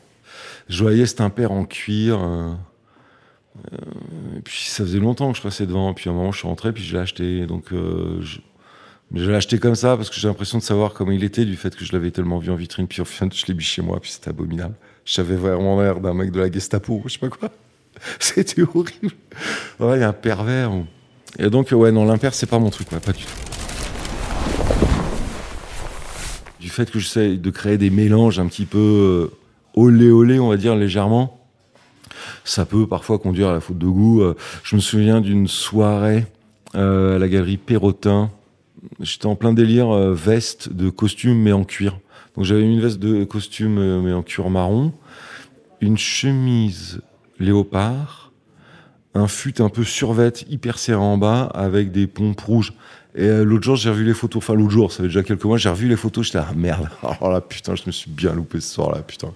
Je 0.69 0.81
voyais 0.83 1.05
cet 1.05 1.21
impair 1.21 1.51
en 1.51 1.65
cuir. 1.65 2.19
Euh, 3.57 4.37
et 4.37 4.41
puis 4.41 4.65
ça 4.65 4.83
faisait 4.83 4.99
longtemps 4.99 5.31
que 5.31 5.37
je 5.37 5.43
passais 5.43 5.65
devant. 5.65 5.93
Puis 5.93 6.09
à 6.09 6.13
un 6.13 6.15
moment, 6.15 6.31
je 6.31 6.39
suis 6.39 6.47
rentré, 6.47 6.71
puis 6.71 6.83
je 6.83 6.93
l'ai 6.93 7.01
acheté. 7.01 7.45
Donc 7.45 7.71
euh, 7.71 8.21
je, 8.21 8.39
l'ai 9.11 9.35
acheté 9.35 9.59
comme 9.59 9.75
ça 9.75 9.95
parce 9.95 10.09
que 10.09 10.15
j'ai 10.15 10.27
l'impression 10.27 10.57
de 10.57 10.63
savoir 10.63 10.93
comment 10.93 11.11
il 11.11 11.23
était 11.23 11.45
du 11.45 11.55
fait 11.55 11.75
que 11.75 11.85
je 11.85 11.93
l'avais 11.93 12.11
tellement 12.11 12.39
vu 12.39 12.51
en 12.51 12.55
vitrine. 12.55 12.87
Puis 12.87 13.01
au 13.01 13.05
final, 13.05 13.31
je 13.33 13.45
l'ai 13.47 13.53
mis 13.53 13.63
chez 13.63 13.81
moi, 13.81 13.99
puis 13.99 14.11
c'était 14.11 14.29
abominable. 14.29 14.75
J'avais 15.05 15.35
vraiment 15.35 15.81
l'air 15.81 15.99
d'un 15.99 16.13
mec 16.13 16.31
de 16.31 16.39
la 16.39 16.51
Gestapo, 16.51 17.01
je 17.05 17.13
sais 17.13 17.19
pas 17.19 17.29
quoi. 17.29 17.49
C'était 18.19 18.61
horrible. 18.61 19.11
Ouais, 19.79 19.97
il 19.97 19.99
y 19.99 20.03
a 20.03 20.09
un 20.09 20.13
pervers. 20.13 20.71
Et 21.37 21.49
donc, 21.49 21.71
ouais, 21.71 21.91
non, 21.91 22.05
l'impair, 22.05 22.33
c'est 22.33 22.49
pas 22.49 22.59
mon 22.59 22.69
truc, 22.69 22.87
pas 22.89 23.11
du 23.11 23.23
tout. 23.23 23.53
du 26.63 26.69
fait 26.69 26.89
que 26.89 26.97
j'essaie 26.97 27.35
de 27.35 27.49
créer 27.49 27.77
des 27.77 27.89
mélanges 27.89 28.39
un 28.39 28.47
petit 28.47 28.65
peu 28.65 28.77
euh, 28.79 29.35
olé 29.75 30.09
olé, 30.09 30.39
on 30.39 30.47
va 30.47 30.55
dire 30.55 30.77
légèrement, 30.77 31.42
ça 32.43 32.65
peut 32.65 32.87
parfois 32.87 33.19
conduire 33.19 33.49
à 33.49 33.53
la 33.53 33.59
faute 33.59 33.77
de 33.77 33.87
goût. 33.87 34.21
Euh, 34.21 34.35
je 34.63 34.75
me 34.75 34.81
souviens 34.81 35.21
d'une 35.21 35.47
soirée 35.47 36.25
euh, 36.75 37.15
à 37.15 37.19
la 37.19 37.27
galerie 37.27 37.57
Perrotin. 37.57 38.31
J'étais 38.99 39.27
en 39.27 39.35
plein 39.35 39.53
délire 39.53 39.93
veste 40.11 40.73
de 40.73 40.89
costume 40.89 41.41
mais 41.41 41.53
en 41.53 41.63
cuir. 41.63 41.99
Donc 42.35 42.45
j'avais 42.45 42.63
une 42.63 42.81
veste 42.81 42.99
de 42.99 43.23
costume 43.23 44.01
mais 44.01 44.11
en 44.11 44.23
cuir 44.23 44.49
marron, 44.49 44.91
une 45.79 45.97
chemise 45.97 47.01
léopard, 47.39 48.31
un 49.13 49.27
fut 49.27 49.61
un 49.61 49.69
peu 49.69 49.83
survêt 49.83 50.33
hyper 50.49 50.79
serré 50.79 50.99
en 50.99 51.17
bas 51.17 51.43
avec 51.53 51.91
des 51.91 52.07
pompes 52.07 52.41
rouges. 52.41 52.73
Et 53.15 53.25
euh, 53.25 53.43
l'autre 53.43 53.63
jour, 53.63 53.75
j'ai 53.75 53.89
revu 53.89 54.03
les 54.03 54.13
photos. 54.13 54.43
Enfin, 54.43 54.55
l'autre 54.55 54.71
jour, 54.71 54.91
ça 54.91 54.97
fait 54.97 55.03
déjà 55.03 55.23
quelques 55.23 55.43
mois, 55.43 55.57
j'ai 55.57 55.69
revu 55.69 55.87
les 55.87 55.95
photos. 55.95 56.25
J'étais, 56.25 56.39
ah 56.39 56.51
merde. 56.55 56.89
Alors 57.03 57.31
là, 57.31 57.41
putain, 57.41 57.75
je 57.75 57.83
me 57.85 57.91
suis 57.91 58.09
bien 58.09 58.33
loupé 58.33 58.59
ce 58.59 58.73
soir-là, 58.73 59.01
putain. 59.01 59.31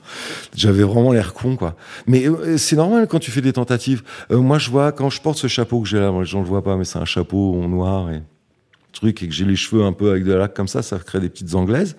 J'avais 0.56 0.84
vraiment 0.84 1.12
l'air 1.12 1.34
con, 1.34 1.56
quoi. 1.56 1.76
Mais 2.08 2.28
euh, 2.28 2.58
c'est 2.58 2.76
normal 2.76 3.08
quand 3.08 3.20
tu 3.20 3.30
fais 3.30 3.42
des 3.42 3.54
tentatives. 3.54 4.04
Euh, 4.32 4.38
moi, 4.38 4.58
je 4.58 4.72
vois, 4.72 4.92
quand 4.92 5.10
je 5.10 5.22
porte 5.22 5.38
ce 5.38 5.48
chapeau 5.48 5.82
que 5.82 5.88
j'ai 5.88 6.00
là, 6.00 6.12
les 6.12 6.26
gens 6.26 6.40
le 6.40 6.46
voient 6.48 6.64
pas, 6.64 6.76
mais 6.76 6.86
c'est 6.86 7.00
un 7.00 7.06
chapeau 7.06 7.62
en 7.62 7.68
noir 7.68 8.12
et 8.12 8.22
truc, 8.94 9.22
et 9.22 9.28
que 9.28 9.34
j'ai 9.34 9.46
les 9.46 9.56
cheveux 9.56 9.84
un 9.84 9.94
peu 9.94 10.10
avec 10.10 10.24
de 10.24 10.34
la 10.34 10.40
laque 10.40 10.56
comme 10.56 10.68
ça, 10.68 10.82
ça 10.82 10.98
crée 10.98 11.20
des 11.20 11.30
petites 11.30 11.54
anglaises. 11.54 11.96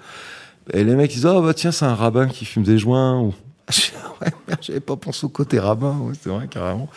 Et 0.73 0.83
les 0.83 0.97
mecs, 0.97 1.13
ils 1.13 1.17
disent, 1.17 1.27
oh, 1.27 1.43
bah 1.43 1.55
tiens, 1.55 1.71
c'est 1.71 1.85
un 1.85 1.95
rabbin 1.95 2.27
qui 2.27 2.45
fume 2.45 2.65
des 2.65 2.79
joints. 2.79 3.21
Ou 3.21 3.35
ouais, 4.21 4.33
j'avais 4.61 4.81
pas 4.81 4.97
pensé 4.97 5.25
au 5.25 5.29
côté 5.29 5.59
rabbin, 5.59 5.97
c'est 6.21 6.31
vrai, 6.31 6.49
carrément. 6.49 6.89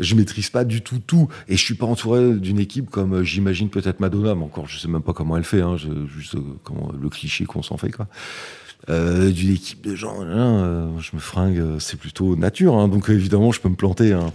Je 0.00 0.14
maîtrise 0.14 0.48
pas 0.48 0.64
du 0.64 0.80
tout 0.80 0.98
tout, 0.98 1.28
et 1.46 1.56
je 1.56 1.62
suis 1.62 1.74
pas 1.74 1.86
entouré 1.86 2.34
d'une 2.34 2.58
équipe 2.58 2.90
comme 2.90 3.16
euh, 3.16 3.22
j'imagine 3.22 3.68
peut-être 3.68 4.00
Madonna, 4.00 4.34
mais 4.34 4.44
encore, 4.44 4.66
je 4.66 4.78
sais 4.78 4.88
même 4.88 5.02
pas 5.02 5.12
comment 5.12 5.36
elle 5.36 5.44
fait, 5.44 5.60
hein, 5.60 5.76
juste 5.76 6.36
euh, 6.36 6.40
comment, 6.64 6.90
le 6.98 7.08
cliché 7.10 7.44
qu'on 7.44 7.62
s'en 7.62 7.76
fait, 7.76 7.90
quoi. 7.90 8.06
Euh, 8.88 9.30
d'une 9.30 9.52
équipe 9.52 9.82
de 9.82 9.94
gens, 9.94 10.16
euh, 10.20 10.88
je 10.98 11.10
me 11.14 11.20
fringue, 11.20 11.62
c'est 11.78 11.98
plutôt 11.98 12.34
nature, 12.34 12.76
hein, 12.76 12.88
donc 12.88 13.10
évidemment, 13.10 13.52
je 13.52 13.60
peux 13.60 13.68
me 13.68 13.76
planter, 13.76 14.12
hein, 14.12 14.32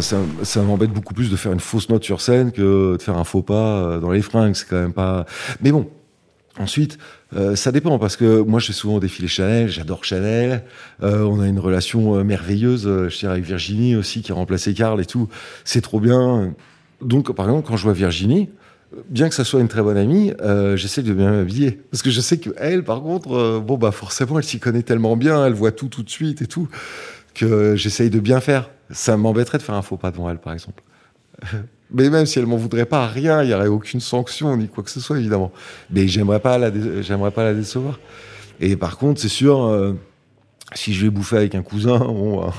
Ça, 0.00 0.16
ça 0.42 0.62
m'embête 0.62 0.92
beaucoup 0.92 1.12
plus 1.12 1.30
de 1.30 1.36
faire 1.36 1.52
une 1.52 1.60
fausse 1.60 1.88
note 1.88 2.02
sur 2.02 2.20
scène 2.20 2.50
que 2.50 2.96
de 2.96 3.02
faire 3.02 3.16
un 3.18 3.24
faux 3.24 3.42
pas 3.42 3.98
dans 3.98 4.10
les 4.10 4.22
fringues. 4.22 4.54
C'est 4.54 4.66
quand 4.66 4.80
même 4.80 4.92
pas. 4.92 5.26
Mais 5.60 5.70
bon, 5.72 5.90
Ensuite, 6.58 6.98
euh, 7.34 7.56
ça 7.56 7.72
dépend 7.72 7.98
parce 7.98 8.16
que 8.16 8.40
moi, 8.40 8.60
j'ai 8.60 8.74
souvent 8.74 8.98
défilé 8.98 9.26
Chanel, 9.26 9.68
j'adore 9.68 10.04
Chanel. 10.04 10.64
Euh, 11.02 11.22
on 11.22 11.40
a 11.40 11.48
une 11.48 11.58
relation 11.58 12.18
euh, 12.18 12.24
merveilleuse, 12.24 12.84
je 13.08 13.18
dirais 13.18 13.32
avec 13.32 13.44
Virginie 13.44 13.96
aussi 13.96 14.20
qui 14.20 14.32
a 14.32 14.34
remplacé 14.34 14.74
Karl 14.74 15.00
et 15.00 15.06
tout. 15.06 15.28
C'est 15.64 15.80
trop 15.80 15.98
bien. 15.98 16.54
Donc, 17.00 17.32
par 17.34 17.46
exemple, 17.46 17.66
quand 17.66 17.76
je 17.76 17.84
vois 17.84 17.94
Virginie, 17.94 18.50
bien 19.08 19.30
que 19.30 19.34
ça 19.34 19.44
soit 19.44 19.60
une 19.60 19.68
très 19.68 19.80
bonne 19.80 19.96
amie, 19.96 20.32
j'essaie 20.74 21.02
de 21.02 21.14
bien 21.14 21.30
m'habiller 21.30 21.80
parce 21.90 22.02
que 22.02 22.10
je 22.10 22.20
sais 22.20 22.38
que 22.38 22.50
elle, 22.58 22.84
par 22.84 23.00
contre, 23.00 23.58
bon 23.60 23.78
bah 23.78 23.90
forcément, 23.90 24.38
elle 24.38 24.44
s'y 24.44 24.60
connaît 24.60 24.82
tellement 24.82 25.16
bien, 25.16 25.46
elle 25.46 25.54
voit 25.54 25.72
tout 25.72 25.88
tout 25.88 26.02
de 26.02 26.10
suite 26.10 26.42
et 26.42 26.46
tout 26.46 26.68
que 27.34 27.74
j'essaye 27.76 28.10
de 28.10 28.20
bien 28.20 28.40
faire. 28.40 28.68
Ça 28.90 29.16
m'embêterait 29.16 29.56
de 29.56 29.62
faire 29.62 29.74
un 29.74 29.82
faux 29.82 29.96
pas 29.96 30.10
devant 30.10 30.28
elle, 30.28 30.38
par 30.38 30.52
exemple. 30.52 30.82
Mais 31.92 32.08
même 32.08 32.26
si 32.26 32.38
elle 32.38 32.46
m'en 32.46 32.56
voudrait 32.56 32.86
pas, 32.86 33.06
rien, 33.06 33.42
il 33.42 33.48
n'y 33.48 33.54
aurait 33.54 33.68
aucune 33.68 34.00
sanction 34.00 34.56
ni 34.56 34.68
quoi 34.68 34.82
que 34.82 34.90
ce 34.90 35.00
soit, 35.00 35.18
évidemment. 35.18 35.52
Mais 35.90 36.08
j'aimerais 36.08 36.40
pas 36.40 36.58
la, 36.58 36.70
j'aimerais 37.02 37.30
pas 37.30 37.44
la 37.44 37.54
décevoir. 37.54 37.98
Et 38.60 38.76
par 38.76 38.96
contre, 38.96 39.20
c'est 39.20 39.28
sûr, 39.28 39.64
euh, 39.64 39.92
si 40.74 40.94
je 40.94 41.04
vais 41.04 41.10
bouffer 41.10 41.36
avec 41.36 41.54
un 41.54 41.62
cousin, 41.62 41.98
bon, 41.98 42.50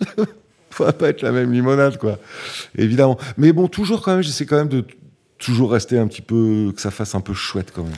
ça 0.70 0.84
va 0.84 0.92
pas 0.92 1.08
être 1.08 1.22
la 1.22 1.32
même 1.32 1.52
limonade, 1.52 1.98
quoi. 1.98 2.18
Évidemment. 2.76 3.18
Mais 3.36 3.52
bon, 3.52 3.68
toujours 3.68 4.02
quand 4.02 4.12
même, 4.12 4.22
j'essaie 4.22 4.46
quand 4.46 4.56
même 4.56 4.68
de 4.68 4.84
toujours 5.38 5.72
rester 5.72 5.98
un 5.98 6.06
petit 6.06 6.22
peu, 6.22 6.72
que 6.74 6.80
ça 6.80 6.90
fasse 6.90 7.14
un 7.14 7.20
peu 7.20 7.34
chouette 7.34 7.72
quand 7.74 7.84
même. 7.84 7.92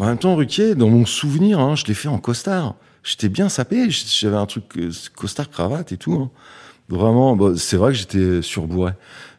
En 0.00 0.06
même 0.06 0.18
temps, 0.18 0.36
Ruquier, 0.36 0.76
dans 0.76 0.88
mon 0.88 1.04
souvenir, 1.04 1.58
hein, 1.58 1.74
je 1.74 1.84
l'ai 1.86 1.94
fait 1.94 2.08
en 2.08 2.18
costard. 2.18 2.76
J'étais 3.02 3.28
bien 3.28 3.48
sapé, 3.48 3.90
j'avais 3.90 4.36
un 4.36 4.46
truc 4.46 4.64
euh, 4.76 4.90
costard 5.16 5.50
cravate 5.50 5.92
et 5.92 5.96
tout. 5.96 6.14
Hein. 6.14 6.30
Vraiment, 6.88 7.36
bah, 7.36 7.52
c'est 7.56 7.76
vrai 7.76 7.92
que 7.92 7.98
j'étais 7.98 8.42
surbourré. 8.42 8.92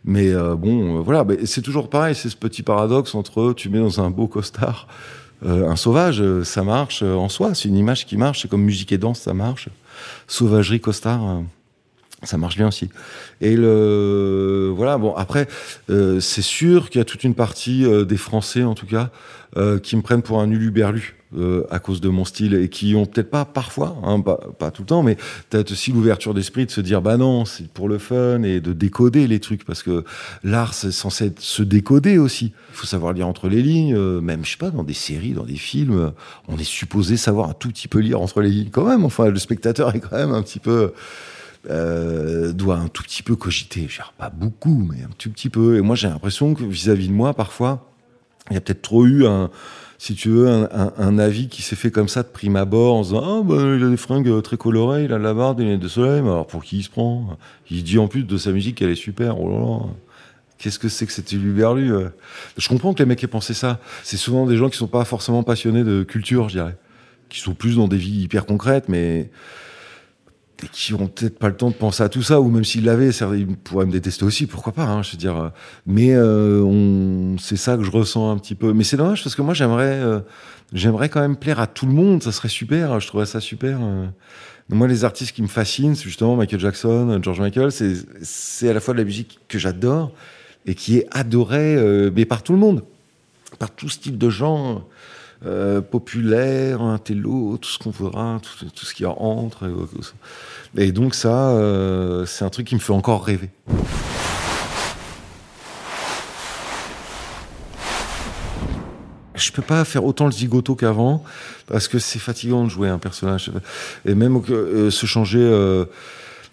Mais 0.06 0.30
euh, 0.30 0.56
bon, 0.56 0.98
euh, 0.98 1.02
voilà, 1.02 1.26
c'est 1.46 1.62
toujours 1.62 1.90
pareil, 1.90 2.16
c'est 2.16 2.30
ce 2.30 2.38
petit 2.38 2.64
paradoxe 2.64 3.16
entre 3.16 3.54
tu 3.54 3.70
mets 3.70 3.80
dans 3.80 4.02
un 4.02 4.10
beau 4.10 4.28
costard 4.28 4.88
euh, 5.46 5.70
un 5.70 5.78
sauvage, 5.78 6.22
ça 6.44 6.64
marche 6.64 7.02
en 7.02 7.30
soi, 7.30 7.56
c'est 7.56 7.70
une 7.70 7.78
image 7.78 8.06
qui 8.06 8.18
marche, 8.18 8.42
c'est 8.42 8.50
comme 8.50 8.62
musique 8.62 8.92
et 8.92 8.98
danse, 8.98 9.22
ça 9.22 9.34
marche. 9.34 9.70
Sauvagerie, 10.28 10.82
costard, 10.82 11.44
ça 12.24 12.38
marche 12.38 12.58
bien 12.58 12.68
aussi. 12.68 12.90
Et 13.42 13.56
le 13.56 14.72
voilà, 14.76 14.98
bon 14.98 15.14
après, 15.16 15.48
c'est 15.88 16.42
sûr 16.42 16.90
qu'il 16.90 17.00
y 17.00 17.02
a 17.02 17.06
toute 17.06 17.24
une 17.24 17.36
partie 17.36 17.86
des 18.06 18.18
Français 18.18 18.64
en 18.64 18.76
tout 18.76 18.88
cas 18.88 19.10
qui 19.84 19.96
me 19.96 20.02
prennent 20.02 20.22
pour 20.22 20.42
un 20.42 20.50
uluberlu. 20.50 21.20
Euh, 21.38 21.64
à 21.70 21.78
cause 21.78 22.02
de 22.02 22.10
mon 22.10 22.26
style 22.26 22.56
et 22.56 22.70
qui 22.70 22.96
ont 22.96 23.06
peut-être 23.06 23.30
pas 23.30 23.46
parfois, 23.46 23.96
hein, 24.04 24.20
pas, 24.20 24.72
tout 24.72 24.82
le 24.82 24.88
temps, 24.88 25.04
mais 25.04 25.16
peut-être 25.52 25.74
aussi 25.74 25.92
l'ouverture 25.92 26.34
d'esprit 26.34 26.66
de 26.66 26.72
se 26.72 26.82
dire 26.82 27.04
bah 27.04 27.18
non, 27.18 27.46
c'est 27.46 27.68
pour 27.68 27.88
le 27.88 28.00
fun 28.00 28.42
et 28.42 28.60
de 28.60 28.74
décoder 28.74 29.28
les 29.28 29.40
trucs 29.40 29.64
parce 29.64 29.84
que 29.84 30.04
l'art 30.44 30.74
c'est 30.74 30.92
censé 30.92 31.32
se 31.38 31.62
décoder 31.62 32.18
aussi. 32.18 32.52
Il 32.72 32.76
faut 32.76 32.88
savoir 32.88 33.14
lire 33.14 33.28
entre 33.28 33.48
les 33.48 33.62
lignes, 33.62 33.96
euh, 33.96 34.22
même 34.22 34.44
je 34.44 34.50
sais 34.50 34.58
pas 34.58 34.72
dans 34.72 34.82
des 34.82 34.96
séries, 34.96 35.34
dans 35.34 35.46
des 35.46 35.56
films, 35.56 36.14
on 36.48 36.58
est 36.58 36.64
supposé 36.64 37.16
savoir 37.16 37.48
un 37.48 37.54
tout 37.54 37.70
petit 37.70 37.88
peu 37.88 38.00
lire 38.00 38.20
entre 38.22 38.42
les 38.42 38.50
lignes 38.50 38.72
quand 38.72 38.86
même. 38.86 39.06
Enfin, 39.06 39.30
le 39.30 39.38
spectateur 39.38 39.94
est 39.94 40.00
quand 40.00 40.18
même 40.18 40.32
un 40.32 40.42
petit 40.42 40.58
peu 40.58 40.94
euh, 41.70 42.54
doit 42.54 42.78
un 42.78 42.88
tout 42.88 43.04
petit 43.04 43.24
peu 43.24 43.36
cogiter, 43.36 43.88
pas 44.18 44.30
beaucoup, 44.30 44.88
mais 44.90 45.04
un 45.04 45.10
tout 45.18 45.30
petit 45.30 45.50
peu. 45.50 45.78
Et 45.78 45.82
moi 45.82 45.96
j'ai 45.96 46.08
l'impression 46.08 46.54
que 46.54 46.64
vis-à-vis 46.64 47.08
-vis 47.08 47.10
de 47.10 47.14
moi 47.14 47.34
parfois, 47.34 47.92
il 48.50 48.54
y 48.54 48.58
a 48.58 48.62
peut-être 48.62 48.82
trop 48.82 49.06
eu 49.06 49.26
un 49.26 49.50
si 50.00 50.16
tu 50.16 50.30
veux, 50.30 50.48
un, 50.48 51.20
avis 51.20 51.50
qui 51.50 51.62
s'est 51.62 51.76
fait 51.76 51.92
comme 51.92 52.08
ça 52.08 52.24
de 52.24 52.30
prime 52.30 52.56
abord 52.56 52.96
en 52.96 53.02
disant 53.02 53.42
Ah, 53.42 53.44
bah, 53.44 53.76
il 53.76 53.84
a 53.84 53.90
des 53.90 53.98
fringues 53.98 54.42
très 54.42 54.56
colorées, 54.56 55.04
il 55.04 55.14
a 55.14 55.18
de 55.18 55.24
la 55.24 55.34
barbe, 55.34 55.60
il 55.60 55.70
a 55.70 55.76
de 55.76 55.88
soleil, 55.90 56.22
mais 56.22 56.30
alors 56.30 56.48
pour 56.48 56.64
qui 56.64 56.78
il 56.78 56.84
se 56.84 56.90
prend? 56.90 57.38
Il 57.70 57.84
dit 57.84 58.00
en 58.00 58.08
plus 58.08 58.24
de 58.24 58.38
sa 58.38 58.54
musique 58.54 58.78
qu'elle 58.78 58.92
est 58.92 58.96
super, 58.96 59.40
oh 59.42 59.50
là 59.50 59.60
là. 59.60 59.94
Qu'est-ce 60.58 60.80
que 60.80 60.88
c'est 60.88 61.06
que 61.06 61.12
cette 61.12 61.32
luberlu 61.34 61.94
euh? 61.94 62.10
Je 62.58 62.70
comprends 62.70 62.94
que 62.94 63.00
les 63.00 63.06
mecs 63.06 63.22
aient 63.24 63.28
pensé 63.28 63.54
ça. 63.54 63.80
C'est 64.04 64.18
souvent 64.18 64.46
des 64.46 64.56
gens 64.56 64.70
qui 64.70 64.78
sont 64.78 64.88
pas 64.88 65.04
forcément 65.04 65.44
passionnés 65.44 65.84
de 65.84 66.04
culture, 66.04 66.48
je 66.48 66.56
dirais. 66.56 66.78
Qui 67.28 67.42
sont 67.42 67.54
plus 67.54 67.76
dans 67.76 67.90
des 67.90 67.98
vies 67.98 68.22
hyper 68.22 68.46
concrètes, 68.46 68.88
mais 68.88 69.30
et 70.64 70.68
qui 70.68 70.94
ont 70.94 71.08
peut-être 71.08 71.40
pas 71.40 71.48
le 71.48 71.56
temps 71.56 71.70
de 71.70 71.76
penser 71.76 72.04
à 72.04 72.10
tout 72.10 72.22
ça, 72.22 72.42
ou 72.42 72.50
même 72.50 72.64
s'ils 72.64 72.86
l'avaient, 72.86 73.10
ils 73.10 73.48
pourraient 73.58 73.86
me 73.86 73.92
détester 73.92 74.24
aussi, 74.26 74.46
pourquoi 74.46 74.74
pas, 74.74 74.84
hein, 74.84 75.04
je 75.04 75.12
veux 75.12 75.18
dire. 75.18 75.52
Mais 75.86 76.14
euh, 76.14 76.62
on, 76.62 77.38
c'est 77.38 77.56
ça 77.56 77.78
que 77.78 77.84
je 77.84 77.92
ressens 77.92 78.32
un 78.32 78.38
petit 78.38 78.56
peu. 78.56 78.74
Mais 78.74 78.84
c'est 78.84 78.98
dommage 78.98 79.24
parce 79.24 79.36
que 79.36 79.42
moi 79.42 79.54
j'aimerais, 79.54 80.00
euh, 80.00 80.20
j'aimerais 80.74 81.10
quand 81.10 81.22
même 81.22 81.38
plaire 81.38 81.60
à 81.60 81.68
tout 81.68 81.86
le 81.86 81.94
monde, 81.94 82.24
ça 82.24 82.32
serait 82.32 82.50
super, 82.50 83.00
je 83.00 83.08
trouverais 83.08 83.26
ça 83.26 83.40
super. 83.40 83.80
Euh. 83.82 84.08
Moi, 84.72 84.88
les 84.88 85.04
artistes 85.04 85.32
qui 85.32 85.42
me 85.42 85.48
fascinent, 85.48 85.96
c'est 85.96 86.04
justement 86.04 86.36
Michael 86.36 86.60
Jackson, 86.60 87.20
George 87.24 87.40
Michael, 87.40 87.72
c'est, 87.72 87.94
c'est 88.22 88.70
à 88.70 88.74
la 88.74 88.80
fois 88.80 88.94
de 88.94 89.00
la 89.00 89.06
musique 89.06 89.40
que 89.48 89.58
j'adore 89.58 90.12
et 90.68 90.76
qui 90.76 90.98
est 90.98 91.08
adorée, 91.10 91.76
mais 92.14 92.26
par 92.26 92.44
tout 92.44 92.54
le 92.54 92.60
monde, 92.60 92.84
par 93.58 93.72
tout 93.72 93.90
ce 93.90 93.98
type 93.98 94.20
de 94.20 94.30
gens. 94.30 94.86
Euh, 95.46 95.80
populaire, 95.80 96.82
un 96.82 96.98
télo, 96.98 97.58
tout 97.62 97.70
ce 97.70 97.80
qu'on 97.80 97.92
voudra, 97.92 98.42
tout, 98.76 98.86
ce 98.86 98.94
qui 98.94 99.06
entre. 99.06 99.72
Et, 100.76 100.92
donc 100.92 101.16
ça, 101.16 101.52
euh, 101.52 102.26
c'est 102.26 102.44
un 102.44 102.50
truc 102.50 102.68
qui 102.68 102.76
me 102.76 102.82
fait 102.82 102.92
encore 102.92 103.24
rêver. 103.24 103.50
Je 109.36 109.52
peux 109.54 109.62
pas 109.62 109.86
faire 109.86 110.04
autant 110.04 110.26
le 110.26 110.34
zigoto 110.34 110.76
qu'avant 110.76 111.24
parce 111.68 111.88
que 111.88 112.00
c'est 112.00 112.20
fatigant 112.20 112.66
de 112.66 112.70
jouer 112.70 112.90
un 112.90 113.00
personnage 113.00 113.50
et 114.04 114.16
même 114.16 114.42
euh, 114.50 114.92
se 114.92 115.06
changer. 115.06 115.40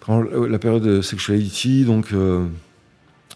la 0.07 0.59
période 0.59 0.83
de 0.83 1.01
sexuality, 1.01 1.83
donc 1.83 2.13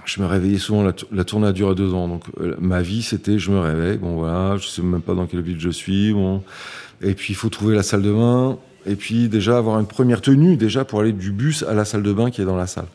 je 0.05 0.21
me 0.21 0.25
réveillais 0.25 0.57
souvent, 0.57 0.83
la, 0.83 1.23
tournée 1.23 1.47
a 1.47 1.51
duré 1.51 1.75
deux 1.75 1.93
ans. 1.93 2.07
Donc 2.07 2.23
euh, 2.39 2.55
ma 2.59 2.81
vie, 2.81 3.03
c'était 3.03 3.39
je 3.39 3.51
me 3.51 3.59
réveille, 3.59 3.97
bon 3.97 4.15
voilà, 4.15 4.57
je 4.57 4.67
sais 4.67 4.81
même 4.81 5.01
pas 5.01 5.13
dans 5.13 5.27
quelle 5.27 5.41
ville 5.41 5.59
je 5.59 5.69
suis, 5.69 6.13
bon. 6.13 6.43
Et 7.01 7.13
puis 7.13 7.33
il 7.33 7.35
faut 7.35 7.49
trouver 7.49 7.75
la 7.75 7.83
salle 7.83 8.01
de 8.01 8.11
bain, 8.11 8.57
et 8.85 8.95
puis 8.95 9.29
déjà 9.29 9.57
avoir 9.57 9.79
une 9.79 9.87
première 9.87 10.21
tenue, 10.21 10.57
déjà 10.57 10.85
pour 10.85 11.01
aller 11.01 11.13
du 11.13 11.31
bus 11.31 11.63
à 11.63 11.73
la 11.73 11.85
salle 11.85 12.03
de 12.03 12.13
bain 12.13 12.31
qui 12.31 12.41
est 12.41 12.45
dans 12.45 12.57
la 12.57 12.67
salle. 12.67 12.87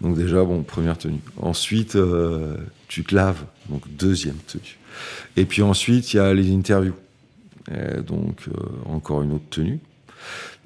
Donc 0.00 0.16
déjà, 0.16 0.42
bon, 0.42 0.62
première 0.62 0.98
tenue. 0.98 1.20
Ensuite, 1.36 1.96
euh, 1.96 2.56
tu 2.88 3.04
te 3.04 3.14
laves, 3.14 3.42
donc 3.68 3.82
deuxième 3.96 4.36
tenue. 4.46 4.78
Et 5.36 5.44
puis 5.44 5.62
ensuite, 5.62 6.12
il 6.12 6.16
y 6.16 6.20
a 6.20 6.34
les 6.34 6.52
interviews. 6.52 6.94
donc 8.06 8.48
euh, 8.48 8.52
encore 8.86 9.22
une 9.22 9.32
autre 9.32 9.48
tenue. 9.50 9.80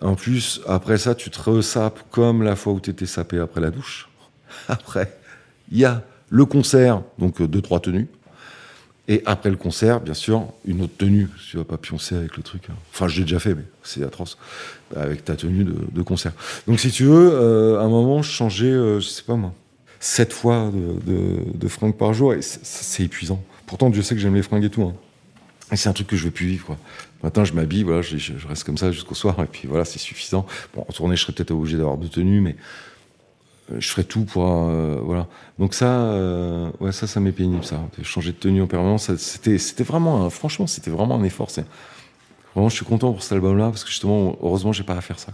En 0.03 0.14
plus, 0.14 0.61
après 0.66 0.99
ça, 0.99 1.14
tu 1.14 1.30
te 1.30 1.41
resapes 1.41 2.01
comme 2.11 2.43
la 2.43 2.57
fois 2.57 2.72
où 2.74 2.80
tu 2.80 2.91
étais 2.91 3.07
sapé 3.07 3.39
après 3.39 3.61
la 3.61 3.70
douche. 3.70 4.09
Après, 4.68 5.16
il 5.70 5.78
y 5.78 5.84
a 5.84 6.02
le 6.28 6.44
concert, 6.44 7.02
donc 7.18 7.40
euh, 7.40 7.48
deux, 7.48 7.62
trois 7.62 7.80
tenues. 7.80 8.08
Et 9.08 9.22
après 9.24 9.50
le 9.50 9.56
concert, 9.56 10.00
bien 10.00 10.14
sûr, 10.14 10.46
une 10.66 10.82
autre 10.82 10.96
tenue. 10.98 11.28
Tu 11.48 11.56
vas 11.56 11.64
pas 11.64 11.76
pioncer 11.76 12.16
avec 12.16 12.36
le 12.36 12.42
truc. 12.42 12.64
Hein. 12.68 12.74
Enfin, 12.92 13.06
je 13.06 13.18
l'ai 13.18 13.22
déjà 13.22 13.38
fait, 13.38 13.54
mais 13.54 13.62
c'est 13.84 14.02
atroce. 14.02 14.36
Avec 14.96 15.24
ta 15.24 15.36
tenue 15.36 15.64
de, 15.64 16.02
concert. 16.02 16.32
Donc, 16.66 16.80
si 16.80 16.90
tu 16.90 17.04
veux, 17.04 17.30
euh, 17.32 17.78
à 17.78 17.82
un 17.82 17.88
moment, 17.88 18.22
je 18.22 18.30
changeais, 18.30 18.66
euh, 18.66 18.98
je 18.98 19.06
sais 19.06 19.22
pas 19.22 19.36
moi, 19.36 19.52
sept 20.00 20.32
fois 20.32 20.72
de, 20.72 21.36
de, 21.54 21.68
fringues 21.68 21.94
par 21.94 22.14
jour. 22.14 22.34
Et 22.34 22.42
c'est 22.42 23.04
épuisant. 23.04 23.42
Pourtant, 23.66 23.90
Dieu 23.90 24.02
sait 24.02 24.16
que 24.16 24.20
j'aime 24.20 24.34
les 24.34 24.42
fringues 24.42 24.64
et 24.64 24.70
tout. 24.70 24.82
Hein. 24.82 24.94
Et 25.72 25.76
c'est 25.76 25.88
un 25.88 25.92
truc 25.92 26.06
que 26.08 26.16
je 26.16 26.24
veux 26.24 26.30
plus 26.30 26.46
vivre. 26.46 26.66
Quoi. 26.66 26.78
Maintenant, 27.22 27.44
je 27.44 27.52
m'habille, 27.52 27.82
voilà, 27.82 28.02
je, 28.02 28.32
reste 28.48 28.64
comme 28.64 28.78
ça 28.78 28.92
jusqu'au 28.92 29.14
soir. 29.14 29.36
Et 29.40 29.46
puis 29.46 29.66
voilà, 29.66 29.84
c'est 29.84 29.98
suffisant. 29.98 30.46
Bon, 30.74 30.84
en 30.88 30.92
tournée, 30.92 31.16
je 31.16 31.22
serais 31.22 31.32
peut-être 31.32 31.50
obligé 31.50 31.76
d'avoir 31.76 31.96
deux 31.96 32.08
tenues, 32.08 32.40
mais 32.40 32.52
euh, 32.52 32.54
je 33.78 33.88
ferai 33.88 34.04
tout 34.04 34.24
pour 34.24 34.44
euh, 34.46 34.98
voilà. 35.02 35.26
Donc 35.58 35.74
ça 35.74 35.86
euh, 35.86 36.70
ouais 36.80 36.92
ça 36.92 37.06
ça 37.06 37.20
m'est 37.20 37.32
pénible 37.32 37.64
ça 37.64 37.80
changer 38.02 38.32
de 38.32 38.36
tenue 38.36 38.62
en 38.62 38.66
permanence. 38.66 39.14
C'était 39.16 39.84
vraiment 39.84 40.28
franchement 40.30 40.66
c'était 40.66 40.90
vraiment 40.90 41.16
un 41.16 41.24
effort 41.24 41.48
vraiment 42.54 42.68
je 42.68 42.76
suis 42.76 42.86
content 42.86 43.12
pour 43.12 43.22
cet 43.22 43.32
album 43.32 43.58
là 43.58 43.66
parce 43.66 43.84
que 43.84 43.90
justement 43.90 44.36
heureusement 44.42 44.72
j'ai 44.72 44.84
pas 44.84 44.94
à 44.94 45.00
faire 45.00 45.18
ça 45.18 45.32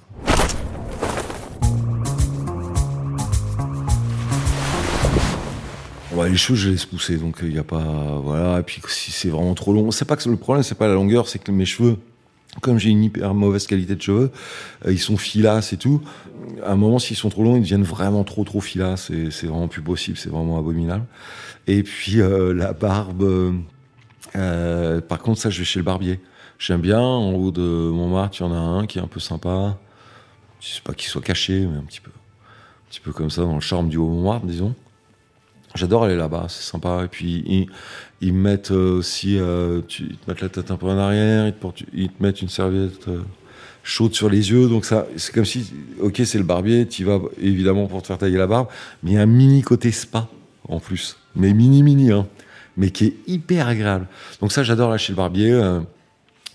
les 6.29 6.37
cheveux, 6.37 6.57
je 6.57 6.71
laisse 6.71 6.87
pousser, 6.87 7.17
donc 7.17 7.39
il 7.43 7.51
n'y 7.51 7.59
a 7.59 7.65
pas, 7.65 8.21
voilà. 8.23 8.61
Et 8.61 8.63
puis 8.63 8.81
si 8.89 9.11
c'est 9.11 9.29
vraiment 9.29 9.55
trop 9.55 9.73
long, 9.73 9.91
c'est 9.91 10.05
pas 10.05 10.17
que 10.17 10.29
le 10.29 10.37
problème, 10.37 10.63
c'est 10.63 10.77
pas 10.77 10.89
la 10.89 10.95
longueur, 10.95 11.29
c'est 11.29 11.39
que 11.39 11.51
mes 11.51 11.65
cheveux, 11.65 11.97
comme 12.61 12.79
j'ai 12.79 12.91
une 12.91 13.03
hyper 13.03 13.35
mauvaise 13.35 13.67
qualité 13.67 13.95
de 13.95 14.03
cheveux, 14.03 14.31
euh, 14.87 14.93
ils 14.93 14.99
sont 14.99 15.17
filasses 15.17 15.73
et 15.73 15.77
tout. 15.77 16.03
À 16.65 16.73
un 16.73 16.77
moment, 16.77 16.99
s'ils 16.99 17.17
sont 17.17 17.31
trop 17.31 17.43
longs, 17.43 17.57
ils 17.57 17.63
deviennent 17.63 17.83
vraiment 17.83 18.25
trop 18.25 18.45
trop 18.45 18.61
filasses 18.61 19.11
c'est 19.31 19.47
vraiment 19.47 19.69
plus 19.69 19.83
possible, 19.83 20.19
c'est 20.19 20.29
vraiment 20.29 20.59
abominable. 20.59 21.07
Et 21.67 21.83
puis 21.83 22.21
euh, 22.21 22.53
la 22.53 22.73
barbe, 22.73 23.55
euh, 24.37 25.01
par 25.01 25.19
contre, 25.21 25.41
ça, 25.41 25.51
je 25.51 25.61
vais 25.61 25.65
chez 25.65 25.79
le 25.79 25.85
barbier. 25.85 26.21
J'aime 26.59 26.81
bien, 26.81 27.01
en 27.01 27.33
haut 27.33 27.51
de 27.51 27.63
Montmartre, 27.63 28.37
il 28.41 28.45
y 28.45 28.47
en 28.47 28.53
a 28.53 28.59
un 28.59 28.87
qui 28.87 28.99
est 28.99 29.03
un 29.03 29.09
peu 29.09 29.21
sympa. 29.21 29.79
Je 30.61 30.69
sais 30.69 30.83
pas 30.83 30.93
qu'il 30.93 31.09
soit 31.09 31.23
caché, 31.23 31.67
mais 31.67 31.79
un 31.79 31.83
petit 31.83 32.01
peu, 32.01 32.11
un 32.11 32.91
petit 32.91 33.01
peu 33.01 33.13
comme 33.13 33.31
ça, 33.31 33.43
dans 33.43 33.55
le 33.55 33.61
charme 33.61 33.89
du 33.89 33.97
haut 33.97 34.09
Montmartre, 34.09 34.47
disons. 34.47 34.75
J'adore 35.75 36.05
aller 36.05 36.17
là-bas, 36.17 36.47
c'est 36.49 36.63
sympa. 36.63 37.03
Et 37.05 37.09
puis 37.09 37.69
ils 38.23 38.33
mettent 38.33 38.71
euh, 38.71 38.99
aussi, 38.99 39.37
euh, 39.39 39.83
ils 39.99 40.17
te 40.17 40.31
mettent 40.31 40.41
la 40.41 40.49
tête 40.49 40.71
un 40.71 40.77
peu 40.77 40.87
en 40.87 40.97
arrière, 40.97 41.49
ils 41.49 41.53
te, 41.53 41.85
ils 41.93 42.09
te 42.09 42.23
mettent 42.23 42.41
une 42.41 42.49
serviette 42.49 43.09
euh, 43.09 43.21
chaude 43.83 44.15
sur 44.15 44.31
les 44.31 44.51
yeux. 44.51 44.69
Donc 44.69 44.85
ça, 44.85 45.07
c'est 45.17 45.35
comme 45.35 45.45
si, 45.45 45.73
ok, 46.01 46.23
c'est 46.25 46.39
le 46.39 46.45
barbier, 46.45 46.87
tu 46.87 47.05
vas 47.05 47.21
évidemment 47.41 47.87
pour 47.87 48.01
te 48.01 48.07
faire 48.07 48.19
tailler 48.19 48.39
la 48.39 48.47
barbe, 48.47 48.69
mais 49.03 49.11
il 49.11 49.15
y 49.15 49.19
a 49.19 49.23
un 49.23 49.27
mini 49.27 49.61
côté 49.63 49.91
spa 49.91 50.29
en 50.69 50.79
plus, 50.79 51.17
mais 51.35 51.53
mini 51.53 51.83
mini, 51.83 52.13
hein, 52.13 52.27
mais 52.77 52.91
qui 52.91 53.07
est 53.07 53.17
hyper 53.27 53.67
agréable. 53.67 54.07
Donc 54.41 54.53
ça, 54.53 54.63
j'adore 54.63 54.91
lâcher 54.91 55.13
le 55.13 55.17
barbier. 55.17 55.81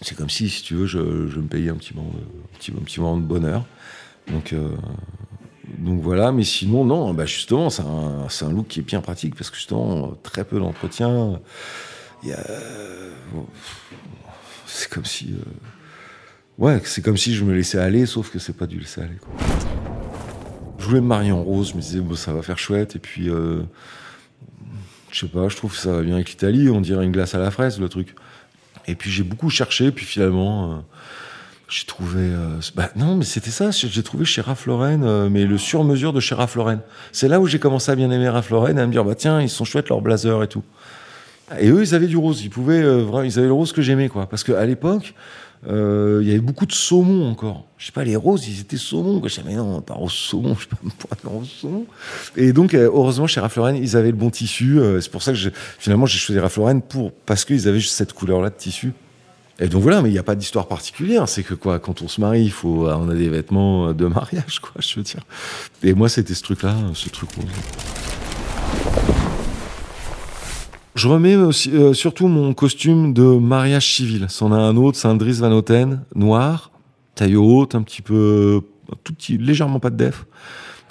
c'est 0.01 0.15
comme 0.15 0.29
si, 0.29 0.49
si 0.49 0.63
tu 0.63 0.75
veux, 0.75 0.85
je, 0.85 1.27
je 1.27 1.39
me 1.39 1.47
payais 1.47 1.69
un 1.69 1.75
petit 1.75 1.93
moment, 1.93 2.13
un 2.15 2.83
petit 2.83 3.01
moment 3.01 3.17
de 3.17 3.23
bonheur. 3.23 3.65
Donc 4.31 4.55
donc 5.77 6.01
voilà, 6.01 6.31
mais 6.31 6.43
sinon, 6.43 6.85
non, 6.85 7.13
bah 7.13 7.25
justement, 7.25 7.69
c'est 7.69 7.83
un, 7.83 8.51
look 8.51 8.67
qui 8.67 8.79
est 8.79 8.83
bien 8.83 9.01
pratique 9.01 9.35
parce 9.35 9.49
que 9.49 9.57
justement, 9.57 10.13
très 10.23 10.45
peu 10.45 10.59
d'entretien. 10.59 11.39
C'est 14.65 14.89
comme 14.89 15.05
si. 15.05 15.33
Euh, 15.33 15.43
ouais, 16.57 16.81
c'est 16.85 17.01
comme 17.01 17.17
si 17.17 17.35
je 17.35 17.43
me 17.43 17.53
laissais 17.53 17.79
aller, 17.79 18.05
sauf 18.05 18.31
que 18.31 18.39
c'est 18.39 18.55
pas 18.55 18.65
du 18.65 18.79
laisser 18.79 19.01
aller. 19.01 19.17
Je 20.79 20.85
voulais 20.85 21.01
me 21.01 21.07
marier 21.07 21.31
en 21.31 21.43
rose, 21.43 21.71
je 21.71 21.75
me 21.75 21.81
disais, 21.81 21.99
bon, 21.99 22.15
ça 22.15 22.31
va 22.31 22.41
faire 22.41 22.57
chouette, 22.57 22.95
et 22.95 22.99
puis. 22.99 23.29
Euh, 23.29 23.63
je 25.09 25.21
sais 25.21 25.27
pas, 25.27 25.47
je 25.47 25.55
trouve 25.55 25.71
que 25.71 25.77
ça 25.77 25.93
va 25.93 26.01
bien 26.01 26.15
avec 26.15 26.29
l'Italie, 26.29 26.69
on 26.69 26.81
dirait 26.81 27.05
une 27.05 27.13
glace 27.13 27.33
à 27.33 27.39
la 27.39 27.49
fraise, 27.49 27.79
le 27.79 27.87
truc. 27.87 28.13
Et 28.87 28.95
puis 28.95 29.09
j'ai 29.09 29.23
beaucoup 29.23 29.49
cherché, 29.49 29.91
puis 29.91 30.05
finalement. 30.05 30.71
Euh, 30.71 30.75
j'ai 31.69 31.85
trouvé. 31.85 32.21
Euh, 32.21 32.59
bah, 32.75 32.89
non, 32.95 33.15
mais 33.15 33.25
c'était 33.25 33.51
ça. 33.51 33.71
J'ai 33.71 34.03
trouvé 34.03 34.23
chez 34.23 34.41
Ralph 34.41 34.65
Lauren, 34.67 35.03
euh, 35.03 35.29
mais 35.29 35.45
le 35.45 35.57
sur-mesure 35.57 36.13
de 36.13 36.21
chez 36.21 36.33
Ralph 36.33 36.55
Lauren. 36.55 36.79
C'est 37.11 37.27
là 37.27 37.41
où 37.41 37.47
j'ai 37.47 37.59
commencé 37.59 37.91
à 37.91 37.95
bien 37.95 38.09
aimer 38.09 38.29
Ralph 38.29 38.49
Lauren, 38.49 38.77
à 38.77 38.85
me 38.85 38.91
dire 38.91 39.03
bah 39.03 39.15
tiens, 39.15 39.41
ils 39.41 39.49
sont 39.49 39.65
chouettes 39.65 39.89
leurs 39.89 40.01
blazers 40.01 40.43
et 40.43 40.47
tout. 40.47 40.63
Et 41.59 41.67
eux, 41.69 41.81
ils 41.81 41.93
avaient 41.93 42.07
du 42.07 42.17
rose. 42.17 42.41
Ils 42.43 42.49
pouvaient, 42.49 42.81
euh, 42.81 43.25
ils 43.25 43.37
avaient 43.37 43.47
le 43.47 43.53
rose 43.53 43.73
que 43.73 43.81
j'aimais, 43.81 44.07
quoi. 44.07 44.27
Parce 44.29 44.45
qu'à 44.45 44.65
l'époque, 44.65 45.13
il 45.65 46.23
y 46.23 46.29
avait 46.29 46.39
beaucoup 46.39 46.65
de 46.65 46.71
saumon 46.71 47.29
encore. 47.29 47.65
Je 47.77 47.87
sais 47.87 47.91
pas, 47.91 48.05
les 48.05 48.15
roses, 48.15 48.47
ils 48.47 48.61
étaient 48.61 48.77
saumon. 48.77 49.19
Quoi. 49.19 49.27
Je 49.27 49.35
disais, 49.35 49.47
mais 49.49 49.55
non, 49.55 49.81
pas 49.81 49.95
rose 49.95 50.13
saumon. 50.13 50.55
Je 50.55 50.63
sais 50.63 50.69
pas, 50.69 51.15
pas 51.15 51.29
rose 51.29 51.49
saumon. 51.49 51.85
Et 52.37 52.53
donc, 52.53 52.75
heureusement, 52.75 53.27
chez 53.27 53.41
Ralph 53.41 53.57
Lauren, 53.57 53.75
ils 53.75 53.97
avaient 53.97 54.11
le 54.11 54.17
bon 54.17 54.29
tissu. 54.29 54.79
c'est 55.01 55.11
pour 55.11 55.21
ça 55.21 55.33
que 55.33 55.39
finalement, 55.79 56.05
j'ai 56.05 56.17
choisi 56.17 56.39
Ralph 56.39 56.55
Lauren 56.55 56.79
pour 56.79 57.11
parce 57.25 57.43
qu'ils 57.43 57.67
avaient 57.67 57.81
juste 57.81 57.95
cette 57.95 58.13
couleur-là 58.13 58.51
de 58.51 58.55
tissu. 58.55 58.93
Et 59.59 59.67
donc 59.67 59.81
voilà, 59.81 60.01
mais 60.01 60.09
il 60.09 60.13
n'y 60.13 60.19
a 60.19 60.23
pas 60.23 60.35
d'histoire 60.35 60.67
particulière. 60.67 61.27
C'est 61.27 61.43
que 61.43 61.53
quoi, 61.53 61.79
quand 61.79 62.01
on 62.01 62.07
se 62.07 62.21
marie, 62.21 62.43
il 62.43 62.51
faut, 62.51 62.87
on 62.87 63.09
a 63.09 63.15
des 63.15 63.29
vêtements 63.29 63.93
de 63.93 64.05
mariage, 64.05 64.59
quoi, 64.59 64.79
je 64.79 64.95
veux 64.95 65.03
dire. 65.03 65.21
Et 65.83 65.93
moi, 65.93 66.09
c'était 66.09 66.35
ce 66.35 66.43
truc-là, 66.43 66.75
ce 66.93 67.09
truc 67.09 67.29
rose. 67.31 67.45
Je 70.97 71.07
remets 71.07 71.35
aussi, 71.35 71.69
euh, 71.75 71.93
surtout 71.93 72.27
mon 72.27 72.55
costume 72.55 73.13
de 73.13 73.21
mariage 73.21 73.93
civil. 73.93 74.25
C'en 74.29 74.51
a 74.51 74.57
un 74.57 74.75
autre, 74.77 74.97
c'est 74.97 75.07
un 75.07 75.13
Dries 75.13 75.33
Van 75.33 75.51
Houten, 75.51 76.01
noir, 76.15 76.71
taille 77.13 77.35
haute, 77.35 77.75
un 77.75 77.83
petit 77.83 78.01
peu, 78.01 78.61
tout 79.03 79.13
petit, 79.13 79.37
légèrement 79.37 79.79
pas 79.79 79.91
de 79.91 79.95
def, 79.95 80.25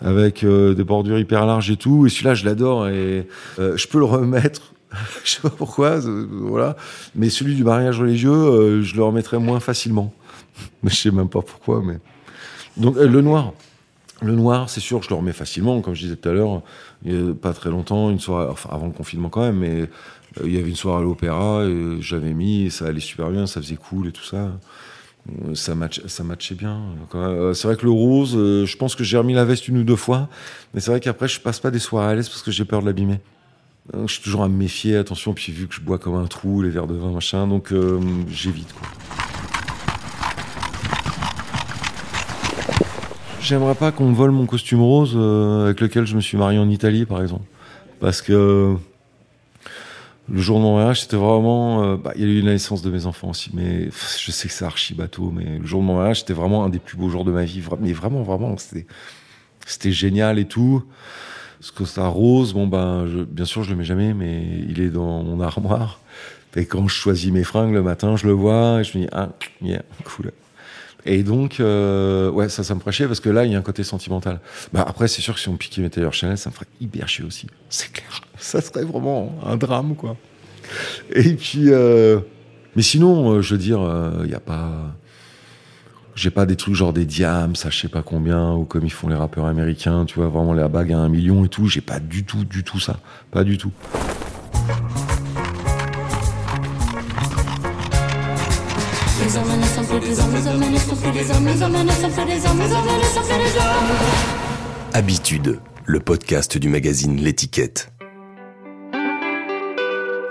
avec 0.00 0.44
euh, 0.44 0.74
des 0.74 0.84
bordures 0.84 1.18
hyper 1.18 1.44
larges 1.44 1.72
et 1.72 1.76
tout. 1.76 2.06
Et 2.06 2.08
celui-là, 2.08 2.34
je 2.34 2.44
l'adore 2.44 2.86
et 2.86 3.26
euh, 3.58 3.76
je 3.76 3.88
peux 3.88 3.98
le 3.98 4.04
remettre 4.04 4.74
je 5.24 5.30
sais 5.30 5.40
pas 5.40 5.50
pourquoi, 5.50 6.04
euh, 6.04 6.26
voilà. 6.30 6.76
Mais 7.14 7.30
celui 7.30 7.54
du 7.54 7.64
mariage 7.64 8.00
religieux, 8.00 8.30
euh, 8.30 8.82
je 8.82 8.96
le 8.96 9.02
remettrais 9.02 9.38
moins 9.38 9.60
facilement. 9.60 10.12
Mais 10.82 10.90
je 10.90 10.96
sais 10.96 11.10
même 11.10 11.28
pas 11.28 11.42
pourquoi. 11.42 11.82
Mais 11.84 11.98
donc 12.76 12.96
euh, 12.96 13.08
le 13.08 13.20
noir, 13.20 13.52
Le 14.22 14.34
noir, 14.34 14.70
c'est 14.70 14.80
sûr, 14.80 15.02
je 15.02 15.10
le 15.10 15.16
remets 15.16 15.32
facilement. 15.32 15.80
Comme 15.80 15.94
je 15.94 16.02
disais 16.02 16.16
tout 16.16 16.28
à 16.28 16.32
l'heure, 16.32 16.62
il 17.04 17.14
y 17.14 17.30
a 17.30 17.34
pas 17.34 17.52
très 17.52 17.70
longtemps, 17.70 18.10
une 18.10 18.20
soirée, 18.20 18.52
avant 18.70 18.86
le 18.86 18.92
confinement 18.92 19.28
quand 19.28 19.42
même, 19.42 19.58
mais 19.58 19.88
il 20.44 20.54
y 20.54 20.58
avait 20.58 20.70
une 20.70 20.76
soirée 20.76 21.00
à 21.00 21.04
l'opéra, 21.04 21.64
et 21.64 22.00
j'avais 22.00 22.32
mis, 22.34 22.66
et 22.66 22.70
ça 22.70 22.86
allait 22.86 23.00
super 23.00 23.30
bien, 23.30 23.46
ça 23.46 23.60
faisait 23.60 23.76
cool 23.76 24.08
et 24.08 24.12
tout 24.12 24.24
ça. 24.24 24.52
Ça, 25.54 25.74
ça 26.06 26.24
matchait 26.24 26.54
bien. 26.54 26.80
C'est 27.52 27.66
vrai 27.66 27.76
que 27.76 27.84
le 27.84 27.90
rose, 27.90 28.32
je 28.32 28.76
pense 28.76 28.94
que 28.94 29.04
j'ai 29.04 29.18
remis 29.18 29.34
la 29.34 29.44
veste 29.44 29.68
une 29.68 29.78
ou 29.78 29.84
deux 29.84 29.96
fois, 29.96 30.28
mais 30.72 30.80
c'est 30.80 30.90
vrai 30.90 31.00
qu'après, 31.00 31.28
je 31.28 31.40
passe 31.40 31.60
pas 31.60 31.70
des 31.70 31.78
soirées 31.78 32.12
à 32.12 32.14
l'aise 32.14 32.28
parce 32.28 32.42
que 32.42 32.50
j'ai 32.50 32.64
peur 32.64 32.80
de 32.80 32.86
l'abîmer. 32.86 33.18
Donc, 33.92 34.08
je 34.08 34.14
suis 34.14 34.22
toujours 34.22 34.42
à 34.42 34.48
me 34.48 34.56
méfier, 34.56 34.96
attention, 34.96 35.32
puis 35.32 35.52
vu 35.52 35.68
que 35.68 35.74
je 35.74 35.80
bois 35.80 35.98
comme 35.98 36.16
un 36.16 36.26
trou, 36.26 36.60
les 36.62 36.70
verres 36.70 36.86
de 36.88 36.94
vin, 36.94 37.10
machin, 37.12 37.46
donc 37.46 37.72
euh, 37.72 38.00
j'évite 38.28 38.72
quoi. 38.72 38.88
J'aimerais 43.40 43.76
pas 43.76 43.92
qu'on 43.92 44.08
me 44.08 44.14
vole 44.14 44.32
mon 44.32 44.44
costume 44.46 44.80
rose 44.80 45.12
euh, 45.14 45.66
avec 45.66 45.80
lequel 45.80 46.04
je 46.04 46.16
me 46.16 46.20
suis 46.20 46.36
marié 46.36 46.58
en 46.58 46.68
Italie, 46.68 47.06
par 47.06 47.22
exemple. 47.22 47.44
Parce 48.00 48.20
que 48.20 48.32
euh, 48.32 48.74
le 50.28 50.40
jour 50.40 50.58
de 50.58 50.64
mon 50.64 50.76
mariage, 50.78 51.02
c'était 51.02 51.16
vraiment. 51.16 51.84
euh, 51.84 51.96
bah, 51.96 52.10
Il 52.16 52.22
y 52.22 52.24
a 52.24 52.26
eu 52.26 52.40
la 52.40 52.50
naissance 52.50 52.82
de 52.82 52.90
mes 52.90 53.06
enfants 53.06 53.30
aussi, 53.30 53.50
mais 53.54 53.88
je 54.18 54.32
sais 54.32 54.48
que 54.48 54.54
c'est 54.54 54.64
archi 54.64 54.94
bateau, 54.94 55.30
mais 55.32 55.60
le 55.60 55.64
jour 55.64 55.80
de 55.80 55.86
mon 55.86 55.96
mariage, 55.96 56.20
c'était 56.20 56.32
vraiment 56.32 56.64
un 56.64 56.70
des 56.70 56.80
plus 56.80 56.96
beaux 56.96 57.08
jours 57.08 57.24
de 57.24 57.30
ma 57.30 57.44
vie. 57.44 57.62
Mais 57.80 57.92
vraiment, 57.92 58.24
vraiment, 58.24 58.56
c'était 58.58 59.92
génial 59.92 60.40
et 60.40 60.46
tout. 60.46 60.82
Ce 61.60 61.72
que 61.72 61.84
ça 61.84 62.06
rose, 62.06 62.52
bon 62.52 62.66
ben, 62.66 63.06
bien 63.30 63.44
sûr, 63.44 63.62
je 63.62 63.70
le 63.70 63.76
mets 63.76 63.84
jamais, 63.84 64.14
mais 64.14 64.44
il 64.68 64.80
est 64.80 64.90
dans 64.90 65.22
mon 65.22 65.40
armoire. 65.40 66.00
Et 66.56 66.64
quand 66.64 66.88
je 66.88 66.94
choisis 66.94 67.30
mes 67.30 67.44
fringues 67.44 67.74
le 67.74 67.82
matin, 67.82 68.16
je 68.16 68.26
le 68.26 68.32
vois 68.32 68.80
et 68.80 68.84
je 68.84 68.96
me 68.96 69.04
dis 69.04 69.10
ah, 69.12 69.28
yeah, 69.60 69.82
cool. 70.04 70.32
Et 71.04 71.22
donc, 71.22 71.60
euh, 71.60 72.30
ouais, 72.30 72.48
ça, 72.48 72.64
ça 72.64 72.74
me 72.74 72.80
ferait 72.80 72.92
chier 72.92 73.06
parce 73.06 73.20
que 73.20 73.28
là, 73.28 73.44
il 73.44 73.52
y 73.52 73.54
a 73.54 73.58
un 73.58 73.62
côté 73.62 73.84
sentimental. 73.84 74.40
Bah, 74.72 74.84
après, 74.86 75.06
c'est 75.06 75.20
sûr 75.20 75.34
que 75.34 75.40
si 75.40 75.48
on 75.48 75.56
piquait 75.56 75.82
mes 75.82 75.90
tailleurs 75.90 76.14
Chanel, 76.14 76.38
ça 76.38 76.50
me 76.50 76.54
ferait 76.54 76.66
hyper 76.80 77.08
chier 77.08 77.24
aussi. 77.24 77.46
C'est 77.68 77.92
clair. 77.92 78.22
Ça 78.38 78.60
serait 78.60 78.84
vraiment 78.84 79.38
un 79.44 79.56
drame, 79.56 79.94
quoi. 79.94 80.16
Et 81.14 81.34
puis, 81.34 81.70
euh, 81.70 82.20
mais 82.74 82.82
sinon, 82.82 83.34
euh, 83.34 83.42
je 83.42 83.54
veux 83.54 83.60
dire, 83.60 83.80
il 84.22 84.28
n'y 84.28 84.34
a 84.34 84.40
pas. 84.40 84.96
J'ai 86.16 86.30
pas 86.30 86.46
des 86.46 86.56
trucs 86.56 86.74
genre 86.74 86.94
des 86.94 87.04
diams, 87.04 87.54
ça 87.56 87.68
je 87.68 87.78
sais 87.78 87.88
pas 87.88 88.00
combien, 88.00 88.54
ou 88.54 88.64
comme 88.64 88.86
ils 88.86 88.90
font 88.90 89.06
les 89.06 89.14
rappeurs 89.14 89.44
américains, 89.44 90.06
tu 90.06 90.14
vois, 90.14 90.28
vraiment 90.28 90.54
la 90.54 90.66
bague 90.66 90.94
à 90.94 90.98
un 90.98 91.10
million 91.10 91.44
et 91.44 91.48
tout. 91.50 91.68
J'ai 91.68 91.82
pas 91.82 92.00
du 92.00 92.24
tout, 92.24 92.46
du 92.46 92.64
tout 92.64 92.80
ça. 92.80 93.00
Pas 93.30 93.44
du 93.44 93.58
tout. 93.58 93.70
Habitude, 104.94 105.60
le 105.84 106.00
podcast 106.00 106.56
du 106.56 106.70
magazine 106.70 107.16
L'étiquette. 107.18 107.92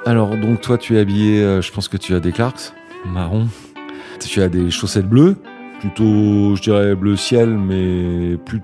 Alors, 0.07 0.35
donc, 0.35 0.61
toi, 0.61 0.79
tu 0.79 0.97
es 0.97 0.99
habillé, 0.99 1.43
euh, 1.43 1.61
je 1.61 1.71
pense 1.71 1.87
que 1.87 1.97
tu 1.97 2.15
as 2.15 2.19
des 2.19 2.31
Clarks, 2.31 2.73
marron. 3.05 3.47
Tu 4.19 4.41
as 4.41 4.49
des 4.49 4.71
chaussettes 4.71 5.07
bleues, 5.07 5.35
plutôt, 5.85 6.55
je 6.55 6.61
dirais, 6.63 6.95
bleu 6.95 7.15
ciel, 7.15 7.49
mais 7.49 8.37
plus 8.37 8.61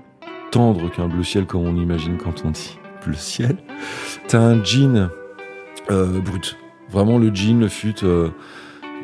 tendre 0.50 0.90
qu'un 0.90 1.06
bleu 1.06 1.22
ciel 1.22 1.46
comme 1.46 1.62
on 1.62 1.76
imagine 1.76 2.16
quand 2.16 2.44
on 2.44 2.50
dit 2.50 2.78
bleu 3.04 3.14
ciel. 3.14 3.56
T'as 4.26 4.40
un 4.40 4.62
jean 4.64 5.08
euh, 5.90 6.20
brut. 6.20 6.56
Vraiment 6.90 7.18
le 7.18 7.32
jean, 7.32 7.60
le 7.60 7.68
fut, 7.68 8.02
euh, 8.02 8.30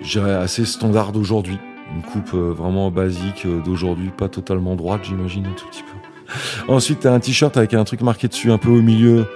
je 0.03 0.19
dirais, 0.19 0.35
assez 0.35 0.65
standard 0.65 1.13
d'aujourd'hui. 1.13 1.59
Une 1.95 2.03
coupe 2.03 2.35
euh, 2.35 2.53
vraiment 2.53 2.91
basique 2.91 3.47
euh, 3.47 3.61
d'aujourd'hui, 3.63 4.11
pas 4.11 4.29
totalement 4.29 4.75
droite, 4.75 5.03
j'imagine, 5.05 5.47
un 5.47 5.53
tout 5.53 5.69
petit 5.69 5.85
peu. 5.85 6.73
Ensuite, 6.73 7.01
t'as 7.01 7.13
un 7.13 7.21
t-shirt 7.21 7.57
avec 7.57 7.73
un 7.73 7.85
truc 7.85 8.01
marqué 8.01 8.27
dessus 8.27 8.51
un 8.51 8.59
peu 8.59 8.71
au 8.71 8.83
milieu. 8.83 9.27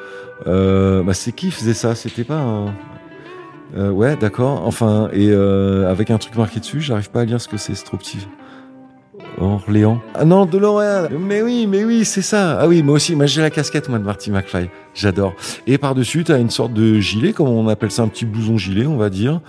Bah, 0.45 1.14
c'est 1.14 1.30
qui 1.30 1.53
faisait 1.53 1.72
ça? 1.74 1.95
C'était 1.95 2.24
pas 2.24 2.41
un... 3.76 3.91
Ouais, 3.91 4.16
d'accord. 4.16 4.66
Enfin, 4.66 5.09
et 5.12 5.33
avec 5.33 6.11
un 6.11 6.18
truc 6.18 6.35
marqué 6.37 6.59
dessus, 6.59 6.80
j'arrive 6.80 7.11
pas 7.11 7.20
à 7.20 7.24
lire 7.24 7.41
ce 7.41 7.47
que 7.47 7.57
c'est, 7.57 7.76
c'est 7.76 7.85
trop 7.85 7.97
petit. 7.97 8.26
Orléans. 9.43 10.01
Ah 10.14 10.24
non, 10.24 10.47
de 10.47 10.59
L'Oréal. 10.59 11.11
Mais 11.18 11.43
oui, 11.43 11.66
mais 11.68 11.84
oui, 11.84 12.05
c'est 12.05 12.22
ça. 12.22 12.59
Ah 12.61 12.68
oui, 12.68 12.82
moi 12.82 12.95
aussi, 12.95 13.14
moi 13.14 13.26
j'ai 13.26 13.43
la 13.43 13.51
casquette, 13.51 13.88
moi, 13.88 13.99
de 13.99 14.05
Marty 14.05 14.30
McFly. 14.30 14.68
J'adore. 14.95 15.34
Et 15.66 15.78
par-dessus, 15.78 16.24
t'as 16.24 16.38
une 16.38 16.51
sorte 16.51 16.72
de 16.72 17.01
gilet, 17.01 17.32
comme 17.32 17.49
on 17.49 17.68
appelle 17.68 17.90
ça, 17.90 18.03
un 18.03 18.09
petit 18.09 18.24
blouson 18.24 18.57
gilet, 18.57 18.86
on 18.86 18.97
va 18.97 19.11
dire, 19.11 19.40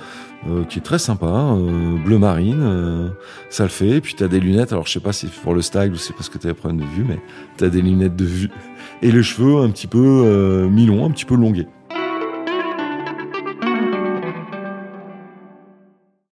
euh, 0.50 0.64
qui 0.66 0.80
est 0.80 0.82
très 0.82 1.00
sympa, 1.00 1.26
euh, 1.26 1.98
bleu 2.04 2.18
marine, 2.18 2.62
euh, 2.62 3.10
ça 3.50 3.64
le 3.64 3.70
fait. 3.70 3.89
Et 3.89 4.02
puis 4.02 4.14
t'as 4.16 4.28
des 4.28 4.39
lunettes, 4.39 4.72
alors 4.72 4.88
je 4.88 4.94
sais 4.94 5.00
pas 5.00 5.14
si 5.14 5.28
c'est 5.28 5.41
pour 5.41 5.54
le 5.54 5.62
style 5.62 5.91
ou 5.91 5.96
c'est 5.96 6.14
parce 6.14 6.30
que 6.30 6.38
t'as 6.38 6.50
des 6.50 6.54
problèmes 6.54 6.82
de 6.82 6.86
vue, 6.86 7.06
mais 7.08 7.20
t'as 7.58 7.70
des 7.70 7.82
lunettes 7.82 8.16
de 8.16 8.26
vue. 8.26 8.50
Et 9.02 9.12
les 9.12 9.24
cheveux 9.24 9.62
un 9.62 9.70
petit 9.70 9.88
peu 9.88 10.68
mi-longs, 10.70 11.06
un 11.06 11.12
petit 11.12 11.26
peu 11.26 11.36
longués. 11.36 11.68